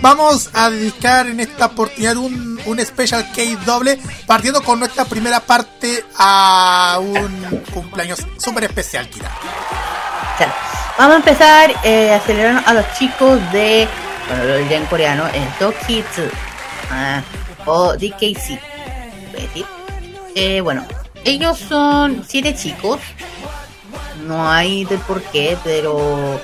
[0.00, 5.40] vamos a dedicar en esta oportunidad un, un Special K doble, partiendo con nuestra primera
[5.40, 9.30] parte a un cumpleaños súper especial, Kira.
[10.98, 13.88] Vamos a empezar eh, acelerando a los chicos de,
[14.28, 16.22] bueno, lo diré en coreano, el Dokitsu
[16.90, 17.22] ah,
[17.66, 18.58] o DKC.
[20.34, 20.84] Eh, bueno,
[21.24, 23.00] ellos son siete chicos.
[24.26, 26.40] No hay del por qué, pero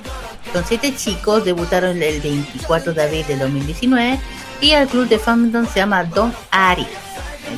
[0.54, 1.44] son siete chicos.
[1.44, 4.18] Debutaron el 24 de abril de 2019
[4.62, 6.86] y el club de fandom se llama Don Ari.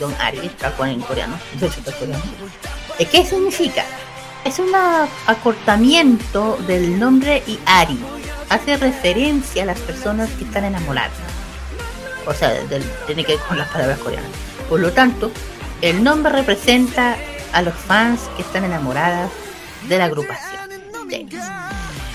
[0.00, 1.38] Don Ari, tal cual en coreano.
[3.10, 3.84] ¿Qué significa?
[4.44, 4.70] Es un
[5.26, 7.98] acortamiento del nombre Iari.
[8.48, 11.10] Hace referencia a las personas que están enamoradas.
[12.26, 14.30] O sea, del- tiene que ver con las palabras coreanas.
[14.68, 15.30] Por lo tanto,
[15.82, 17.16] el nombre representa
[17.52, 19.30] a los fans que están enamoradas
[19.88, 20.60] de la agrupación.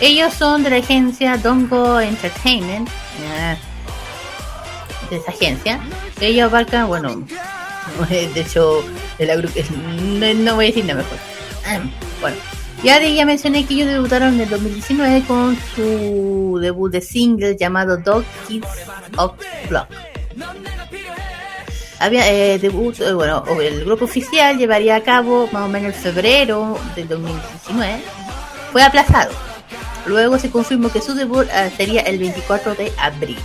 [0.02, 0.34] Ellos.
[0.34, 2.90] Son de la agencia Dongo Entertainment.
[5.10, 5.80] De esa agencia.
[6.20, 7.10] Ellos abarcan, bueno,
[8.10, 8.84] de hecho,
[9.20, 9.70] el agru-
[10.36, 11.18] no, voy a decir nada mejor.
[11.66, 11.80] Ah,
[12.22, 12.38] Bueno,
[12.84, 17.58] ya, de- ya mencioné que ellos debutaron en el 2019 con su debut de single
[17.58, 18.68] llamado Dog Kids
[19.18, 19.34] of
[19.70, 19.88] Block.
[22.00, 26.02] Había eh, debut, eh, bueno, el grupo oficial llevaría a cabo más o menos en
[26.02, 28.02] febrero del 2019.
[28.72, 29.32] Fue aplazado.
[30.06, 33.38] Luego se confirmó que su debut eh, sería el 24 de abril.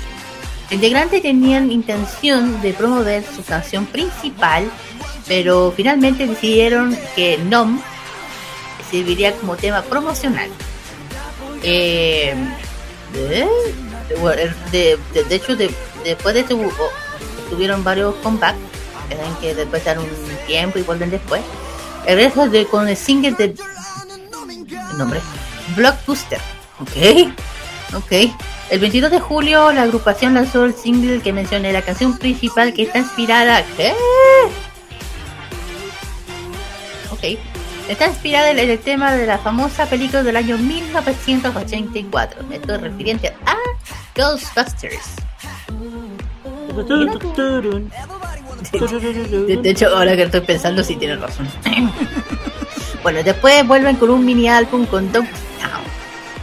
[0.65, 4.71] Los integrantes tenían intención de promover su canción principal,
[5.29, 7.81] pero finalmente decidieron que NOM
[8.91, 10.49] serviría como tema promocional.
[11.63, 12.35] Eh,
[13.13, 13.47] de,
[14.73, 15.71] de- hecho, de-
[16.05, 16.71] después de este oh,
[17.51, 18.59] tuvieron varios comebacks,
[19.41, 20.07] que después dan un
[20.47, 21.43] tiempo y vuelven después.
[22.07, 23.45] El resto de, con el single de
[24.93, 25.21] el nombre
[25.75, 26.41] Blockbuster.
[26.81, 27.33] Ok,
[27.95, 28.13] ok.
[28.71, 32.83] El 22 de julio la agrupación lanzó el single que mencioné, la canción principal que
[32.83, 33.65] está inspirada.
[33.77, 33.93] ¿Qué?
[37.11, 37.39] Ok.
[37.89, 42.45] Está inspirada en el tema de la famosa película del año 1984.
[42.51, 43.57] Esto es referente a
[44.17, 45.17] Ghostbusters.
[48.73, 51.49] De, hecho, ahora que estoy pensando, sí tienes razón.
[53.03, 55.27] bueno, después vuelven con un mini álbum con Dog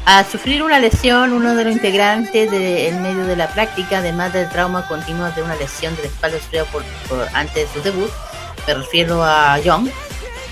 [0.05, 0.13] Town.
[0.13, 4.34] A sufrir una lesión, uno de los integrantes de, en medio de la práctica, además
[4.34, 7.81] del trauma continuo de una lesión de la espalda sufrida por, por- antes de su
[7.81, 8.09] debut,
[8.67, 9.89] me refiero a Young,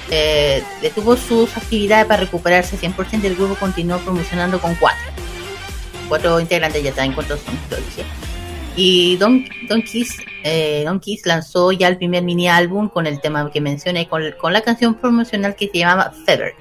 [0.09, 4.99] eh, detuvo sus actividades para recuperarse 100% y el grupo continuó promocionando con cuatro.
[6.09, 8.03] Cuatro integrantes ya saben cuántos son, lo dije.
[8.75, 13.19] Y Don, Don, Kiss, eh, Don Kiss lanzó ya el primer mini álbum con el
[13.21, 16.53] tema que mencioné, con, con la canción promocional que se llamaba Feather.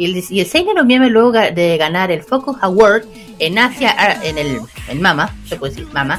[0.00, 3.04] Y el, y el 6 de noviembre, luego de ganar el Focus Award
[3.38, 4.58] en Asia, ah, en el,
[4.88, 6.18] en Mama, se puede decir Mama,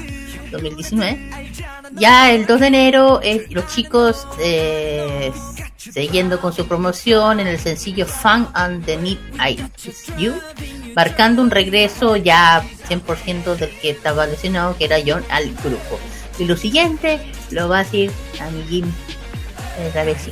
[0.52, 1.52] 2019,
[1.94, 5.32] ya el 2 de enero eh, los chicos eh,
[5.78, 9.58] siguiendo con su promoción en el sencillo Fun Underneath I
[10.16, 10.34] You,
[10.96, 16.00] marcando un regreso ya 100% del que estaba lesionado, que era John, al grupo.
[16.38, 18.86] Y lo siguiente lo va a decir Amiguín
[19.80, 20.32] eh, Ravesi.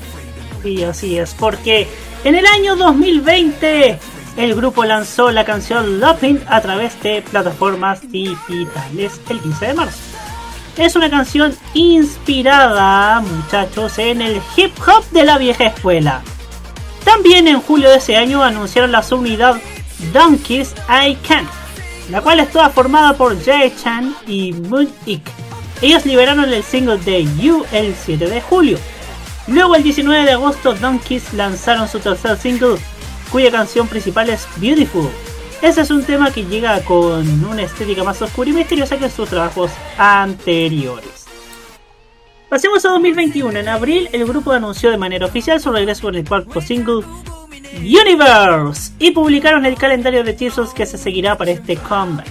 [0.63, 1.87] Sí, así es, porque
[2.23, 3.99] en el año 2020
[4.37, 9.97] el grupo lanzó la canción Loving a través de plataformas digitales el 15 de marzo.
[10.77, 16.21] Es una canción inspirada, muchachos, en el hip hop de la vieja escuela.
[17.03, 19.59] También en julio de ese año anunciaron la subunidad
[20.13, 21.47] Donkeys I Can,
[22.09, 25.23] la cual estaba formada por Jae Chan y Moon Ik.
[25.81, 28.77] Ellos liberaron el single de You el 7 de julio.
[29.49, 32.77] Luego el 19 de agosto Donkeys lanzaron su tercer single,
[33.31, 35.09] cuya canción principal es Beautiful.
[35.61, 39.27] Ese es un tema que llega con una estética más oscura y misteriosa que sus
[39.27, 41.25] trabajos anteriores.
[42.47, 43.59] Pasemos a 2021.
[43.59, 47.03] En abril el grupo anunció de manera oficial su regreso con el cuarto single
[47.75, 52.27] Universe y publicaron el calendario de teasers que se seguirá para este comeback.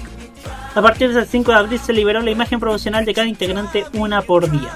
[0.74, 4.23] A partir del 5 de abril se liberó la imagen promocional de cada integrante una
[4.23, 4.70] por día.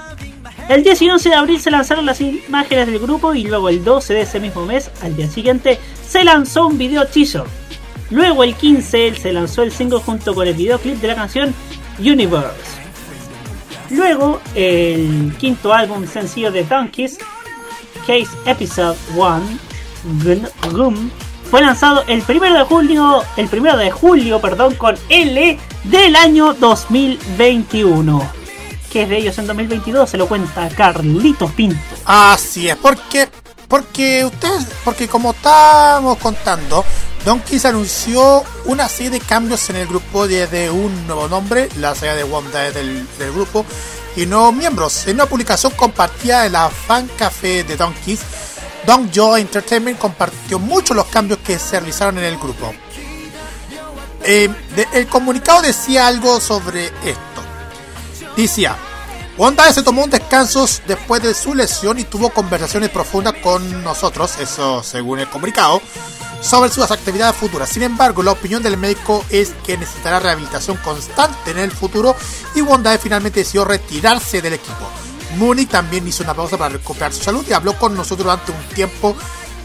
[0.69, 3.83] El 10 y 11 de abril se lanzaron las imágenes del grupo y luego el
[3.83, 5.77] 12 de ese mismo mes, al día siguiente,
[6.07, 7.43] se lanzó un video teaser.
[8.09, 11.53] Luego el 15 se lanzó el single junto con el videoclip de la canción
[11.99, 12.81] Universe.
[13.89, 17.17] Luego el quinto álbum sencillo de Donkeys,
[18.07, 19.41] Case Episode 1,
[20.71, 21.09] Gum,
[21.51, 26.53] fue lanzado el 1 de julio, el 1 de julio, perdón, con L del año
[26.53, 28.42] 2021.
[28.93, 31.77] Que es de ellos en 2022, se lo cuenta Carlitos Pinto.
[32.05, 33.27] Así es, porque
[33.67, 36.85] porque ustedes, porque como estábamos contando,
[37.25, 42.13] Donkeys anunció una serie de cambios en el grupo desde un nuevo nombre, la salida
[42.15, 43.65] de Wanda del, del grupo,
[44.15, 45.07] y nuevos miembros.
[45.07, 48.19] En una publicación compartida en la fan café de Donkeys,
[48.85, 52.75] Don Joe Entertainment compartió muchos los cambios que se realizaron en el grupo.
[54.23, 57.42] Eh, de- el comunicado decía algo sobre esto.
[58.35, 58.75] Decía,
[59.37, 64.37] Wanda se tomó un descanso después de su lesión y tuvo conversaciones profundas con nosotros,
[64.39, 65.81] eso según el comunicado,
[66.41, 67.69] sobre sus actividades futuras.
[67.69, 72.15] Sin embargo, la opinión del médico es que necesitará rehabilitación constante en el futuro
[72.53, 74.89] y Wanda finalmente decidió retirarse del equipo.
[75.37, 78.75] Mooney también hizo una pausa para recuperar su salud y habló con nosotros durante un
[78.75, 79.15] tiempo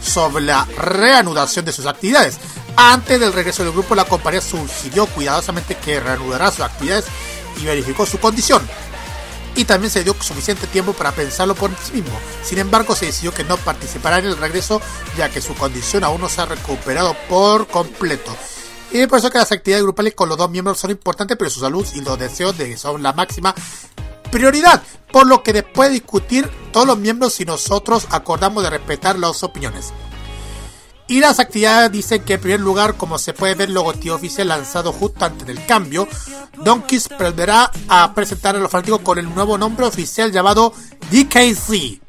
[0.01, 2.37] sobre la reanudación de sus actividades.
[2.75, 7.05] Antes del regreso del grupo, la compañía sugirió cuidadosamente que reanudará sus actividades
[7.61, 8.61] y verificó su condición.
[9.55, 12.17] Y también se dio suficiente tiempo para pensarlo por sí mismo.
[12.43, 14.81] Sin embargo, se decidió que no participará en el regreso
[15.17, 18.35] ya que su condición aún no se ha recuperado por completo.
[18.91, 21.59] Y por eso que las actividades grupales con los dos miembros son importantes, pero su
[21.59, 23.53] salud y los deseos de son la máxima
[24.31, 24.81] prioridad.
[25.11, 29.43] Por lo que después de discutir todos los miembros y nosotros acordamos de respetar las
[29.43, 29.91] opiniones.
[31.09, 34.93] Y las actividades dicen que en primer lugar, como se puede ver logotipo oficial lanzado
[34.93, 36.07] justo antes del cambio,
[36.63, 40.71] Donkeys volverá a presentar a los fanáticos con el nuevo nombre oficial llamado
[41.09, 41.99] DKC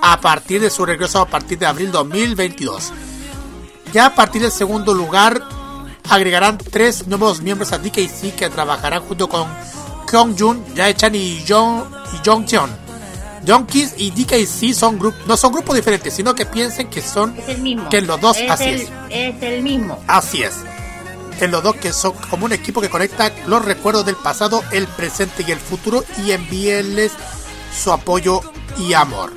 [0.00, 2.90] a partir de su regreso a partir de abril 2022.
[3.92, 5.42] Ya a partir del segundo lugar
[6.08, 9.46] agregarán tres nuevos miembros a DKC que trabajarán junto con
[10.10, 11.84] Kyung Jun, Jae Chan y Jong
[12.14, 12.87] y Jong Cheon.
[13.42, 17.48] Donkeys y DKC son grup- no son grupos diferentes, sino que piensen que son Es
[17.48, 17.88] el mismo.
[17.88, 18.90] que los dos es así el, es.
[19.10, 19.98] es el mismo.
[20.06, 20.54] Así es.
[21.40, 24.86] En los dos que son como un equipo que conecta los recuerdos del pasado, el
[24.88, 27.12] presente y el futuro y envíenles
[27.76, 28.40] su apoyo
[28.76, 29.32] y amor.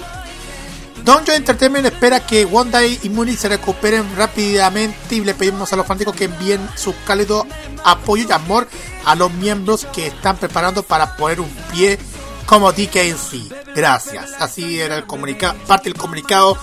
[1.03, 5.87] Donjo Entertainment espera que Wanda y Mooney se recuperen rápidamente y le pedimos a los
[5.87, 7.47] fanáticos que envíen su cálido
[7.83, 8.67] apoyo y amor
[9.05, 11.97] a los miembros que están preparando para poner un pie
[12.51, 13.73] como DKNC.
[13.73, 14.33] Gracias.
[14.37, 16.57] Así era el comunicado, parte del comunicado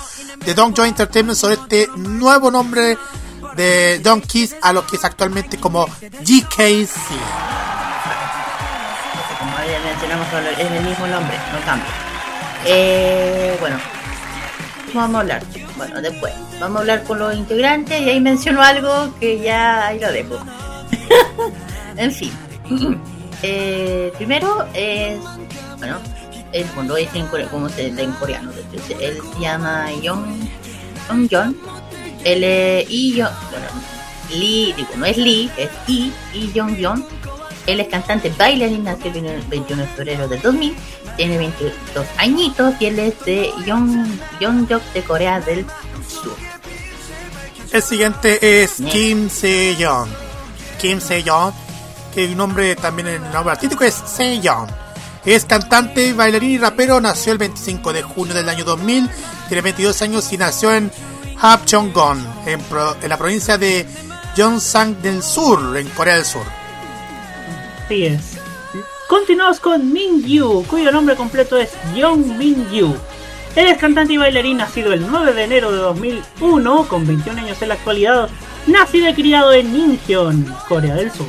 [0.44, 2.98] de Donjo Entertainment sobre este nuevo nombre
[3.56, 6.93] de Don Kiss a lo que es actualmente como GKC.
[9.39, 10.27] Como mencionamos,
[10.59, 11.89] es el mismo nombre, no cambia.
[12.66, 13.78] Eh, bueno,
[14.93, 15.43] vamos a hablar.
[15.78, 16.35] Bueno, después.
[16.60, 20.39] Vamos a hablar con los integrantes y ahí menciono algo que ya ahí lo dejo.
[21.97, 22.32] en fin.
[23.40, 25.20] Eh, primero es.
[25.78, 25.96] Bueno,
[26.52, 28.50] el fondo es en coreano, como se lee en coreano.
[28.86, 30.24] se- Él se llama Young,
[31.09, 31.56] Young John.
[32.24, 33.30] Él es I Young.
[33.50, 33.66] Bueno,
[34.30, 37.05] Lee, digo, no es Lee, es I, I Young John.
[37.66, 40.74] Él es cantante bailarín, nació el 21 de febrero del 2000,
[41.18, 43.50] tiene 22 añitos y él es de
[44.40, 45.66] Yongjok de Corea del
[46.09, 46.34] Sur.
[47.70, 50.09] El siguiente es Kim Se-yeon.
[50.80, 51.52] Kim Se-yeon,
[52.14, 54.66] que el nombre también el nombre artístico es Se-yeon.
[55.28, 59.10] Es cantante, bailarín y rapero, nació el 25 de junio del año 2000,
[59.48, 60.90] tiene 22 años y nació en
[61.38, 62.59] Hapcheongon, en,
[63.02, 63.84] en la provincia de
[64.34, 66.46] Gyeongsang del Sur, en Corea del Sur.
[67.84, 68.38] Así es.
[69.06, 72.96] Continuamos con Min Yu, cuyo nombre completo es Young Min Yu.
[73.55, 77.60] Él es cantante y bailarín nacido el 9 de enero de 2001, con 21 años
[77.60, 78.30] en la actualidad,
[78.66, 81.28] nacido y criado en Incheon, Corea del Sur.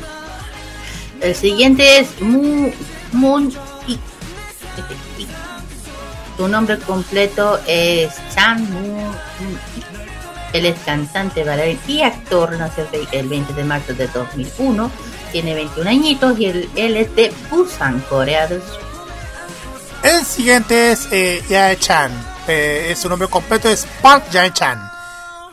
[1.20, 2.72] El siguiente es Mu,
[3.12, 3.52] Moon
[6.38, 9.12] Su nombre completo es Chan Moon.
[10.54, 12.54] Él es cantante, bailarín y actor.
[12.58, 14.90] Nació el ve- el 20 de marzo de 2001.
[15.32, 18.80] Tiene 21 añitos y él, él es de Busan, Corea del Sur.
[20.02, 22.12] El siguiente es eh, Jae Chan.
[22.48, 24.82] Eh, su nombre completo es Park Jae Chan.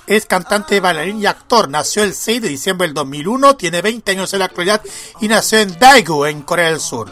[0.07, 1.69] Es cantante, bailarín y actor.
[1.69, 3.57] Nació el 6 de diciembre del 2001.
[3.57, 4.81] Tiene 20 años en la actualidad
[5.21, 7.11] y nació en Daegu, en Corea del Sur.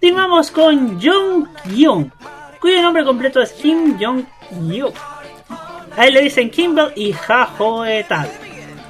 [0.00, 2.06] Continuamos con Jung Young,
[2.60, 4.24] cuyo nombre completo es Kim Jong
[4.70, 4.92] Yu.
[5.96, 8.30] A él le dicen Kimball y Ja Hoe Tal.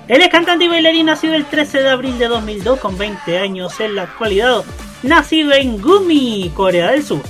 [0.06, 3.80] Él es cantante y bailarín nacido el 13 de abril de 2002 con 20 años
[3.80, 4.62] en la actualidad.
[5.02, 7.22] Nacido en Gumi, Corea del Sur.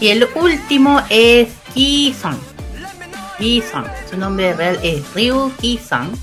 [0.00, 2.38] Y el último es Ki-sung.
[3.36, 3.84] Ki-sung.
[4.08, 6.16] Su nombre real es Ryu Ki-sung.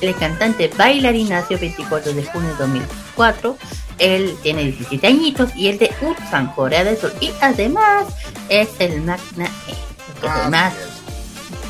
[0.00, 3.56] Él es cantante, bailarín, nació el 24 de junio de 2004.
[4.00, 7.12] Él tiene 17 añitos y él de Ulsan, Corea del Sur.
[7.20, 8.06] Y además
[8.48, 10.74] es el Magna E, que es el más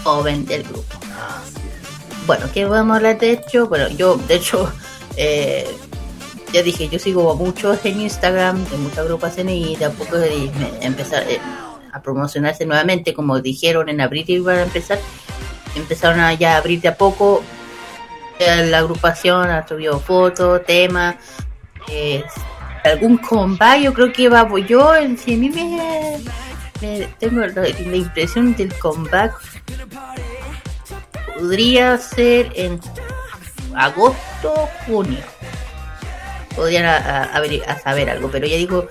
[0.03, 0.99] joven del grupo.
[2.27, 3.67] Bueno, ¿qué vamos a hablar de hecho?
[3.67, 4.73] Bueno, yo de hecho
[5.17, 5.67] eh,
[6.53, 10.17] ya dije, yo sigo a muchos en Instagram, de muchas agrupaciones y de a poco
[10.17, 10.51] eh,
[10.81, 11.41] empezar eh,
[11.93, 14.99] a promocionarse nuevamente, como dijeron en abril iban a empezar,
[15.77, 17.43] empezaron a ya abrir de a poco
[18.39, 21.17] eh, la agrupación, ha subido fotos, temas,
[21.91, 22.25] eh,
[22.85, 26.19] algún comeback, yo creo que va yo, en, si a mí me,
[27.19, 29.35] tengo la, impresión del comeback
[31.39, 32.81] podría ser en
[33.75, 35.19] agosto, junio
[36.57, 38.87] podrían a, a- saber algo, pero ya digo,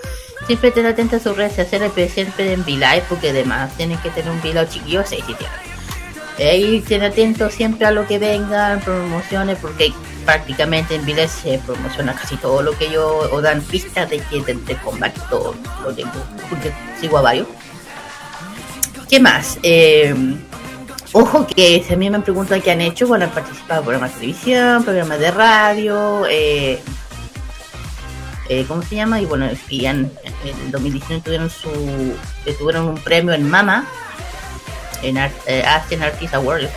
[0.48, 4.10] siempre estén atentos a sus redes sociales, pero siempre en V-Live, porque además tienen que
[4.10, 6.52] tener un V-Live chiquillo, sí, sí, tienen.
[6.52, 9.92] Ahí estén atentos siempre a lo que vengan, promociones, porque
[10.30, 14.44] prácticamente en V-Live se promociona casi todo lo que yo, o dan pistas de que
[14.44, 16.12] del de combate, todo lo tengo,
[16.48, 17.48] porque sigo a varios.
[19.10, 19.58] ¿Qué más?
[19.64, 20.14] Eh,
[21.14, 23.86] Ojo que si a mí me han preguntado qué han hecho, bueno, han participado en
[23.86, 26.80] programas de televisión, programas de radio, eh,
[28.50, 29.20] eh, ¿cómo se llama?
[29.20, 30.12] Y bueno, en
[30.44, 31.72] el 2019 tuvieron su
[32.60, 33.88] tuvieron un premio en Mama,
[35.02, 36.70] en Art- eh, Asian Artist Award,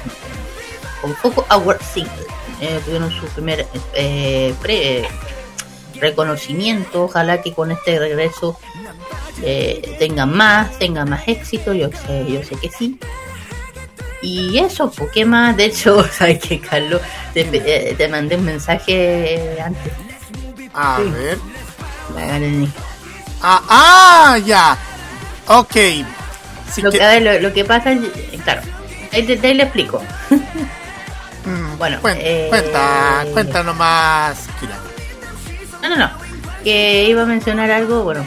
[1.03, 2.32] con Foco Award Single.
[2.65, 5.09] Eh, tuvieron su primer eh, pre- eh,
[6.01, 8.57] reconocimiento, ojalá que con este regreso
[9.43, 12.99] eh, tengan más, tengan más éxito, yo sé, yo sé que sí.
[14.23, 15.57] Y eso, ¿por qué más?
[15.57, 17.01] De hecho, ¿sabes qué, Carlos?
[17.35, 19.93] Te, eh, te mandé un mensaje antes.
[20.73, 21.11] A Sí.
[21.11, 21.39] ver.
[23.43, 24.79] Ah, ah, ya.
[25.49, 25.75] Ok.
[26.77, 27.99] lo, que, a ver, lo, lo que pasa es,
[28.45, 28.63] claro,
[29.13, 30.01] ahí, te- ahí le explico.
[32.01, 34.39] bueno, eh, Cuenta, cuenta nomás.
[34.61, 34.79] Kira.
[35.83, 36.11] No, no, no.
[36.65, 38.25] Que iba a mencionar algo, bueno.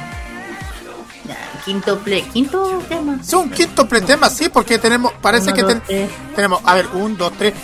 [1.63, 3.17] Quinto play, quinto tema.
[3.19, 6.09] Es un quinto pretema, sí, porque tenemos, parece Uno, que dos, ten- tres.
[6.35, 7.55] tenemos, a ver, un, dos, tres,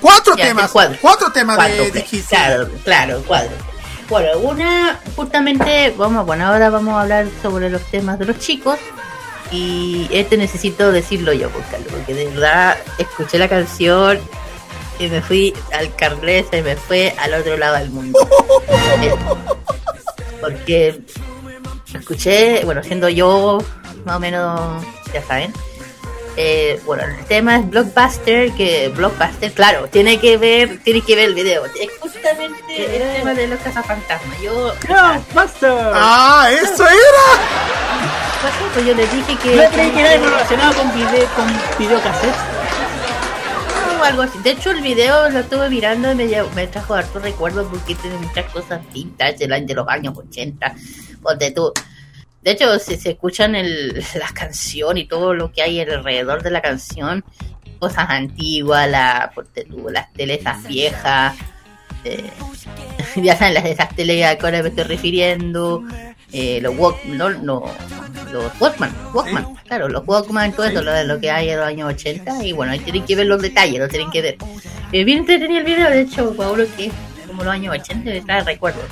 [0.00, 0.96] cuatro Ya, temas, cuatro.
[1.00, 2.22] cuatro temas Cuatro de, de play.
[2.28, 3.50] Claro, claro, cuatro.
[4.08, 8.78] Bueno, una, justamente, vamos, bueno, ahora vamos a hablar sobre los temas de los chicos.
[9.50, 14.20] Y este necesito decirlo yo, porque de verdad escuché la canción
[15.02, 18.18] y me fui al carnet, se me fue al otro lado del mundo.
[19.02, 19.14] Eh,
[20.40, 21.00] porque
[21.94, 23.58] escuché, bueno, siendo yo
[24.04, 25.52] más o menos, ya saben.
[26.36, 31.26] eh, bueno, el tema es Blockbuster, que Blockbuster, claro, tiene que ver, tiene que ver
[31.26, 31.64] el video.
[31.66, 34.40] Es justamente el tema de los cazafantasmas.
[34.40, 34.72] Yo.
[34.88, 35.92] Blockbuster.
[35.94, 37.42] Ah, eso era.
[38.74, 39.56] Pues yo les dije que.
[39.56, 41.46] Yo creí que era relacionado con video, con
[41.78, 42.40] videocassettes.
[44.02, 44.38] Algo así.
[44.42, 47.94] De hecho, el video lo estuve mirando y me, lle- me trajo harto recuerdos porque
[47.94, 48.80] tiene muchas cosas
[49.38, 50.74] del año- de los años 80.
[51.20, 51.72] Donde tú.
[52.42, 56.50] De hecho, si se escuchan el, la canción y todo lo que hay alrededor de
[56.50, 57.24] la canción,
[57.78, 59.30] cosas antiguas, la,
[59.64, 61.34] tú, las teles viejas,
[62.04, 62.30] eh,
[63.16, 65.82] ya saben las esas tele a que me estoy refiriendo,
[66.32, 67.64] eh, los Walk, no, no,
[68.32, 71.90] los Walkman, Walkman, claro, los Walkman, todo eso, lo, lo que hay en los años
[71.92, 74.36] 80, y bueno, ahí tienen que ver los detalles, lo tienen que ver.
[74.92, 76.92] Eh, bien entretenido el video, de hecho, Paulo, que es
[77.26, 78.84] como los años 80, me trae recuerdos.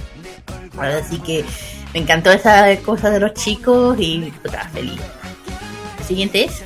[0.79, 1.45] Así que
[1.93, 5.01] me encantó esa cosa de los chicos y puta, feliz.
[5.99, 6.63] El siguiente es.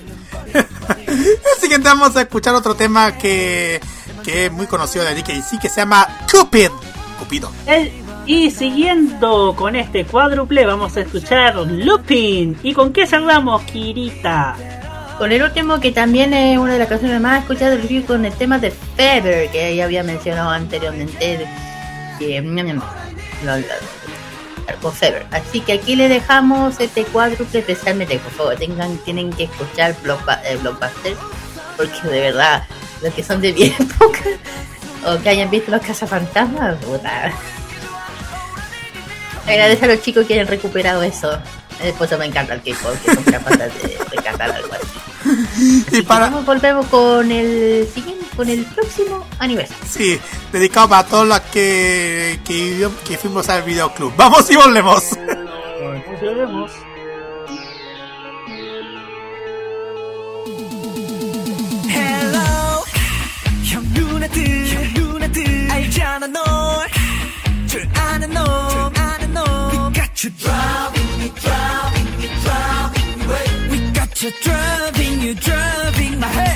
[0.54, 3.80] El siguiente vamos a escuchar otro tema que,
[4.22, 6.68] que es muy conocido de DKC que se llama Cupid.
[7.18, 7.50] Cupido.
[7.66, 12.56] El- y siguiendo con este cuádruple, vamos a escuchar Looping.
[12.62, 14.56] ¿Y con qué cerramos, Kirita?
[15.18, 18.24] Con el último que también es una de las canciones más escuchadas del review con
[18.24, 21.46] el tema de Fever, que ya había mencionado anteriormente.
[22.18, 22.42] Que,
[24.94, 25.26] Fever.
[25.30, 30.58] Así que aquí le dejamos este cuádruple especialmente, por favor, tengan, tienen que escuchar eh,
[30.62, 31.16] Blockbuster,
[31.76, 32.66] porque de verdad,
[33.02, 34.20] los que son de mi época,
[35.06, 37.32] o que hayan visto los cazafantasmas, puta.
[39.47, 41.37] Agradecer a los chicos que hayan recuperado eso.
[41.81, 45.85] Después me encanta el K-pop, que son capaces de rescatar algo así.
[45.91, 46.27] Y para...
[46.29, 49.85] volvemos con el siguiente, con el próximo aniversario.
[49.87, 50.19] Sí,
[50.51, 54.13] dedicado para todos los que, que, que fuimos al videoclub.
[54.17, 55.03] Vamos y volvemos.
[56.21, 56.71] Volvemos.
[61.87, 62.83] Hello
[63.63, 68.72] 형 누나들 형 누나들 알잖아 널줄 아는 놈 아는 놈 We got
[70.24, 73.26] you driving me driving me driving me.
[73.26, 76.18] Way We got you driving you driving.
[76.18, 76.53] My head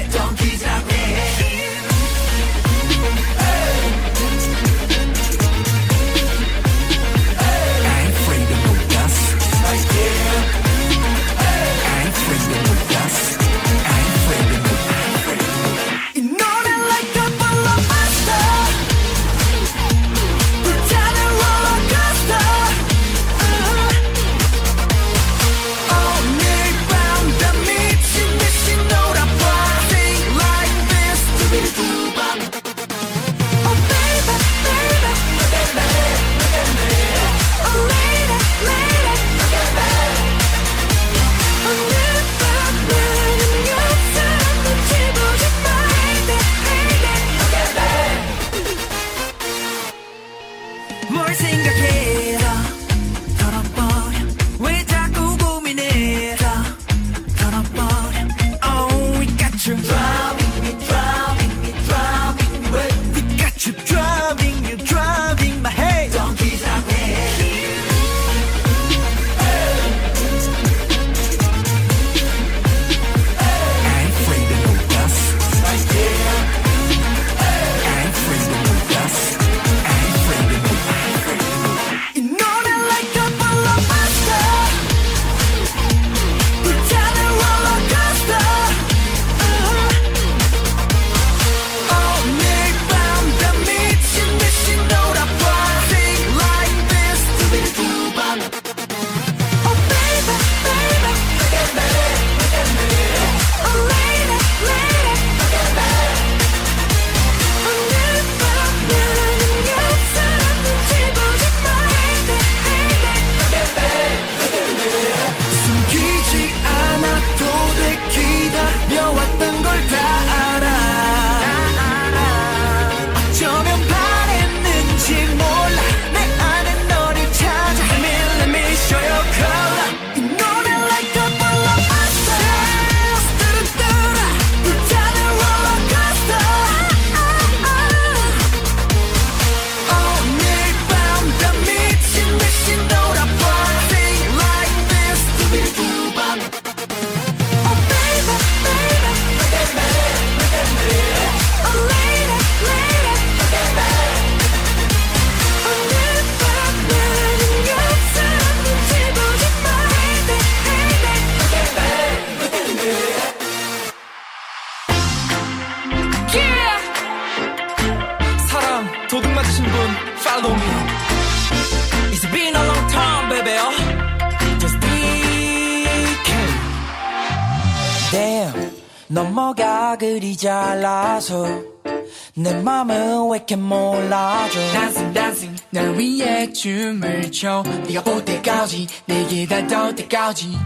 [181.28, 181.84] 계속
[182.32, 184.58] 내 맘은 왜이렇게 몰라줘.
[184.72, 185.62] Dancing dancing.
[185.68, 187.62] 날 위해 춤을 춰.
[187.86, 190.56] 네가 볼 때까지 내게 닿을 때까지.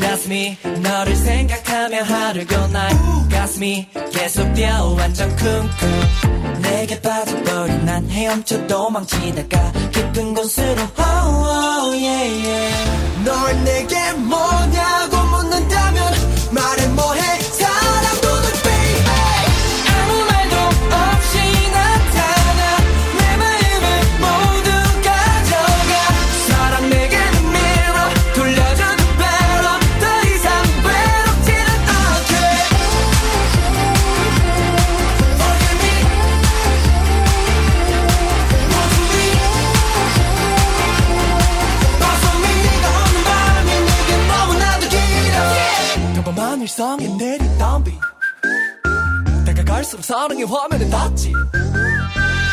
[0.00, 2.90] 가슴이 너를 생각하며 하루가 날
[3.30, 6.62] 가슴이 계속 뛰어 완전 쿵쿵.
[6.62, 10.80] 내게 빠져버린 난 헤엄쳐 도망치다가 깊은 곳으로.
[10.96, 13.24] Oh, oh, yeah, yeah.
[13.24, 15.21] 널 내게 뭐냐고
[50.02, 51.32] 사랑의 화면에 닿지.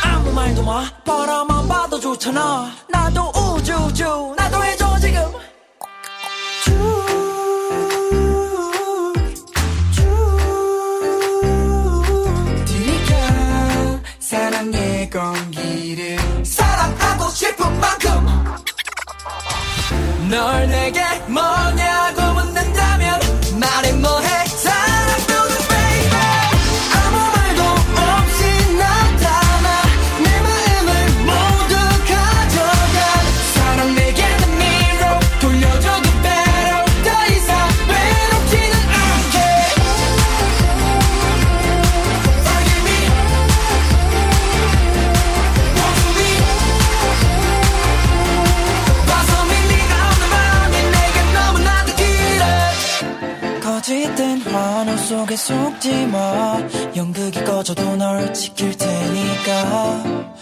[0.04, 0.84] 아무 말도 마.
[1.04, 2.72] 바라만 봐도 좋잖아.
[2.90, 4.36] 나도 우주우주.
[4.38, 5.22] 나도 해줘 지금.
[6.66, 6.84] 쭉쭉.
[12.66, 13.16] 들이켜
[14.20, 18.10] 사랑의 공기를 사랑하고 싶은 만큼.
[20.30, 22.09] 널 내게 뭐냐.
[55.50, 56.60] 속지 마.
[56.96, 60.36] 연극이 꺼져도 널 지킬 테니까.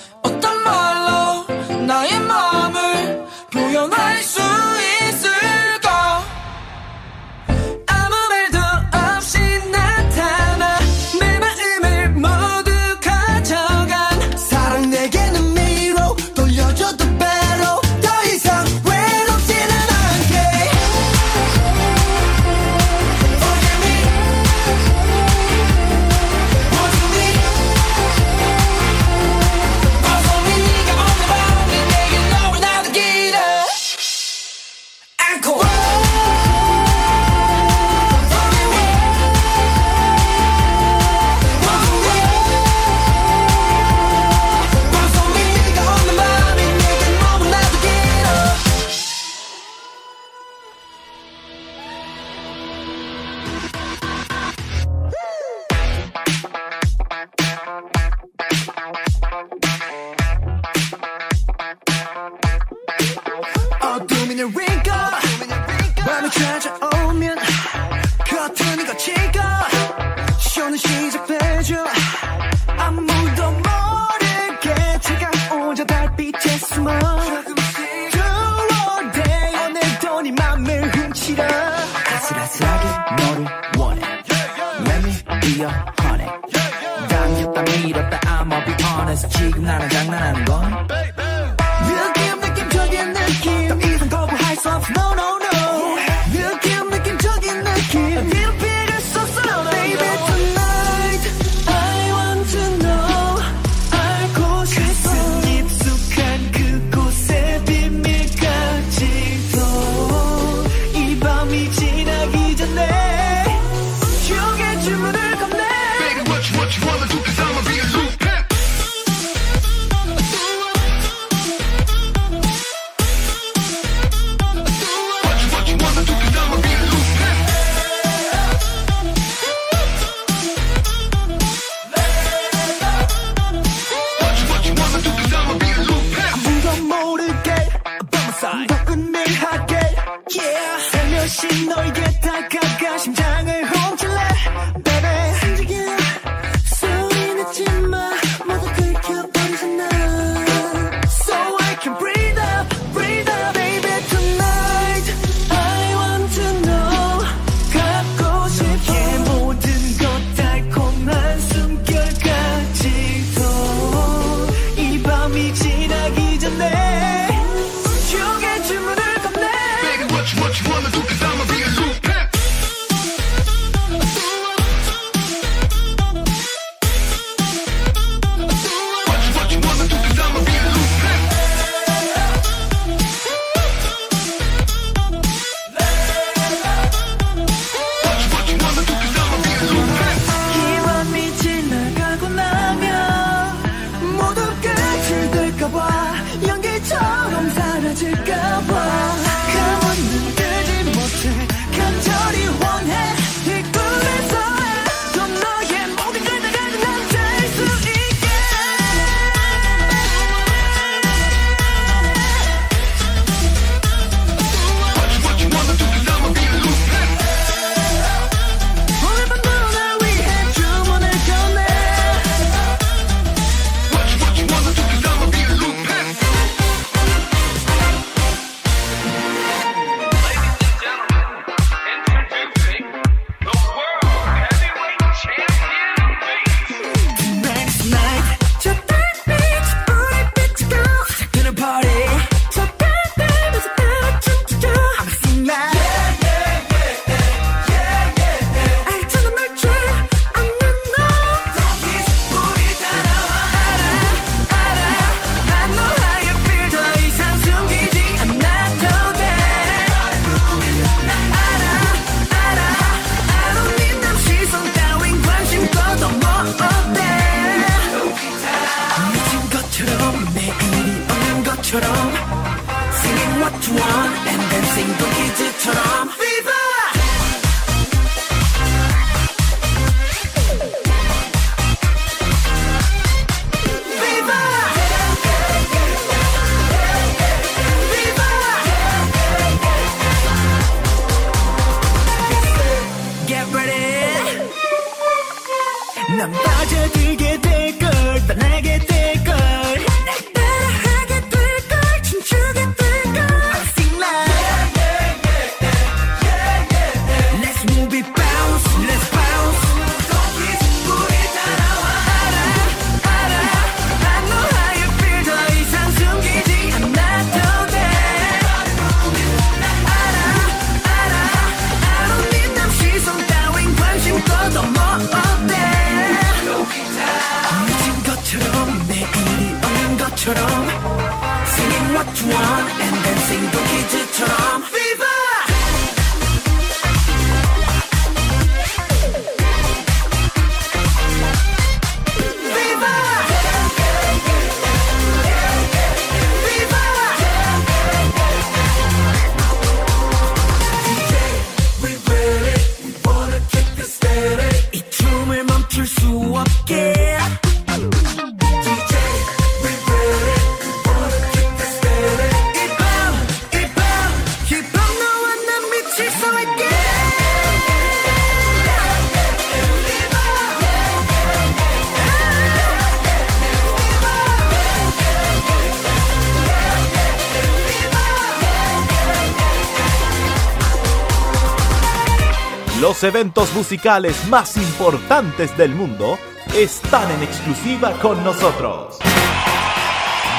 [382.97, 386.17] Los eventos musicales más importantes del mundo
[386.55, 388.97] están en exclusiva con nosotros.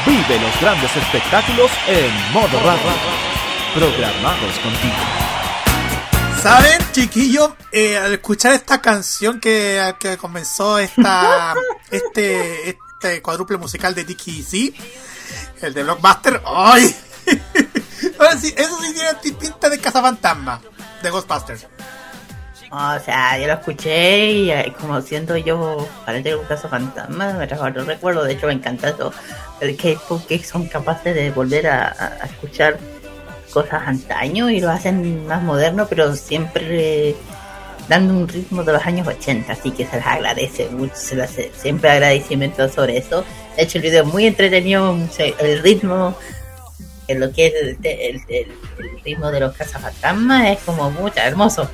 [0.05, 2.90] Vive los grandes espectáculos en modo radio,
[3.76, 4.97] programados contigo.
[6.43, 7.51] ¿Saben, chiquillos?
[7.70, 11.55] Eh, al escuchar esta canción que, que comenzó esta,
[11.93, 14.76] este, este cuádruple musical de Tiki Z,
[15.60, 16.93] el de Blockbuster, ¡ay!
[18.18, 20.60] Ahora sí, eso sí tiene pinta de cazafantasma,
[21.05, 21.68] de Ghostbusters.
[22.70, 27.47] O sea, yo lo escuché y eh, como siendo yo parece un caso fantasma, me
[27.47, 28.24] trajo otro recuerdo.
[28.24, 29.12] De hecho, me encanta eso.
[29.61, 32.78] El K-pop que son capaces de volver a, escuchar
[33.53, 37.16] cosas antaño y lo hacen más moderno, pero siempre
[37.89, 39.51] dando un ritmo de los años 80.
[39.51, 43.24] Así que se les agradece mucho, se hace siempre agradecimiento sobre eso.
[43.57, 44.95] De hecho, el video es muy entretenido,
[45.39, 46.15] el ritmo
[47.07, 51.66] en lo que es el- el ritmo de los cazafantasmas es como mucho hermoso.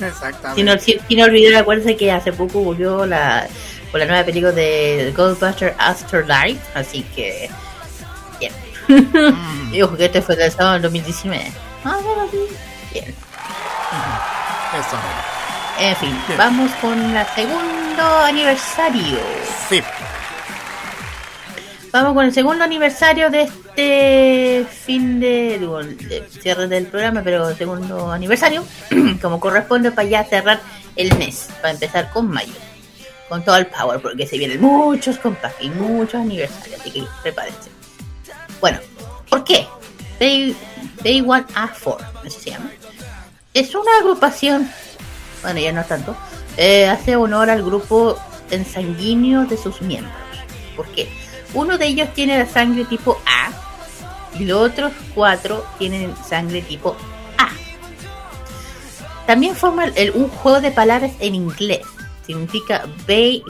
[0.00, 0.80] Exactamente.
[0.80, 3.46] Sin, sin, olvidar, acuérdense que hace poco volvió la,
[3.90, 7.50] con la nueva película de Ghostbusters Afterlife, así que.
[8.38, 8.52] Bien.
[9.72, 11.52] y ojo que este fue lanzado en 2019.
[11.84, 12.38] Ah, bueno, sí.
[12.92, 13.14] Bien.
[14.78, 14.96] Eso.
[15.80, 19.18] En fin, vamos con el segundo aniversario.
[19.68, 19.82] Sí.
[21.92, 28.64] Vamos con el segundo aniversario de este fin de, cierre del programa, pero segundo aniversario,
[29.22, 30.60] como corresponde para ya cerrar
[30.96, 32.52] el mes, para empezar con mayo,
[33.28, 37.70] con todo el power, porque se vienen muchos compactos y muchos aniversarios, así que prepárense.
[38.60, 38.78] Bueno,
[39.30, 39.66] ¿por qué?
[40.18, 40.56] Day,
[41.04, 42.70] Day One A4, así se llama.
[43.54, 44.68] Es una agrupación,
[45.42, 46.16] bueno, ya no tanto,
[46.56, 48.18] eh, hace honor al grupo
[48.50, 50.14] ensanguíneo de sus miembros.
[50.74, 51.08] ¿Por qué?
[51.54, 53.57] Uno de ellos tiene la sangre tipo A
[54.38, 56.96] y los otros cuatro tienen sangre tipo
[57.38, 57.48] A.
[59.26, 61.80] También forma el- un juego de palabras en inglés.
[62.26, 63.42] Significa be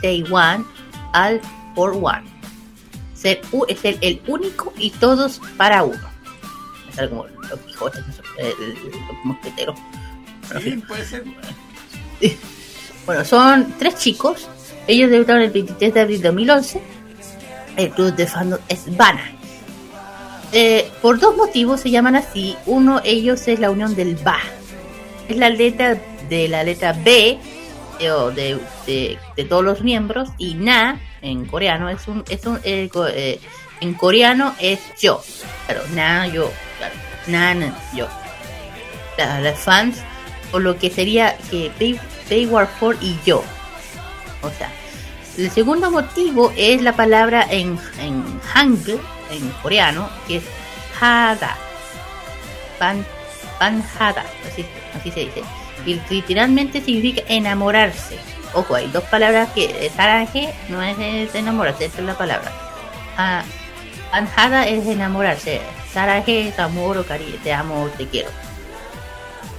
[0.00, 0.66] they want,
[1.14, 1.40] all
[1.74, 2.22] for one.
[3.14, 6.00] Ser, u- es el, el único y todos para uno.
[6.92, 9.78] Es algo como los Quijotes, los mosqueteros.
[10.60, 10.82] Fin.
[10.82, 11.24] puede ser.
[13.06, 14.48] Bueno, son tres chicos.
[14.86, 16.82] Ellos debutaron el 23 de abril de 2011.
[17.76, 19.22] El club de fandom es Vana.
[20.52, 22.56] Eh, por dos motivos se llaman así.
[22.66, 24.38] Uno, ellos es la unión del Ba.
[25.28, 25.96] Es la letra
[26.28, 27.38] de la letra B
[27.98, 28.58] eh, o de,
[29.48, 30.28] todos los miembros.
[30.38, 32.22] Y Na, en coreano, es un.
[32.28, 32.90] Es un eh,
[33.80, 35.22] en coreano es yo.
[35.66, 36.50] Claro, Na, yo.
[36.78, 36.94] Claro,
[37.28, 38.06] Na, yo.
[39.18, 39.98] La- Las fans,
[40.52, 42.00] o lo que sería que Bay-
[42.30, 43.42] Bayward 4 y yo.
[44.42, 44.70] O sea,
[45.38, 48.22] el segundo motivo es la palabra en, en
[48.52, 49.00] Hangul,
[49.32, 50.44] en coreano, que es
[51.00, 51.56] Hada.
[52.78, 53.04] Pan,
[53.58, 54.64] panjada, así,
[55.10, 55.42] se dice.
[55.84, 58.18] Y literalmente significa enamorarse.
[58.54, 62.52] Ojo, hay dos palabras que Saraje no es, es enamorarse, esa es la palabra.
[63.16, 63.42] Ah,
[64.10, 65.60] panjada es enamorarse.
[65.92, 68.30] Saraje es amor o cariño, te amo, te quiero.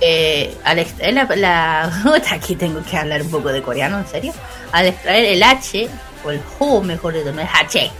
[0.01, 2.01] Eh, al extraer la, la
[2.31, 4.33] aquí tengo que hablar un poco de coreano, en serio.
[4.71, 5.89] Al extraer el H,
[6.23, 7.91] o el Ho, mejor dicho, no es H.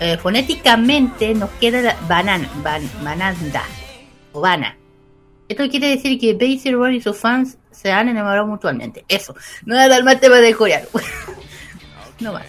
[0.00, 3.62] Eh, fonéticamente nos queda banana, ban, bananda,
[4.32, 4.76] o bana.
[5.48, 9.04] Esto quiere decir que Basie Roll y sus fans se han enamorado mutuamente.
[9.08, 9.34] Eso,
[9.64, 10.86] no voy a dar más temas de coreano.
[12.20, 12.46] no más.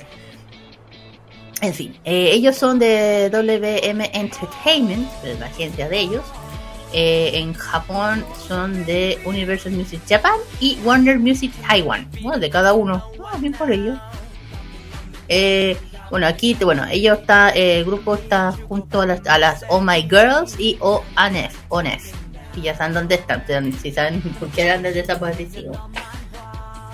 [1.61, 5.07] En fin, eh, ellos son de WM Entertainment,
[5.39, 6.23] la agencia de ellos.
[6.93, 12.07] Eh, en Japón son de Universal Music Japan y Warner Music Taiwan.
[12.21, 13.03] Bueno, de cada uno.
[13.25, 13.97] Ah, bien por ellos.
[16.15, 19.81] Bueno, aquí, bueno, ellos está, eh, el grupo está junto a las, a las Oh
[19.81, 22.09] My Girls y O Anef, Onef.
[22.55, 23.43] Y ya saben dónde están,
[23.81, 25.77] si saben por qué eran desaparecidos.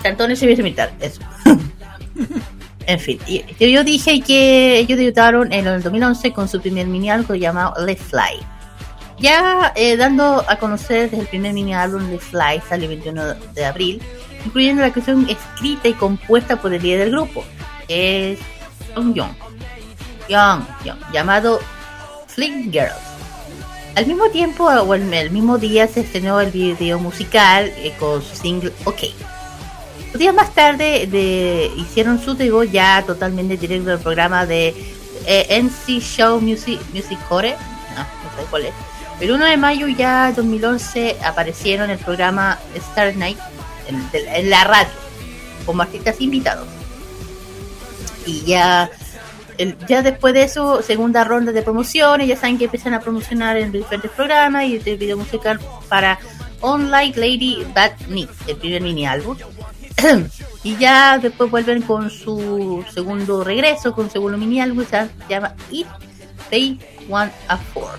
[0.04, 1.20] Antonio se viene imitar, eso.
[2.86, 7.08] en fin, y- yo, dije que ellos debutaron en el 2011 con su primer mini
[7.08, 8.44] álbum llamado Let's Fly.
[9.20, 13.34] Ya eh, dando a conocer desde el primer mini álbum de Fly, sale el 21
[13.54, 14.02] de abril,
[14.44, 17.44] incluyendo la canción escrita y compuesta por el líder del grupo,
[17.86, 18.40] es
[18.94, 19.34] Young
[20.28, 21.60] Young, Young, llamado
[22.26, 23.12] Flick Girls.
[23.94, 28.34] Al mismo tiempo, o el, mismo día, se estrenó el video musical eh, con su
[28.36, 29.00] single OK.
[30.12, 34.74] Dos días más tarde de, hicieron su debut ya totalmente directo del programa de
[35.26, 37.56] eh, NC Show Music, Music Core.
[37.96, 38.06] No.
[39.20, 43.38] El 1 de mayo ya 2011 aparecieron en el programa Star Night
[43.88, 44.90] en, en la radio
[45.66, 46.66] como artistas invitados.
[48.26, 48.90] Y ya
[49.86, 53.70] ya después de eso, segunda ronda de promociones, ya saben que empiezan a promocionar en
[53.70, 56.18] diferentes programas y el video musical para
[56.62, 59.36] Online Lady Bad Me, el primer mini álbum.
[60.64, 65.54] y ya después vuelven con su segundo regreso, con su segundo mini álbum, se llama
[65.70, 65.86] It
[66.50, 67.90] They Want a Four.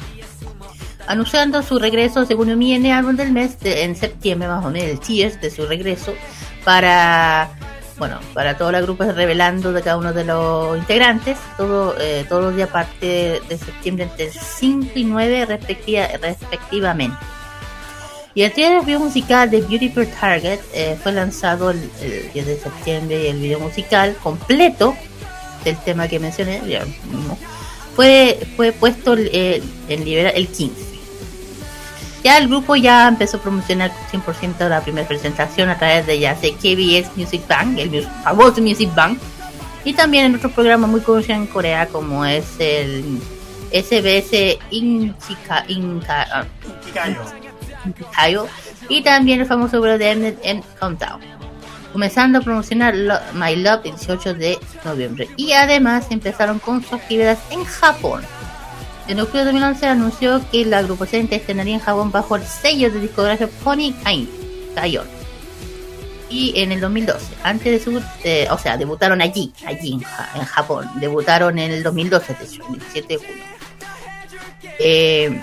[1.06, 5.00] Anunciando su regreso, segundo mini álbum del mes, de- en septiembre más o menos, el
[5.00, 6.14] Tears de su regreso,
[6.66, 7.52] para
[7.98, 12.44] bueno, para toda la grupo revelando de cada uno de los integrantes, todo, eh, todos
[12.44, 17.18] los días a partir de septiembre entre 5 y 9 respectiva- respectivamente.
[18.36, 22.32] Y el trailer del video musical de Beauty per Target eh, fue lanzado el, el
[22.34, 24.96] 10 de septiembre y el video musical completo
[25.64, 27.38] del tema que mencioné ya mismo,
[27.96, 30.93] fue, fue puesto el, el, el, libera- el 15.
[32.24, 36.36] Ya el grupo ya empezó a promocionar 100% la primera presentación a través de ya
[36.36, 39.20] sea KBS Music Bank, el famoso Music Bank,
[39.84, 43.20] y también en otros programas muy conocidos en Corea como es el
[43.74, 46.46] SBS Inchika, Inca, ah,
[47.86, 48.48] Inkigayo,
[48.88, 51.20] y también el famoso programa de Mnet en Countdown,
[51.92, 55.28] comenzando a promocionar Lo- My Love el 18 de noviembre.
[55.36, 58.24] Y además empezaron con sus actividades en Japón.
[59.08, 63.02] En octubre de 2011 anunció que la agrupación estrenaría en Japón bajo el sello de
[63.02, 64.30] discografía Pony Kain,
[64.76, 65.08] Kayon.
[66.30, 70.04] Y en el 2012, antes de su, eh, o sea, debutaron allí, allí en,
[70.40, 70.90] en Japón.
[70.96, 73.44] Debutaron en el 2012, de hecho, el 17 de junio.
[74.80, 75.42] Eh,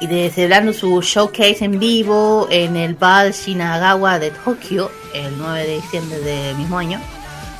[0.00, 5.74] y celebrando su showcase en vivo en el Bal Shinagawa de Tokio el 9 de
[5.76, 7.00] diciembre del mismo año.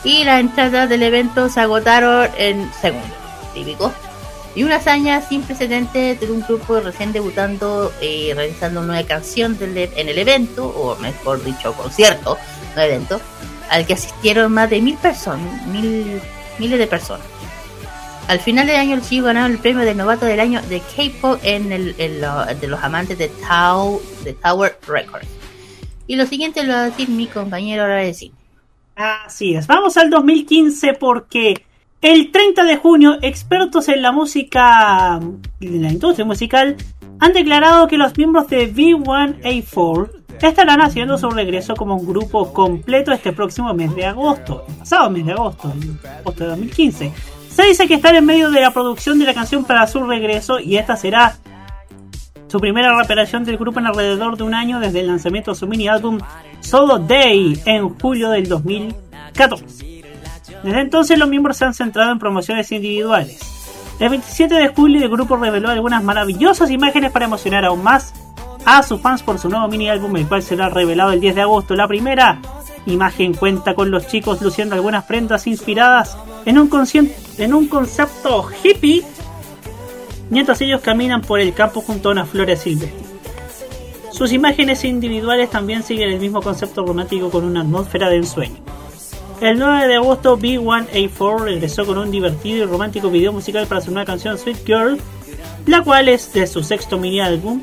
[0.02, 3.08] Y las entradas del evento se agotaron en segundos,
[3.54, 3.92] típico.
[4.54, 9.58] Y una hazaña sin precedentes de un grupo recién debutando y realizando una nueva canción
[9.60, 12.38] e- en el evento, o mejor dicho, concierto,
[12.76, 13.20] no evento,
[13.70, 16.20] al que asistieron más de mil personas, mil
[16.58, 17.26] miles de personas.
[18.28, 21.38] Al final del año, el chico ganó el premio de novato del año de K-pop
[21.42, 25.28] en el, de los amantes de, Tau, de Tower Records.
[26.06, 28.34] Y lo siguiente lo va a decir mi compañero ahora de cine.
[28.96, 31.64] Así es, vamos al 2015 porque
[32.04, 35.18] el 30 de junio expertos en la música,
[35.60, 36.76] en la industria musical,
[37.18, 40.10] han declarado que los miembros de V1A4
[40.42, 45.08] estarán haciendo su regreso como un grupo completo este próximo mes de agosto, el pasado
[45.08, 45.72] mes de agosto,
[46.20, 47.12] agosto de 2015.
[47.48, 50.60] Se dice que están en medio de la producción de la canción para su regreso
[50.60, 51.38] y esta será
[52.48, 55.66] su primera reaparición del grupo en alrededor de un año desde el lanzamiento de su
[55.66, 56.18] mini álbum
[56.60, 59.93] Solo Day en julio del 2014.
[60.64, 63.38] Desde entonces los miembros se han centrado en promociones individuales.
[64.00, 68.14] El 27 de julio el grupo reveló algunas maravillosas imágenes para emocionar aún más
[68.64, 71.42] a sus fans por su nuevo mini álbum, el cual será revelado el 10 de
[71.42, 71.76] agosto.
[71.76, 72.40] La primera
[72.86, 76.16] imagen cuenta con los chicos luciendo algunas prendas inspiradas
[76.46, 76.68] en un,
[77.68, 79.04] concepto hippie
[80.30, 83.04] mientras ellos caminan por el campo junto a unas flores silvestres.
[84.12, 88.63] Sus imágenes individuales también siguen el mismo concepto romántico con una atmósfera de ensueño.
[89.40, 93.90] El 9 de agosto, B1A4 regresó con un divertido y romántico video musical para su
[93.90, 94.98] nueva canción Sweet Girl,
[95.66, 97.62] la cual es de su sexto mini álbum,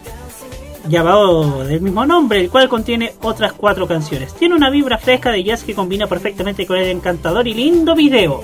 [0.88, 4.34] llamado del mismo nombre, el cual contiene otras cuatro canciones.
[4.34, 8.44] Tiene una vibra fresca de jazz que combina perfectamente con el encantador y lindo video.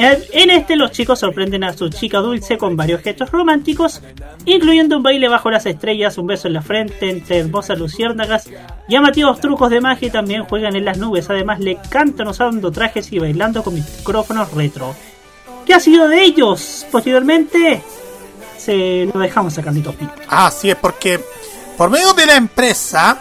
[0.00, 4.00] En este los chicos sorprenden a su chica dulce con varios gestos románticos,
[4.44, 8.48] incluyendo un baile bajo las estrellas, un beso en la frente entre hermosas luciérnagas,
[8.88, 11.28] llamativos trucos de magia y también juegan en las nubes.
[11.28, 14.94] Además le cantan usando trajes y bailando con micrófonos retro.
[15.66, 16.86] ¿Qué ha sido de ellos?
[16.92, 17.82] Posteriormente
[18.56, 20.14] se lo dejamos a Carlitos Pinto.
[20.28, 21.18] Así es, porque
[21.76, 23.18] por medio de la empresa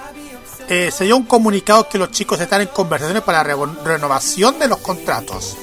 [0.69, 4.59] eh, se dio un comunicado que los chicos están en conversaciones para la revo- renovación
[4.59, 5.57] de los contratos.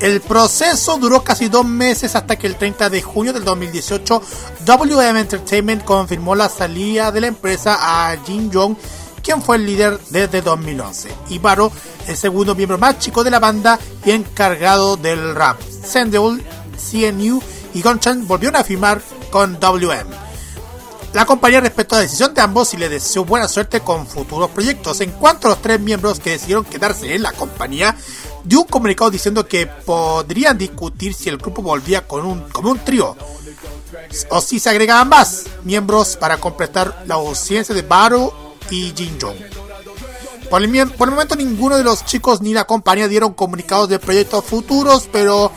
[0.00, 4.22] El proceso duró casi dos meses hasta que el 30 de junio del 2018
[4.66, 8.76] WM Entertainment confirmó la salida de la empresa a Jin Jong,
[9.22, 11.72] quien fue el líder desde 2011, y Baro,
[12.06, 15.58] el segundo miembro más chico de la banda y encargado del rap.
[15.62, 16.44] Sendul,
[16.76, 17.40] CNU
[17.72, 19.00] y Gonchan volvieron a firmar
[19.30, 20.26] con WM.
[21.16, 25.00] La compañía respetó la decisión de ambos y le deseó buena suerte con futuros proyectos.
[25.00, 27.96] En cuanto a los tres miembros que decidieron quedarse en la compañía,
[28.46, 32.78] dio un comunicado diciendo que podrían discutir si el grupo volvía con un, como un
[32.78, 33.16] trío
[34.30, 39.36] o si se agregaban más miembros para completar la ausencia de Baro y Jin Jong.
[40.48, 43.98] Por el, por el momento ninguno de los chicos ni la compañía dieron comunicados de
[43.98, 45.50] proyectos futuros, pero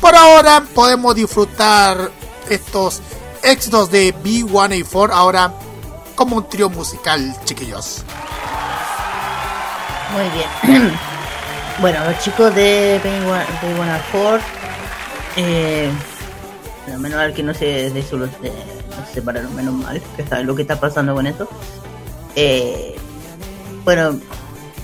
[0.00, 2.12] por ahora podemos disfrutar
[2.48, 3.00] estos
[3.42, 5.52] éxitos de B1A4 ahora
[6.14, 8.04] como un trío musical, chiquillos.
[10.12, 10.98] Muy bien.
[11.80, 14.40] bueno, los chicos de Bay1
[15.36, 15.90] eh,
[16.86, 18.30] bueno, menos mal que no se, de eso los-
[19.12, 21.48] separaron, menos mal, que saben lo que está pasando con eso.
[22.36, 22.94] Eh,
[23.84, 24.18] bueno,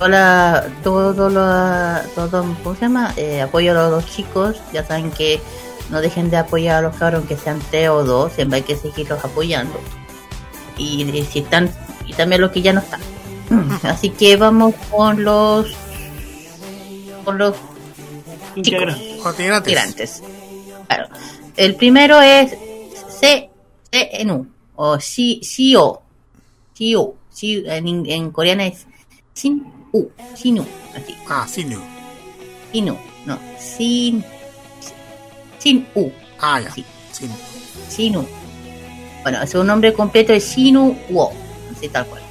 [0.01, 3.13] hola, todo lo, todo, ¿cómo se llama?
[3.17, 5.41] Eh, apoyo a los dos chicos, ya saben que
[5.91, 8.77] no dejen de apoyar a los cabros, que sean tres o dos, siempre hay que
[8.77, 9.79] seguirlos apoyando.
[10.77, 11.71] Y, y si están,
[12.07, 13.01] y también los que ya no están.
[13.85, 15.67] Así que vamos con los
[17.25, 17.55] con los
[18.61, 18.95] chicos,
[19.39, 20.23] integrantes.
[20.87, 21.09] Claro.
[21.57, 22.55] El primero es
[23.21, 23.51] C
[23.91, 26.03] CNU o Sio
[26.73, 28.87] Si en, en coreano es
[29.33, 30.65] Sin U Sinu
[30.95, 31.15] así.
[31.29, 31.81] Ah, Sinu.
[32.73, 34.25] Sinu, no, Sin
[35.59, 36.11] Sin U.
[36.41, 36.71] Ah, ya.
[36.73, 36.85] Sí.
[37.13, 37.31] Sin.
[37.89, 38.27] Sinu.
[39.23, 41.31] Bueno, su nombre completo es Sinu Wo,
[41.77, 42.23] así tal cual.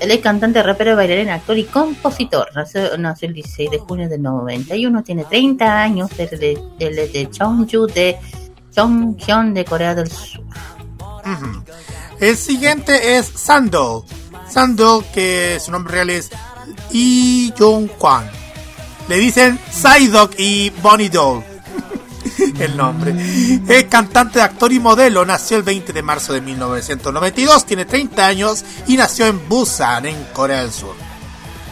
[0.00, 2.48] Él es cantante, rapero, bailarín, actor y compositor.
[2.54, 7.88] Nació, el 16 de junio del 91, tiene 30 años, es de, de de Chonghyun,
[9.54, 10.44] de Corea del Sur.
[12.20, 14.02] El siguiente es Sandal.
[14.48, 16.30] Sandal, que su nombre real es
[16.92, 18.28] Lee Jong Kwan.
[19.08, 21.42] Le dicen Psyduck y Bonnie Doll.
[22.60, 23.14] el nombre.
[23.68, 25.24] Es cantante, actor y modelo.
[25.24, 27.66] Nació el 20 de marzo de 1992.
[27.66, 30.94] Tiene 30 años y nació en Busan, en Corea del Sur.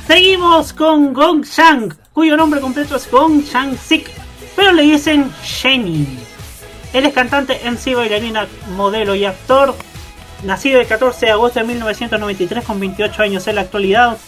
[0.06, 4.10] Seguimos con Gong Shang, cuyo nombre completo es Gong Shang Sik,
[4.54, 6.06] pero le dicen Shenny.
[6.92, 8.46] Él es cantante, MC, bailarina,
[8.76, 9.74] modelo y actor.
[10.44, 14.18] Nacido el 14 de agosto de 1993 con 28 años en la actualidad.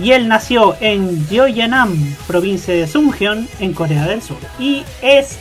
[0.00, 4.38] Y él nació en Gyeongnam, provincia de Sungyeon, en Corea del Sur.
[4.60, 5.36] Y es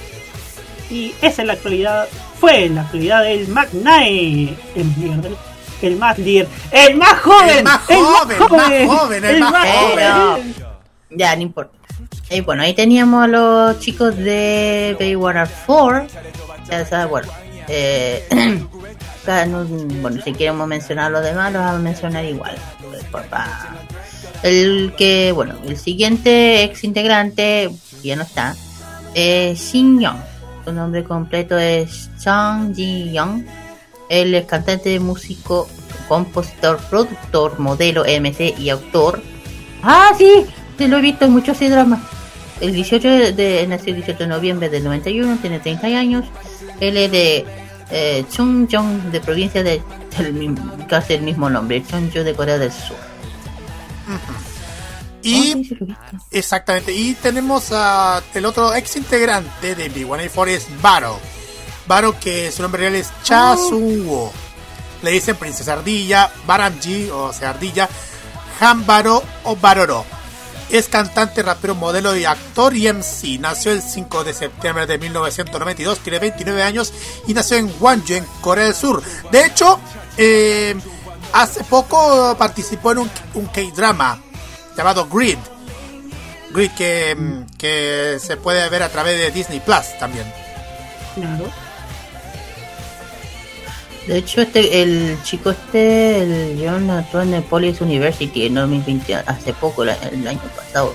[0.90, 2.08] y es en la actualidad
[2.40, 5.38] fue en la actualidad el Magnae, el líder del-
[5.82, 10.56] el más líder, el más joven, El más joven, más joven, el más Pero, joven.
[11.12, 11.78] ya, no importa.
[12.32, 16.08] Y bueno, ahí teníamos a los chicos de Babywater 4.
[16.70, 17.28] Ya sabes, bueno,
[17.68, 18.28] eh,
[20.02, 22.56] bueno, si queremos mencionar los demás, los vamos a mencionar igual.
[24.44, 27.70] El que, bueno, el siguiente ex integrante,
[28.04, 28.56] ya no está,
[29.14, 30.18] es Shin Young.
[30.68, 33.46] Su nombre completo es Chang Ji Young.
[34.10, 35.66] Él es cantante, músico,
[36.10, 39.22] compositor, productor, modelo, MC y autor.
[39.82, 40.46] Ah, sí,
[40.78, 42.02] sí lo he visto en muchos dramas.
[42.60, 46.26] El 18 de, de- nació el 18 de noviembre del 91, tiene 30 años.
[46.82, 47.46] Él es de
[47.90, 48.26] eh,
[49.10, 49.82] de provincia de
[50.18, 50.34] del
[50.90, 52.98] casi el mismo nombre, Chungcheong de Corea del Sur.
[55.24, 55.76] Y
[56.32, 61.20] exactamente, y tenemos a el otro ex integrante de B1A4 es Baro.
[61.88, 64.32] Baro que su nombre real es Cha Sung-wo.
[65.02, 67.90] Le dicen Princesa Ardilla, Baramji o sea Ardilla,
[68.60, 70.06] Han Baro o Baroro.
[70.70, 73.40] Es cantante, rapero, modelo y actor y MC.
[73.40, 76.94] Nació el 5 de septiembre de 1992, tiene 29 años
[77.26, 79.02] y nació en Gwangju, en Corea del Sur.
[79.32, 79.80] De hecho,
[80.18, 80.76] eh,
[81.32, 84.22] hace poco participó en un, un K-drama
[84.78, 85.38] llamado Grid.
[86.52, 90.26] Grid que, mm, que se puede ver a través de Disney Plus también.
[91.16, 91.46] Claro.
[94.08, 99.16] De hecho, este, el chico este, el John actuó en el Police University en 2020,
[99.16, 100.94] hace poco, el año pasado.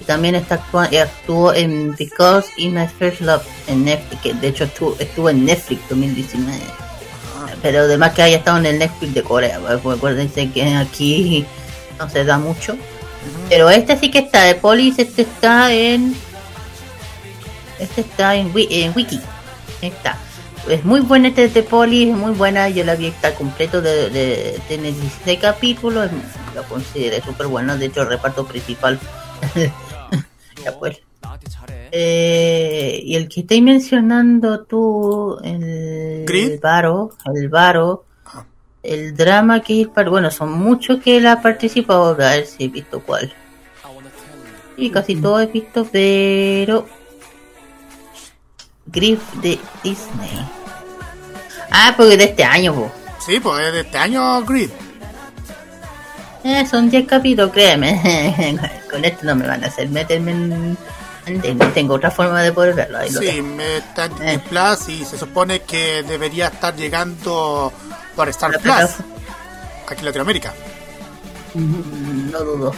[0.00, 4.34] Y también está actua- eh, actuó en Because in My First Love en Netflix, que
[4.34, 6.58] de hecho estuvo, estuvo en Netflix 2019.
[7.62, 11.46] Pero además que haya estado en el Netflix de Corea, pues, acuérdense que aquí
[11.98, 12.76] no se da mucho.
[13.48, 16.14] Pero este sí que está, de Police, este está en...
[17.78, 19.20] Este está en, en Wiki.
[19.80, 20.16] Está.
[20.68, 22.68] Es muy buena este de Poli, es muy buena.
[22.68, 26.08] Yo la vi está completo de, de, tiene 16 capítulos.
[26.54, 27.76] Lo consideré súper bueno.
[27.76, 28.98] De hecho, el reparto principal.
[30.64, 31.00] ya pues.
[31.90, 36.52] Eh, y el que estáis mencionando tú, el, ¿Grid?
[36.52, 38.04] el Varo, el Varo,
[38.82, 42.64] el drama que es par- bueno, son muchos que él ha participado, a ver si
[42.64, 43.32] he visto cuál.
[44.76, 46.86] Y casi todo he visto, pero
[48.86, 50.30] Griff de Disney.
[51.70, 52.90] Ah, porque de este año, po.
[53.24, 54.70] Sí, pues es de este año Grid.
[56.44, 58.58] Eh, son 10 capítulos, créeme.
[58.90, 60.76] Con esto no me van a hacer meterme en...
[61.74, 62.98] tengo otra forma de poder verlo.
[62.98, 67.72] Ahí Sí, me está en Disney Plus y se supone que debería estar llegando
[68.16, 68.74] por Star La Plus.
[68.74, 69.12] plataforma.
[69.88, 70.54] Aquí en Latinoamérica.
[71.54, 72.74] Mm, No dudo.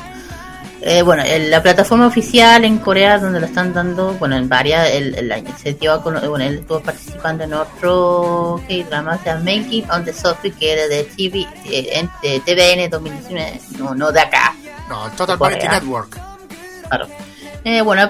[0.87, 4.91] Eh, bueno, en la plataforma oficial en Corea, donde lo están dando, bueno, en varias,
[4.91, 9.23] el, el año se dio a cono- bueno, él estuvo participando en otro K-drama, o
[9.25, 14.13] sea, Making on the Sophie, que era de TV, eh, de TVN 2019, no, no
[14.13, 14.55] de acá.
[14.91, 15.39] No, Total.
[15.39, 16.21] Variety Network.
[16.89, 17.07] Claro.
[17.65, 18.05] Eh, bueno, ha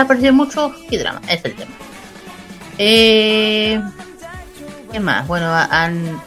[0.00, 1.72] aparecido mucho K-drama, ese es el tema.
[2.78, 3.80] Eh,
[4.90, 5.26] ¿Qué más?
[5.26, 6.20] Bueno, han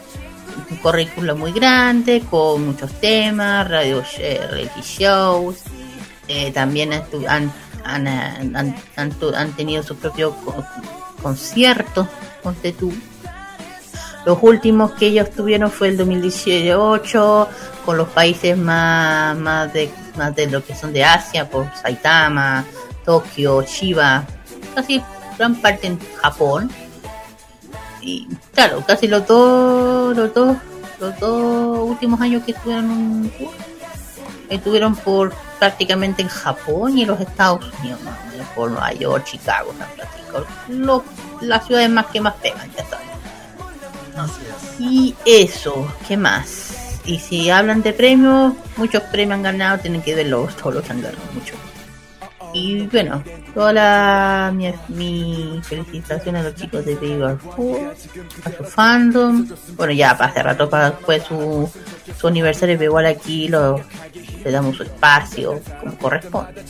[0.70, 5.58] un currículo muy grande con muchos temas, radio eh, reality shows.
[6.28, 7.52] eh, también han,
[9.36, 10.64] han tenido sus propios co-
[11.22, 12.08] conciertos,
[12.42, 12.92] ponte tú.
[14.26, 17.48] Los últimos que ellos tuvieron fue el 2018
[17.84, 19.88] con los países más, más, de,
[20.18, 22.64] más de lo que son de Asia, por Saitama,
[23.04, 24.24] Tokio, Chiba,
[24.74, 25.00] casi
[25.38, 26.70] gran parte en Japón.
[28.02, 30.56] Y claro, casi los dos, los dos,
[31.00, 33.32] los dos últimos años que estuvieron en un
[34.48, 38.16] estuvieron por prácticamente en Japón y en los Estados Unidos, más
[38.54, 41.04] por Nueva York, Chicago, San Francisco, lo-
[41.40, 43.06] las ciudades más que más pegan, ya saben.
[44.78, 47.00] Y eso, ¿qué más?
[47.04, 51.02] Y si hablan de premios, muchos premios han ganado, tienen que verlos, todos los han
[51.02, 51.54] ganado mucho.
[52.58, 53.22] Y bueno,
[53.54, 56.96] toda la, mi, mi felicitación a los chicos de
[57.54, 57.94] Four,
[58.44, 59.46] a su fandom.
[59.76, 61.70] Bueno, ya para hace rato para después su,
[62.18, 63.78] su aniversario, pero igual aquí lo,
[64.42, 66.64] le damos su espacio como corresponde.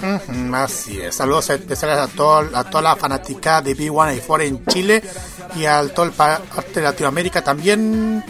[0.55, 1.15] Así es.
[1.15, 5.03] Saludos especiales a, todo, a toda la fanática de B1A4 en Chile
[5.55, 8.25] y a todo el pa- parte de Latinoamérica también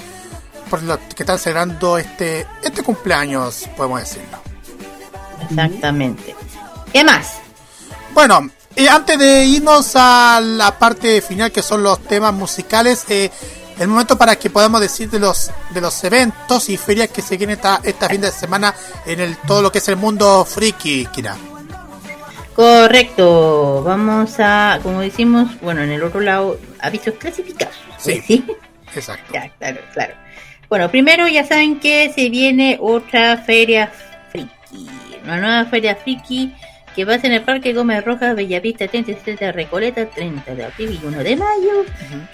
[0.69, 4.39] por lo que están celebrando este este cumpleaños, podemos decirlo.
[5.49, 6.35] Exactamente.
[6.93, 7.39] ¿Qué más?
[8.17, 13.31] Bueno, y antes de irnos a la parte final que son los temas musicales, eh,
[13.79, 17.37] el momento para que podamos decir de los de los eventos y ferias que se
[17.37, 21.05] vienen esta, esta fin de semana en el todo lo que es el mundo friki,
[21.13, 21.37] Kira.
[22.55, 23.83] Correcto.
[23.83, 27.77] Vamos a, como decimos, bueno, en el otro lado, avisos clasificados.
[27.99, 28.23] Sí.
[28.27, 28.47] ¿sí?
[28.95, 29.31] Exacto.
[29.35, 30.15] Ya, claro, claro.
[30.71, 33.93] Bueno, primero ya saben que se viene otra feria
[34.33, 34.89] friki.
[35.23, 36.55] Una nueva feria friki
[36.97, 40.65] que va a ser en el Parque Gómez Rojas, Bellavista 37 de Recoleta, 30 de
[40.65, 41.85] abril y 1 de mayo,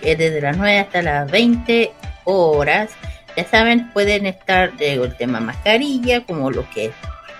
[0.00, 1.92] que es desde las 9 hasta las 20
[2.24, 2.90] horas.
[3.36, 6.92] Ya saben, pueden estar el tema mascarilla, como lo que es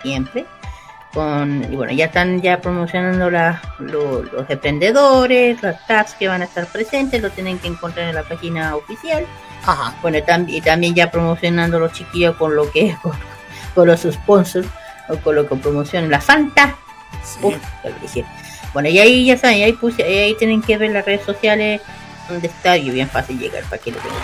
[0.02, 0.44] siempre.
[1.15, 6.41] Con, y bueno, ya están ya promocionando la, lo- los emprendedores, las tabs que van
[6.41, 9.25] a estar presentes, lo tienen que encontrar en la página oficial.
[9.65, 9.94] Ajá.
[10.02, 13.12] Bueno, y tam- y también ya promocionando los chiquillos con lo que es, con,
[13.75, 14.67] con los sponsors,
[15.09, 16.76] o con lo que promocionan la Fanta.
[17.41, 17.55] Uf.
[18.73, 21.81] Bueno, y ahí ya saben, ahí, puse, ahí tienen que ver las redes sociales
[22.28, 24.20] donde está y bien fácil llegar para que lo tengan.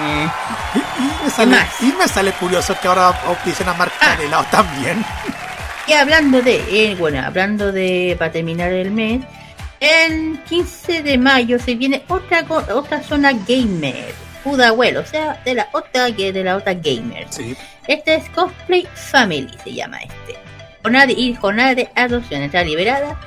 [0.00, 0.28] Eh,
[0.98, 5.04] Y me sale, y me sale curioso que ahora auspician a marca de helado también.
[5.86, 9.22] Y hablando de, eh, bueno, hablando de, para terminar el mes,
[9.80, 14.14] el 15 de mayo se viene otra otra zona gamer,
[14.44, 17.26] Pudahuel, o sea, de la otra de la otra gamer.
[17.86, 20.47] Este es Cosplay Family, se llama este.
[20.82, 22.42] Jornada y jornada de adopción.
[22.42, 23.18] Está liberada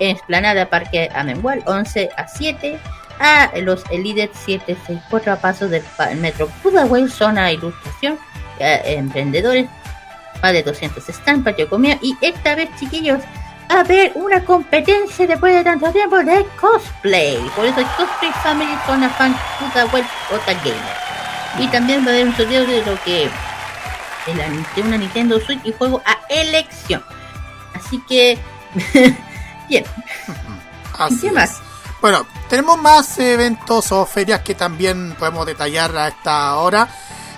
[0.00, 2.78] en Esplanada Parque Amengual, 11 a 7,
[3.20, 5.82] a los Elite 764 a pasos del
[6.16, 8.18] metro Pudahuel, zona ilustración,
[8.58, 9.68] emprendedores,
[10.42, 13.20] más de 200 stands, patio comida, y esta vez, chiquillos,
[13.70, 17.38] va a haber una competencia después de tanto tiempo de cosplay.
[17.56, 21.04] Por eso es Cosplay Family Zona Fan Pudahuel Otra Gamer.
[21.60, 23.30] Y también va a haber un sorteo de lo que
[24.26, 27.02] de, la, de una Nintendo Switch y juego a elección.
[27.74, 28.38] Así que,
[29.68, 29.84] bien.
[30.98, 31.32] Así ¿Qué es.
[31.32, 31.60] más?
[32.00, 36.88] Bueno, tenemos más eventos o ferias que también podemos detallar a esta hora.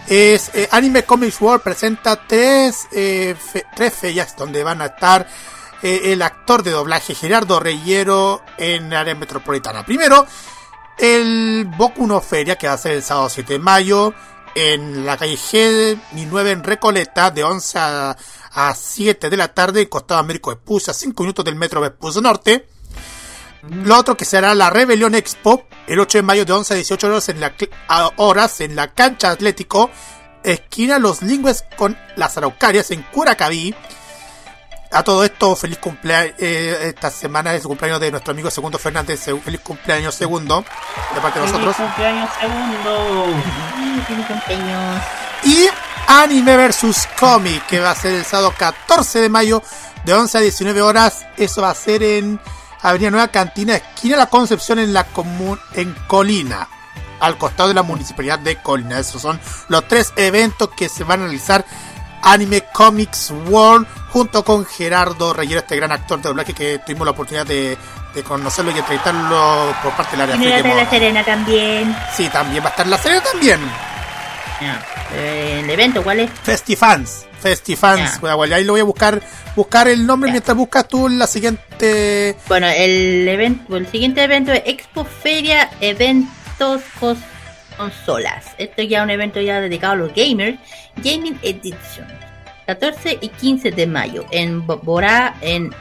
[0.09, 5.27] Es eh, Anime Comics World presenta tres, eh, fe- tres ferias donde van a estar
[5.83, 9.85] eh, el actor de doblaje Gerardo Reyero en área metropolitana.
[9.85, 10.27] Primero,
[10.99, 14.15] el Boku no Feria que va a ser el sábado 7 de mayo
[14.57, 18.17] en la calle G 9 en Recoleta de 11 a,
[18.53, 22.67] a 7 de la tarde Costado Américo Vespucio a 5 minutos del metro Vespucio Norte.
[23.69, 27.07] Lo otro que será la Rebelión Expo el 8 de mayo de 11 a 18
[27.07, 27.55] horas en la,
[28.17, 29.91] horas en la cancha Atlético,
[30.43, 33.75] esquina Los Lingües con las Araucarias en Curacaví.
[34.91, 36.35] A todo esto, feliz cumpleaños.
[36.39, 39.21] esta semana es el cumpleaños de nuestro amigo Segundo Fernández.
[39.45, 40.65] Feliz cumpleaños Segundo,
[41.15, 41.77] de parte de nosotros.
[41.77, 43.27] Feliz cumpleaños segundo.
[44.07, 45.03] Feliz cumpleaños.
[45.45, 45.69] Y
[46.09, 49.63] Anime vs Comic, que va a ser el sábado 14 de mayo
[50.05, 51.27] de 11 a 19 horas.
[51.37, 52.41] Eso va a ser en
[52.81, 56.69] Avenida Nueva Cantina, esquina La Concepción en la comun en Colina,
[57.19, 59.01] al costado de la municipalidad de Colina.
[59.01, 61.65] Esos son los tres eventos que se van a realizar
[62.27, 67.11] Anime Comics World junto con Gerardo Reyero, este gran actor de doblaje que tuvimos la
[67.13, 67.77] oportunidad de,
[68.15, 70.91] de conocerlo y entrevistarlo por parte del área Tiene Friki la de la.
[70.91, 71.97] Serena también.
[72.17, 73.61] Sí, también va a estar en la serie también.
[75.15, 76.31] Eh, el evento, ¿cuál es?
[76.43, 77.27] Festifans.
[77.41, 78.21] Festifans.
[78.21, 79.21] Bueno, ahí lo voy a buscar
[79.55, 82.37] buscar el nombre mientras buscas tú la siguiente.
[82.49, 87.19] Bueno, el evento, el siguiente evento es Expo Feria Eventos Cos-
[87.77, 88.55] Consolas.
[88.59, 90.59] Esto ya un evento ya dedicado a los gamers.
[90.97, 92.07] Gaming Edition.
[92.67, 95.73] 14 y 15 de mayo en Bo- Borá en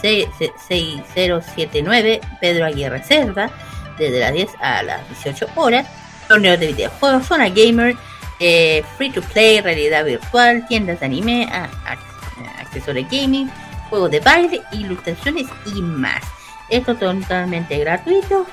[0.00, 3.50] C- C- 6079 Pedro Aguirre Cerda
[3.98, 5.86] desde las 10 a las 18 horas.
[6.28, 7.94] Torneos de videojuegos, zona gamer,
[8.40, 11.48] eh, free to play, realidad virtual, tiendas de anime,
[12.58, 13.48] accesorios gaming,
[13.90, 16.22] juegos de baile, ilustraciones y más.
[16.70, 18.46] Esto totalmente gratuito.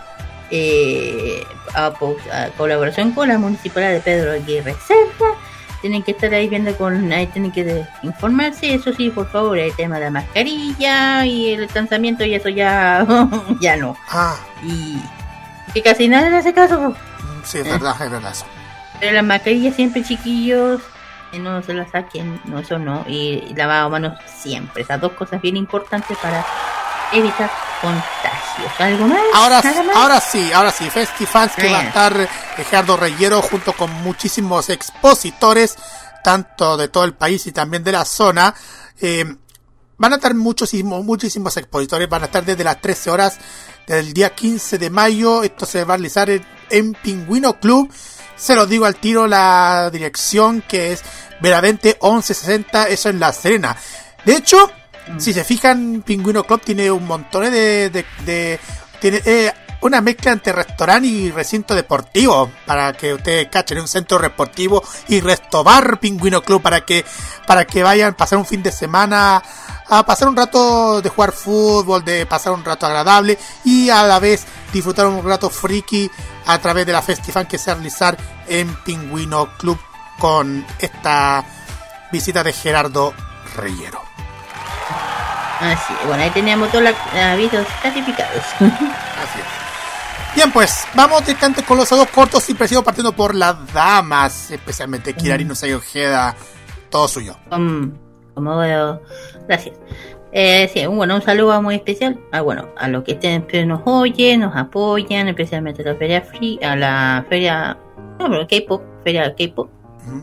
[0.51, 1.43] Eh,
[1.75, 5.33] a, a colaboración con la municipalidad de Pedro Aguirre Cerda.
[5.81, 9.57] Tienen que estar ahí viendo con, ahí tienen que de- informarse, eso sí, por favor,
[9.57, 13.05] el tema de la mascarilla y el lanzamiento y eso ya,
[13.61, 13.95] ya no.
[14.09, 14.97] Ah, Y
[15.73, 16.93] que casi nadie le hace caso.
[17.43, 18.33] sí, es verdad, es verdad.
[18.99, 20.81] Pero las mascarillas siempre, chiquillos,
[21.39, 23.05] no se las saquen, no, eso no.
[23.07, 24.83] Y, y lavado manos siempre.
[24.83, 26.45] Esas dos cosas bien importantes para
[27.13, 27.49] evitar
[27.81, 28.28] contagios.
[28.77, 29.19] ¿Algo más?
[29.33, 29.95] Ahora, ¿Nada más?
[29.95, 35.75] ahora sí, ahora sí, Festifans que va a estar Gerardo Reyero junto con muchísimos expositores,
[36.23, 38.53] tanto de todo el país y también de la zona.
[39.01, 39.25] Eh,
[39.97, 43.37] van a estar muchísimos, muchísimos expositores, van a estar desde las 13 horas
[43.87, 45.43] del día 15 de mayo.
[45.43, 47.91] Esto se va a realizar en, en Pingüino Club.
[48.35, 51.03] Se los digo al tiro la dirección que es
[51.41, 53.75] Veravente 1160, eso en La Serena.
[54.25, 54.71] De hecho,
[55.17, 57.89] si se fijan, Pingüino Club tiene un montón de...
[57.89, 58.59] de-
[58.99, 64.19] tiene eh, una mezcla entre restaurante y recinto deportivo, para que ustedes cachen, un centro
[64.19, 67.05] deportivo y restobar Pingüino Club para que,
[67.47, 69.41] para que vayan a pasar un fin de semana
[69.87, 74.19] a pasar un rato de jugar fútbol, de pasar un rato agradable y a la
[74.19, 76.11] vez disfrutar un rato friki
[76.45, 78.17] a través de la Festifan que se va a realizar
[78.49, 79.79] en Pingüino Club
[80.19, 81.45] con esta
[82.11, 83.13] visita de Gerardo
[83.55, 84.01] Reyero.
[85.59, 88.43] Así, bueno, ahí teníamos todos los avisos clasificados.
[88.59, 89.59] Así es.
[90.35, 95.13] Bien, pues vamos directamente con los saludos cortos y precisos partiendo por las damas, especialmente
[95.13, 96.35] Kirari no Ojeda,
[96.89, 97.35] todo suyo.
[97.51, 97.91] Um,
[98.35, 99.01] como veo,
[99.47, 99.75] gracias.
[100.31, 104.41] Eh, sí, bueno, un saludo muy especial a, bueno, a los que siempre nos oyen,
[104.41, 107.77] nos apoyan, especialmente a la feria free, a la feria,
[108.19, 109.69] no, pero K-pop, feria K-pop,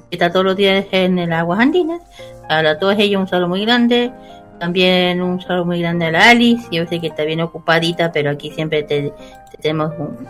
[0.08, 2.00] que está todos los días en el Aguas Andinas.
[2.48, 4.12] A todos ellos un saludo muy grande.
[4.58, 6.66] También un saludo muy grande a la Alice.
[6.70, 9.12] Yo sé que está bien ocupadita, pero aquí siempre te,
[9.50, 10.26] te tenemos un-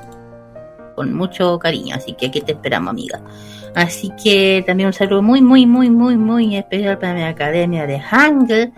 [0.95, 1.95] con mucho cariño.
[1.95, 3.21] Así que aquí te esperamos, amiga.
[3.75, 8.01] Así que también un saludo muy, muy, muy, muy, muy especial para mi academia de
[8.01, 8.73] Hangul.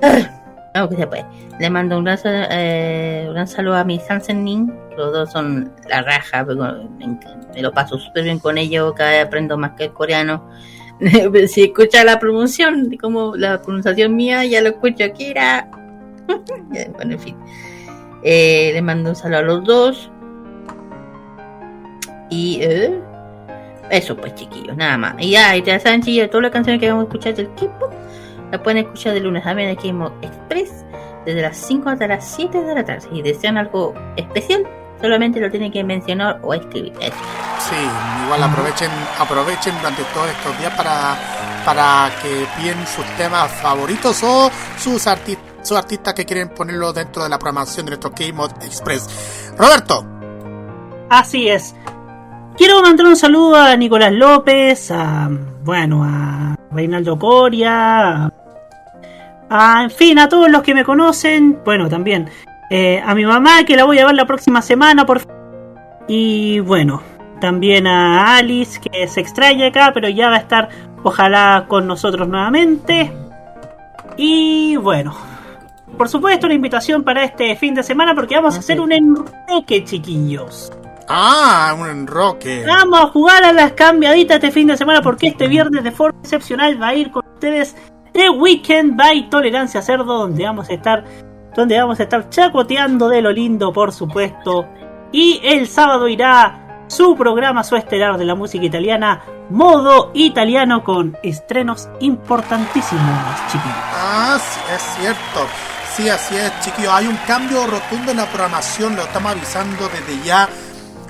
[0.00, 1.24] Que se puede.
[1.58, 4.72] Le mando un gran, eh, un gran saludo a mi Sansen Nin.
[4.96, 6.44] Los dos son la raja.
[6.44, 7.18] Me,
[7.54, 8.92] me lo paso súper bien con ellos.
[8.94, 10.48] Cada vez aprendo más que el coreano.
[11.48, 15.32] si escucha la pronunciación, como la pronunciación mía, ya lo escucho aquí.
[16.26, 17.36] Bueno, en fin.
[18.22, 20.10] Eh, le mando un saludo a los dos.
[22.30, 22.98] Y eh,
[23.90, 25.14] eso pues chiquillos, nada más.
[25.20, 27.92] Y ya, ya saben chiquillos, todas las canciones que vamos a escuchar del K-pop
[28.50, 30.84] la pueden escuchar de lunes a viernes aquí en Mo- Express
[31.24, 33.06] desde las 5 hasta las 7 de la tarde.
[33.12, 34.64] Si desean algo especial,
[35.00, 36.92] solamente lo tienen que mencionar o escribir.
[37.68, 37.76] Sí,
[38.24, 41.16] igual aprovechen, aprovechen durante todos estos días para,
[41.64, 47.24] para que piden sus temas favoritos o sus, arti- sus artistas que quieren ponerlo dentro
[47.24, 49.54] de la programación de nuestro K-Mod Express.
[49.58, 50.04] Roberto,
[51.08, 51.74] Así es.
[52.56, 55.28] Quiero mandar un saludo a Nicolás López, a,
[55.62, 58.30] bueno, a Reinaldo Coria,
[59.48, 62.28] a, en fin, a todos los que me conocen, bueno, también
[62.70, 65.30] eh, a mi mamá que la voy a ver la próxima semana, por fin.
[66.08, 67.02] Y bueno,
[67.40, 70.68] también a Alice que se extraña acá, pero ya va a estar,
[71.02, 73.12] ojalá, con nosotros nuevamente.
[74.16, 75.14] Y bueno,
[75.96, 79.84] por supuesto, una invitación para este fin de semana porque vamos a hacer un enroque,
[79.84, 80.72] chiquillos.
[81.08, 82.64] Ah, un enroque.
[82.66, 86.18] Vamos a jugar a las cambiaditas este fin de semana porque este viernes de forma
[86.20, 87.76] excepcional va a ir con ustedes
[88.12, 91.04] The Weekend by Tolerancia Cerdo, donde vamos a estar,
[91.54, 94.66] donde vamos a estar chacoteando de lo lindo, por supuesto.
[95.12, 101.16] Y el sábado irá su programa, su estelar de la música italiana, Modo Italiano, con
[101.22, 103.02] estrenos importantísimos,
[103.46, 103.76] chiquillos.
[103.94, 105.46] Ah, sí, es cierto.
[105.94, 106.92] Sí, así es, chiquillos.
[106.92, 110.48] Hay un cambio rotundo en la programación, lo estamos avisando desde ya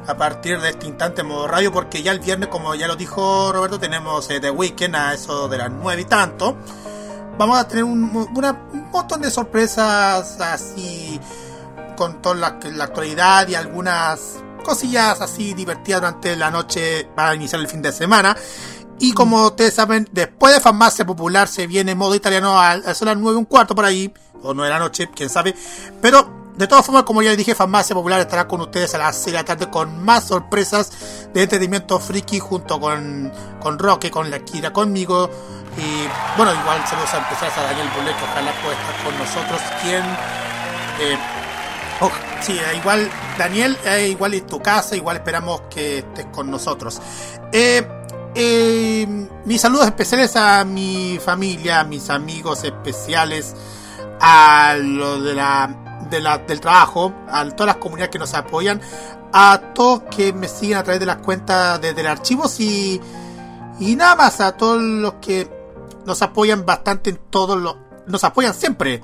[0.07, 3.53] a partir de este instante modo radio, porque ya el viernes, como ya lo dijo
[3.53, 6.57] Roberto, tenemos eh, The Weekend a eso de las nueve y tanto.
[7.39, 8.13] Vamos a tener un,
[8.93, 11.21] montón de sorpresas así
[11.97, 17.69] con toda la actualidad y algunas cosillas así divertidas durante la noche para iniciar el
[17.69, 18.37] fin de semana.
[18.99, 23.17] Y como ustedes saben, después de Farmacia Popular se viene modo italiano a, eso las
[23.17, 24.13] 9 y un cuarto por ahí,
[24.43, 25.55] o 9 de la noche, quién sabe.
[26.01, 29.17] Pero de todas formas, como ya les dije, Farmacia Popular estará con ustedes a las
[29.17, 30.91] 6 de la tarde con más sorpresas
[31.33, 35.31] de entretenimiento friki junto con, con Roque, con la Kira, conmigo.
[35.77, 39.61] Y bueno, igual saludos a empezar a Daniel Bolet, que ojalá pueda estar con nosotros,
[39.83, 40.03] quien
[40.99, 41.19] eh,
[41.99, 42.11] Oh,
[42.43, 47.01] sí, eh, igual, Daniel, eh, igual es tu casa, igual esperamos que estés con nosotros.
[47.53, 47.87] Eh,
[49.47, 53.55] mis saludos especiales a mi familia, a mis amigos especiales,
[54.21, 58.79] a lo de la, de la, del trabajo, a todas las comunidades que nos apoyan,
[59.33, 63.01] a todos que me siguen a través de las cuentas de, del archivos y,
[63.81, 65.49] y nada más, a todos los que
[66.05, 67.75] nos apoyan bastante en todos los,
[68.07, 69.03] nos apoyan siempre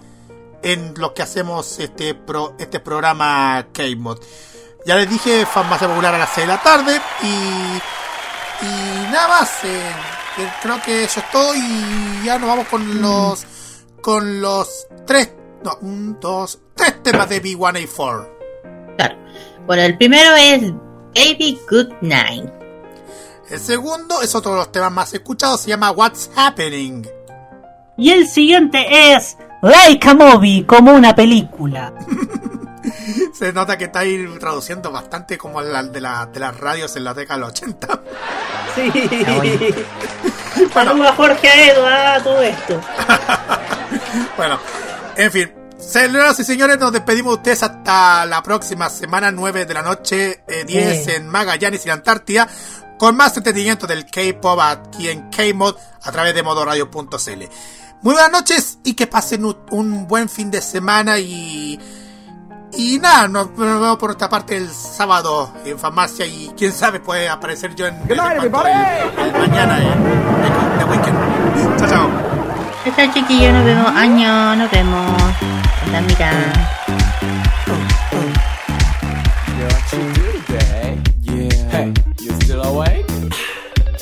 [0.62, 4.18] en lo que hacemos este pro, este programa K-Mod.
[4.84, 7.26] Ya les dije, Farmacia Popular a las 6 de la tarde y,
[8.66, 9.64] y nada más.
[9.64, 9.90] eh,
[10.38, 13.44] eh, creo que eso es todo y ya nos vamos con los
[14.00, 15.30] con los tres,
[15.62, 18.28] no, un, dos, tres temas de B1A4.
[19.66, 20.60] Bueno, el primero es
[21.14, 22.50] Baby Good Night.
[23.48, 27.06] El segundo es otro de los temas más escuchados, se llama What's Happening.
[27.96, 31.92] Y el siguiente es Like a Movie, como una película.
[33.34, 37.04] Se nota que está ahí traduciendo bastante como la de, la, de las radios en
[37.04, 38.00] la década de los 80.
[38.74, 38.92] Sí.
[40.72, 42.80] Saludos a Jorge Aedo a todo esto.
[44.36, 44.58] Bueno,
[45.16, 45.52] en fin.
[45.78, 50.44] Señoras y señores, nos despedimos de ustedes hasta la próxima semana, 9 de la noche,
[50.46, 51.16] eh, 10 Eh.
[51.16, 52.48] en Magallanes y la Antártida,
[52.98, 57.42] con más entretenimiento del K-Pop aquí en K-Mod a través de modoradio.cl.
[58.02, 61.78] Muy buenas noches y que pasen un, buen fin de semana y...
[62.74, 67.28] Y nada, nos, vemos por otra parte el sábado en farmacia y quién sabe puede
[67.28, 71.78] aparecer yo en, el, el- el mañana en, The Weekend.
[71.78, 72.10] Chao, chao.
[72.96, 75.22] Chao chiquillos, nos vemos año, nos vemos.
[75.84, 76.32] Hasta mira.
[79.58, 80.98] What you do today?
[81.20, 81.70] Yeah.
[81.70, 83.04] Hey, you still awake?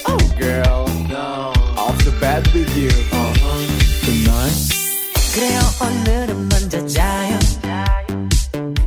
[0.06, 1.52] Oh, girl, no.
[1.76, 2.88] Off the bed with you.
[2.88, 3.29] Uh-huh.
[5.40, 7.38] 그래요 오늘은 먼저 자요.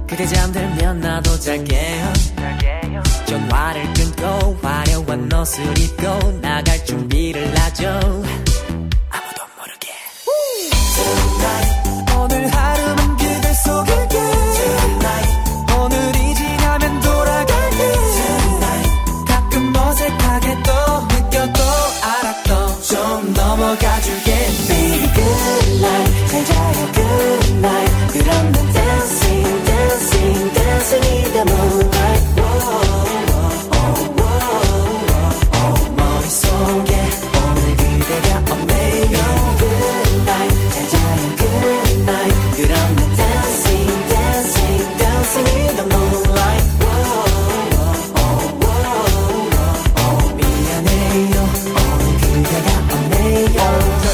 [0.08, 2.14] 그대 잠들면 나도 잘게요.
[3.26, 8.24] 전화를 끊고 화려한 옷을 입고 나갈 준비를 하죠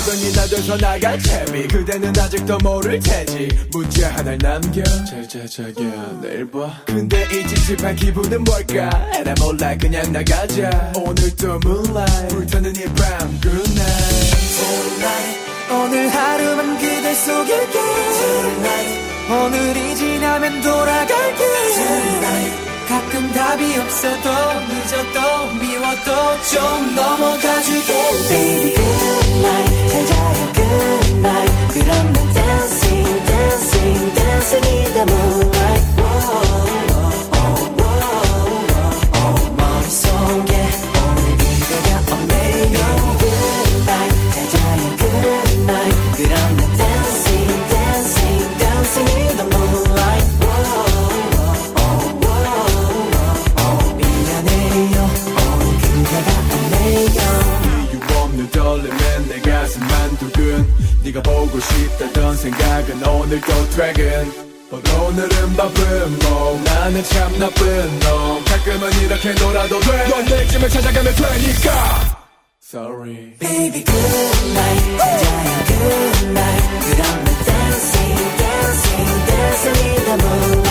[0.10, 3.48] 자전이 나돼서 나갈 채비 그대는 아직도 모를 테지.
[3.72, 4.84] 문제 하나를 남겨.
[4.84, 6.82] 자자자야 내일 봐.
[6.86, 8.90] 근데 이 찝찝한 기분은 뭘까?
[9.14, 9.78] 에라 몰라.
[9.78, 10.94] 그냥 나가자.
[10.96, 12.28] 오늘도 moonlight.
[12.30, 13.40] 불타는 이밤.
[13.40, 14.40] Good night.
[14.58, 15.40] Tonight
[15.72, 17.80] 오늘 하루만 그대 속일게.
[18.18, 21.46] Tonight 오늘이 지나면 돌아갈게.
[21.76, 24.30] Tonight 가끔 답이 없어도
[24.70, 27.93] 늦어도 미 워도 좀 넘어가줄게
[28.29, 35.85] Baby good night 잘 자요 good night 그럼 난 dancing dancing dancing in the moonlight
[35.97, 36.78] Whoa,
[61.19, 64.33] 네가 보고 싶다던 생각은 오늘도 dragon
[64.71, 72.25] 어, 오늘은 바쁜 몸 나는 참 나쁜 놈 가끔은 이렇게 놀아도 돼넌 내쯤에 찾아가면 되니까
[72.63, 80.27] Sorry Baby good night 잘 자요 good night 그럼 난 dancing dancing dancing in the
[80.27, 80.68] moonlight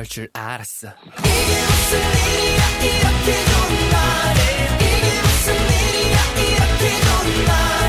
[0.08, 0.88] 줄 알았어.
[1.18, 4.40] 이게 무슨 일이야 이렇게 좋은 날에
[4.80, 6.18] 이게 무슨 일이야?
[6.36, 7.85] 이렇게 좋은 날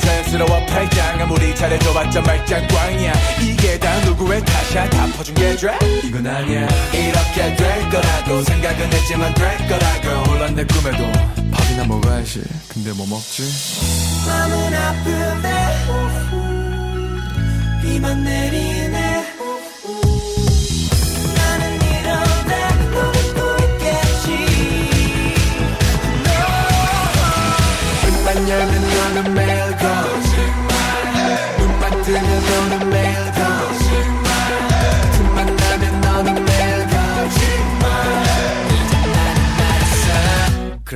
[0.00, 3.12] 자연스러워 팔짱 아무리 잘해줘봤자 말짱꽝이야.
[3.42, 4.90] 이게 다 누구의 탓이야?
[4.90, 5.68] 다 퍼준 게 죄?
[6.04, 6.68] 이건 아니야.
[6.92, 10.30] 이렇게 될 거라고 생각은 했지만 될 거라고.
[10.30, 11.04] 물론 내 꿈에도
[11.52, 12.42] 밥이나 먹어야지.
[12.68, 13.42] 근데 뭐 먹지?
[14.26, 15.50] 마음은 아픈데
[17.82, 18.88] 비만 내리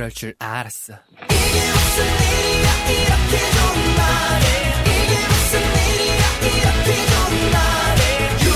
[0.05, 0.93] 그럴 줄 알았어.
[1.23, 4.45] 이게 무슨 일이야 이렇게 좋은 날에
[4.85, 8.01] 이게 무슨 일이야 이렇게 좋은 날에
[8.43, 8.53] You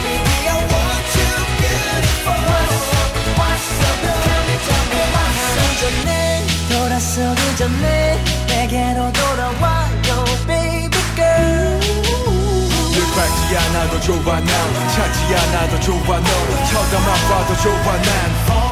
[0.00, 1.28] baby I want you
[1.60, 4.88] beautiful What's up What's up Tell me tell
[5.80, 6.10] 전에
[6.70, 9.76] 돌아서기 전에 내게로 돌아와.
[13.48, 14.46] Yeah, 나도 좋아 난
[14.90, 18.65] 찾지 않아도 좋아 너 쳐다만 봐도 좋아 난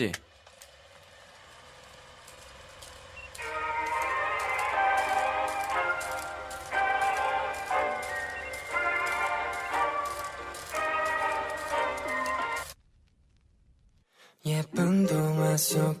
[0.00, 0.12] 맞지?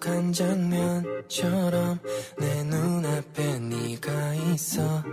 [0.00, 1.98] 익숙한 장면처럼
[2.38, 5.04] 내 눈앞에 네가 있어.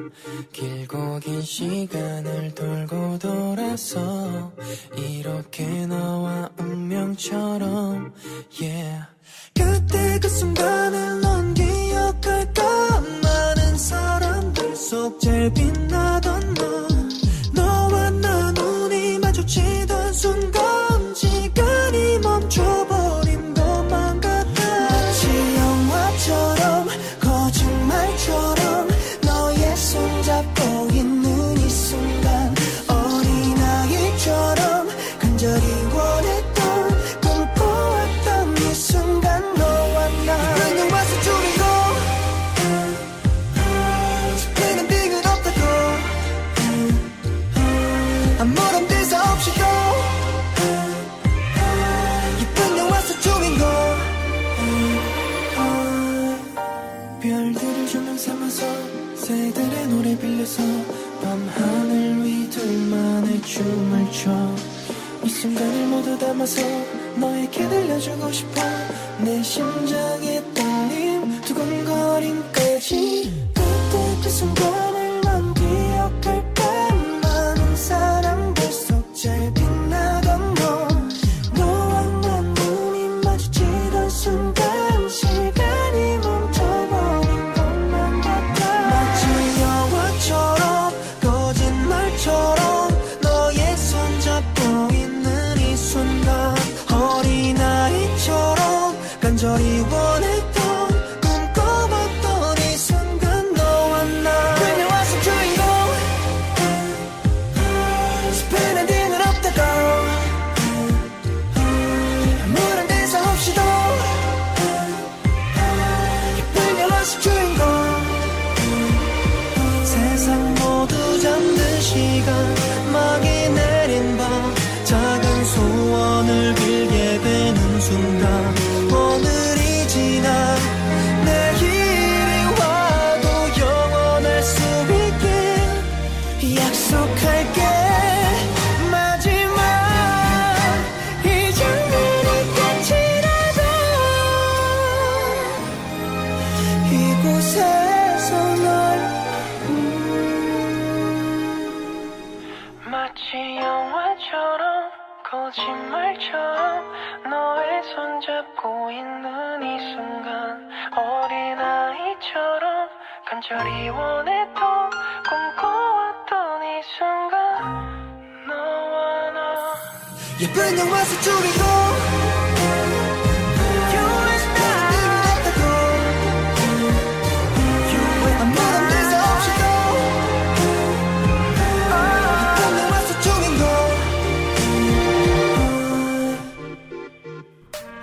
[0.54, 4.52] 길고 긴 시간을 돌고 돌아서
[4.96, 8.14] 이렇게 너와 운명처럼
[8.60, 9.06] yeah.
[9.54, 13.02] 그때 그 순간을 넌 기억할까?
[13.24, 15.87] 많은 사람들 속 제일 빛나
[65.98, 66.62] 모두 담아서
[67.16, 68.62] 너에게 들려주고 싶어.
[69.20, 73.34] 내 심장에 떨림 두근거림까지.
[73.56, 74.97] 그때 그 순간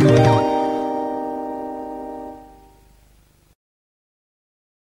[0.00, 0.59] you.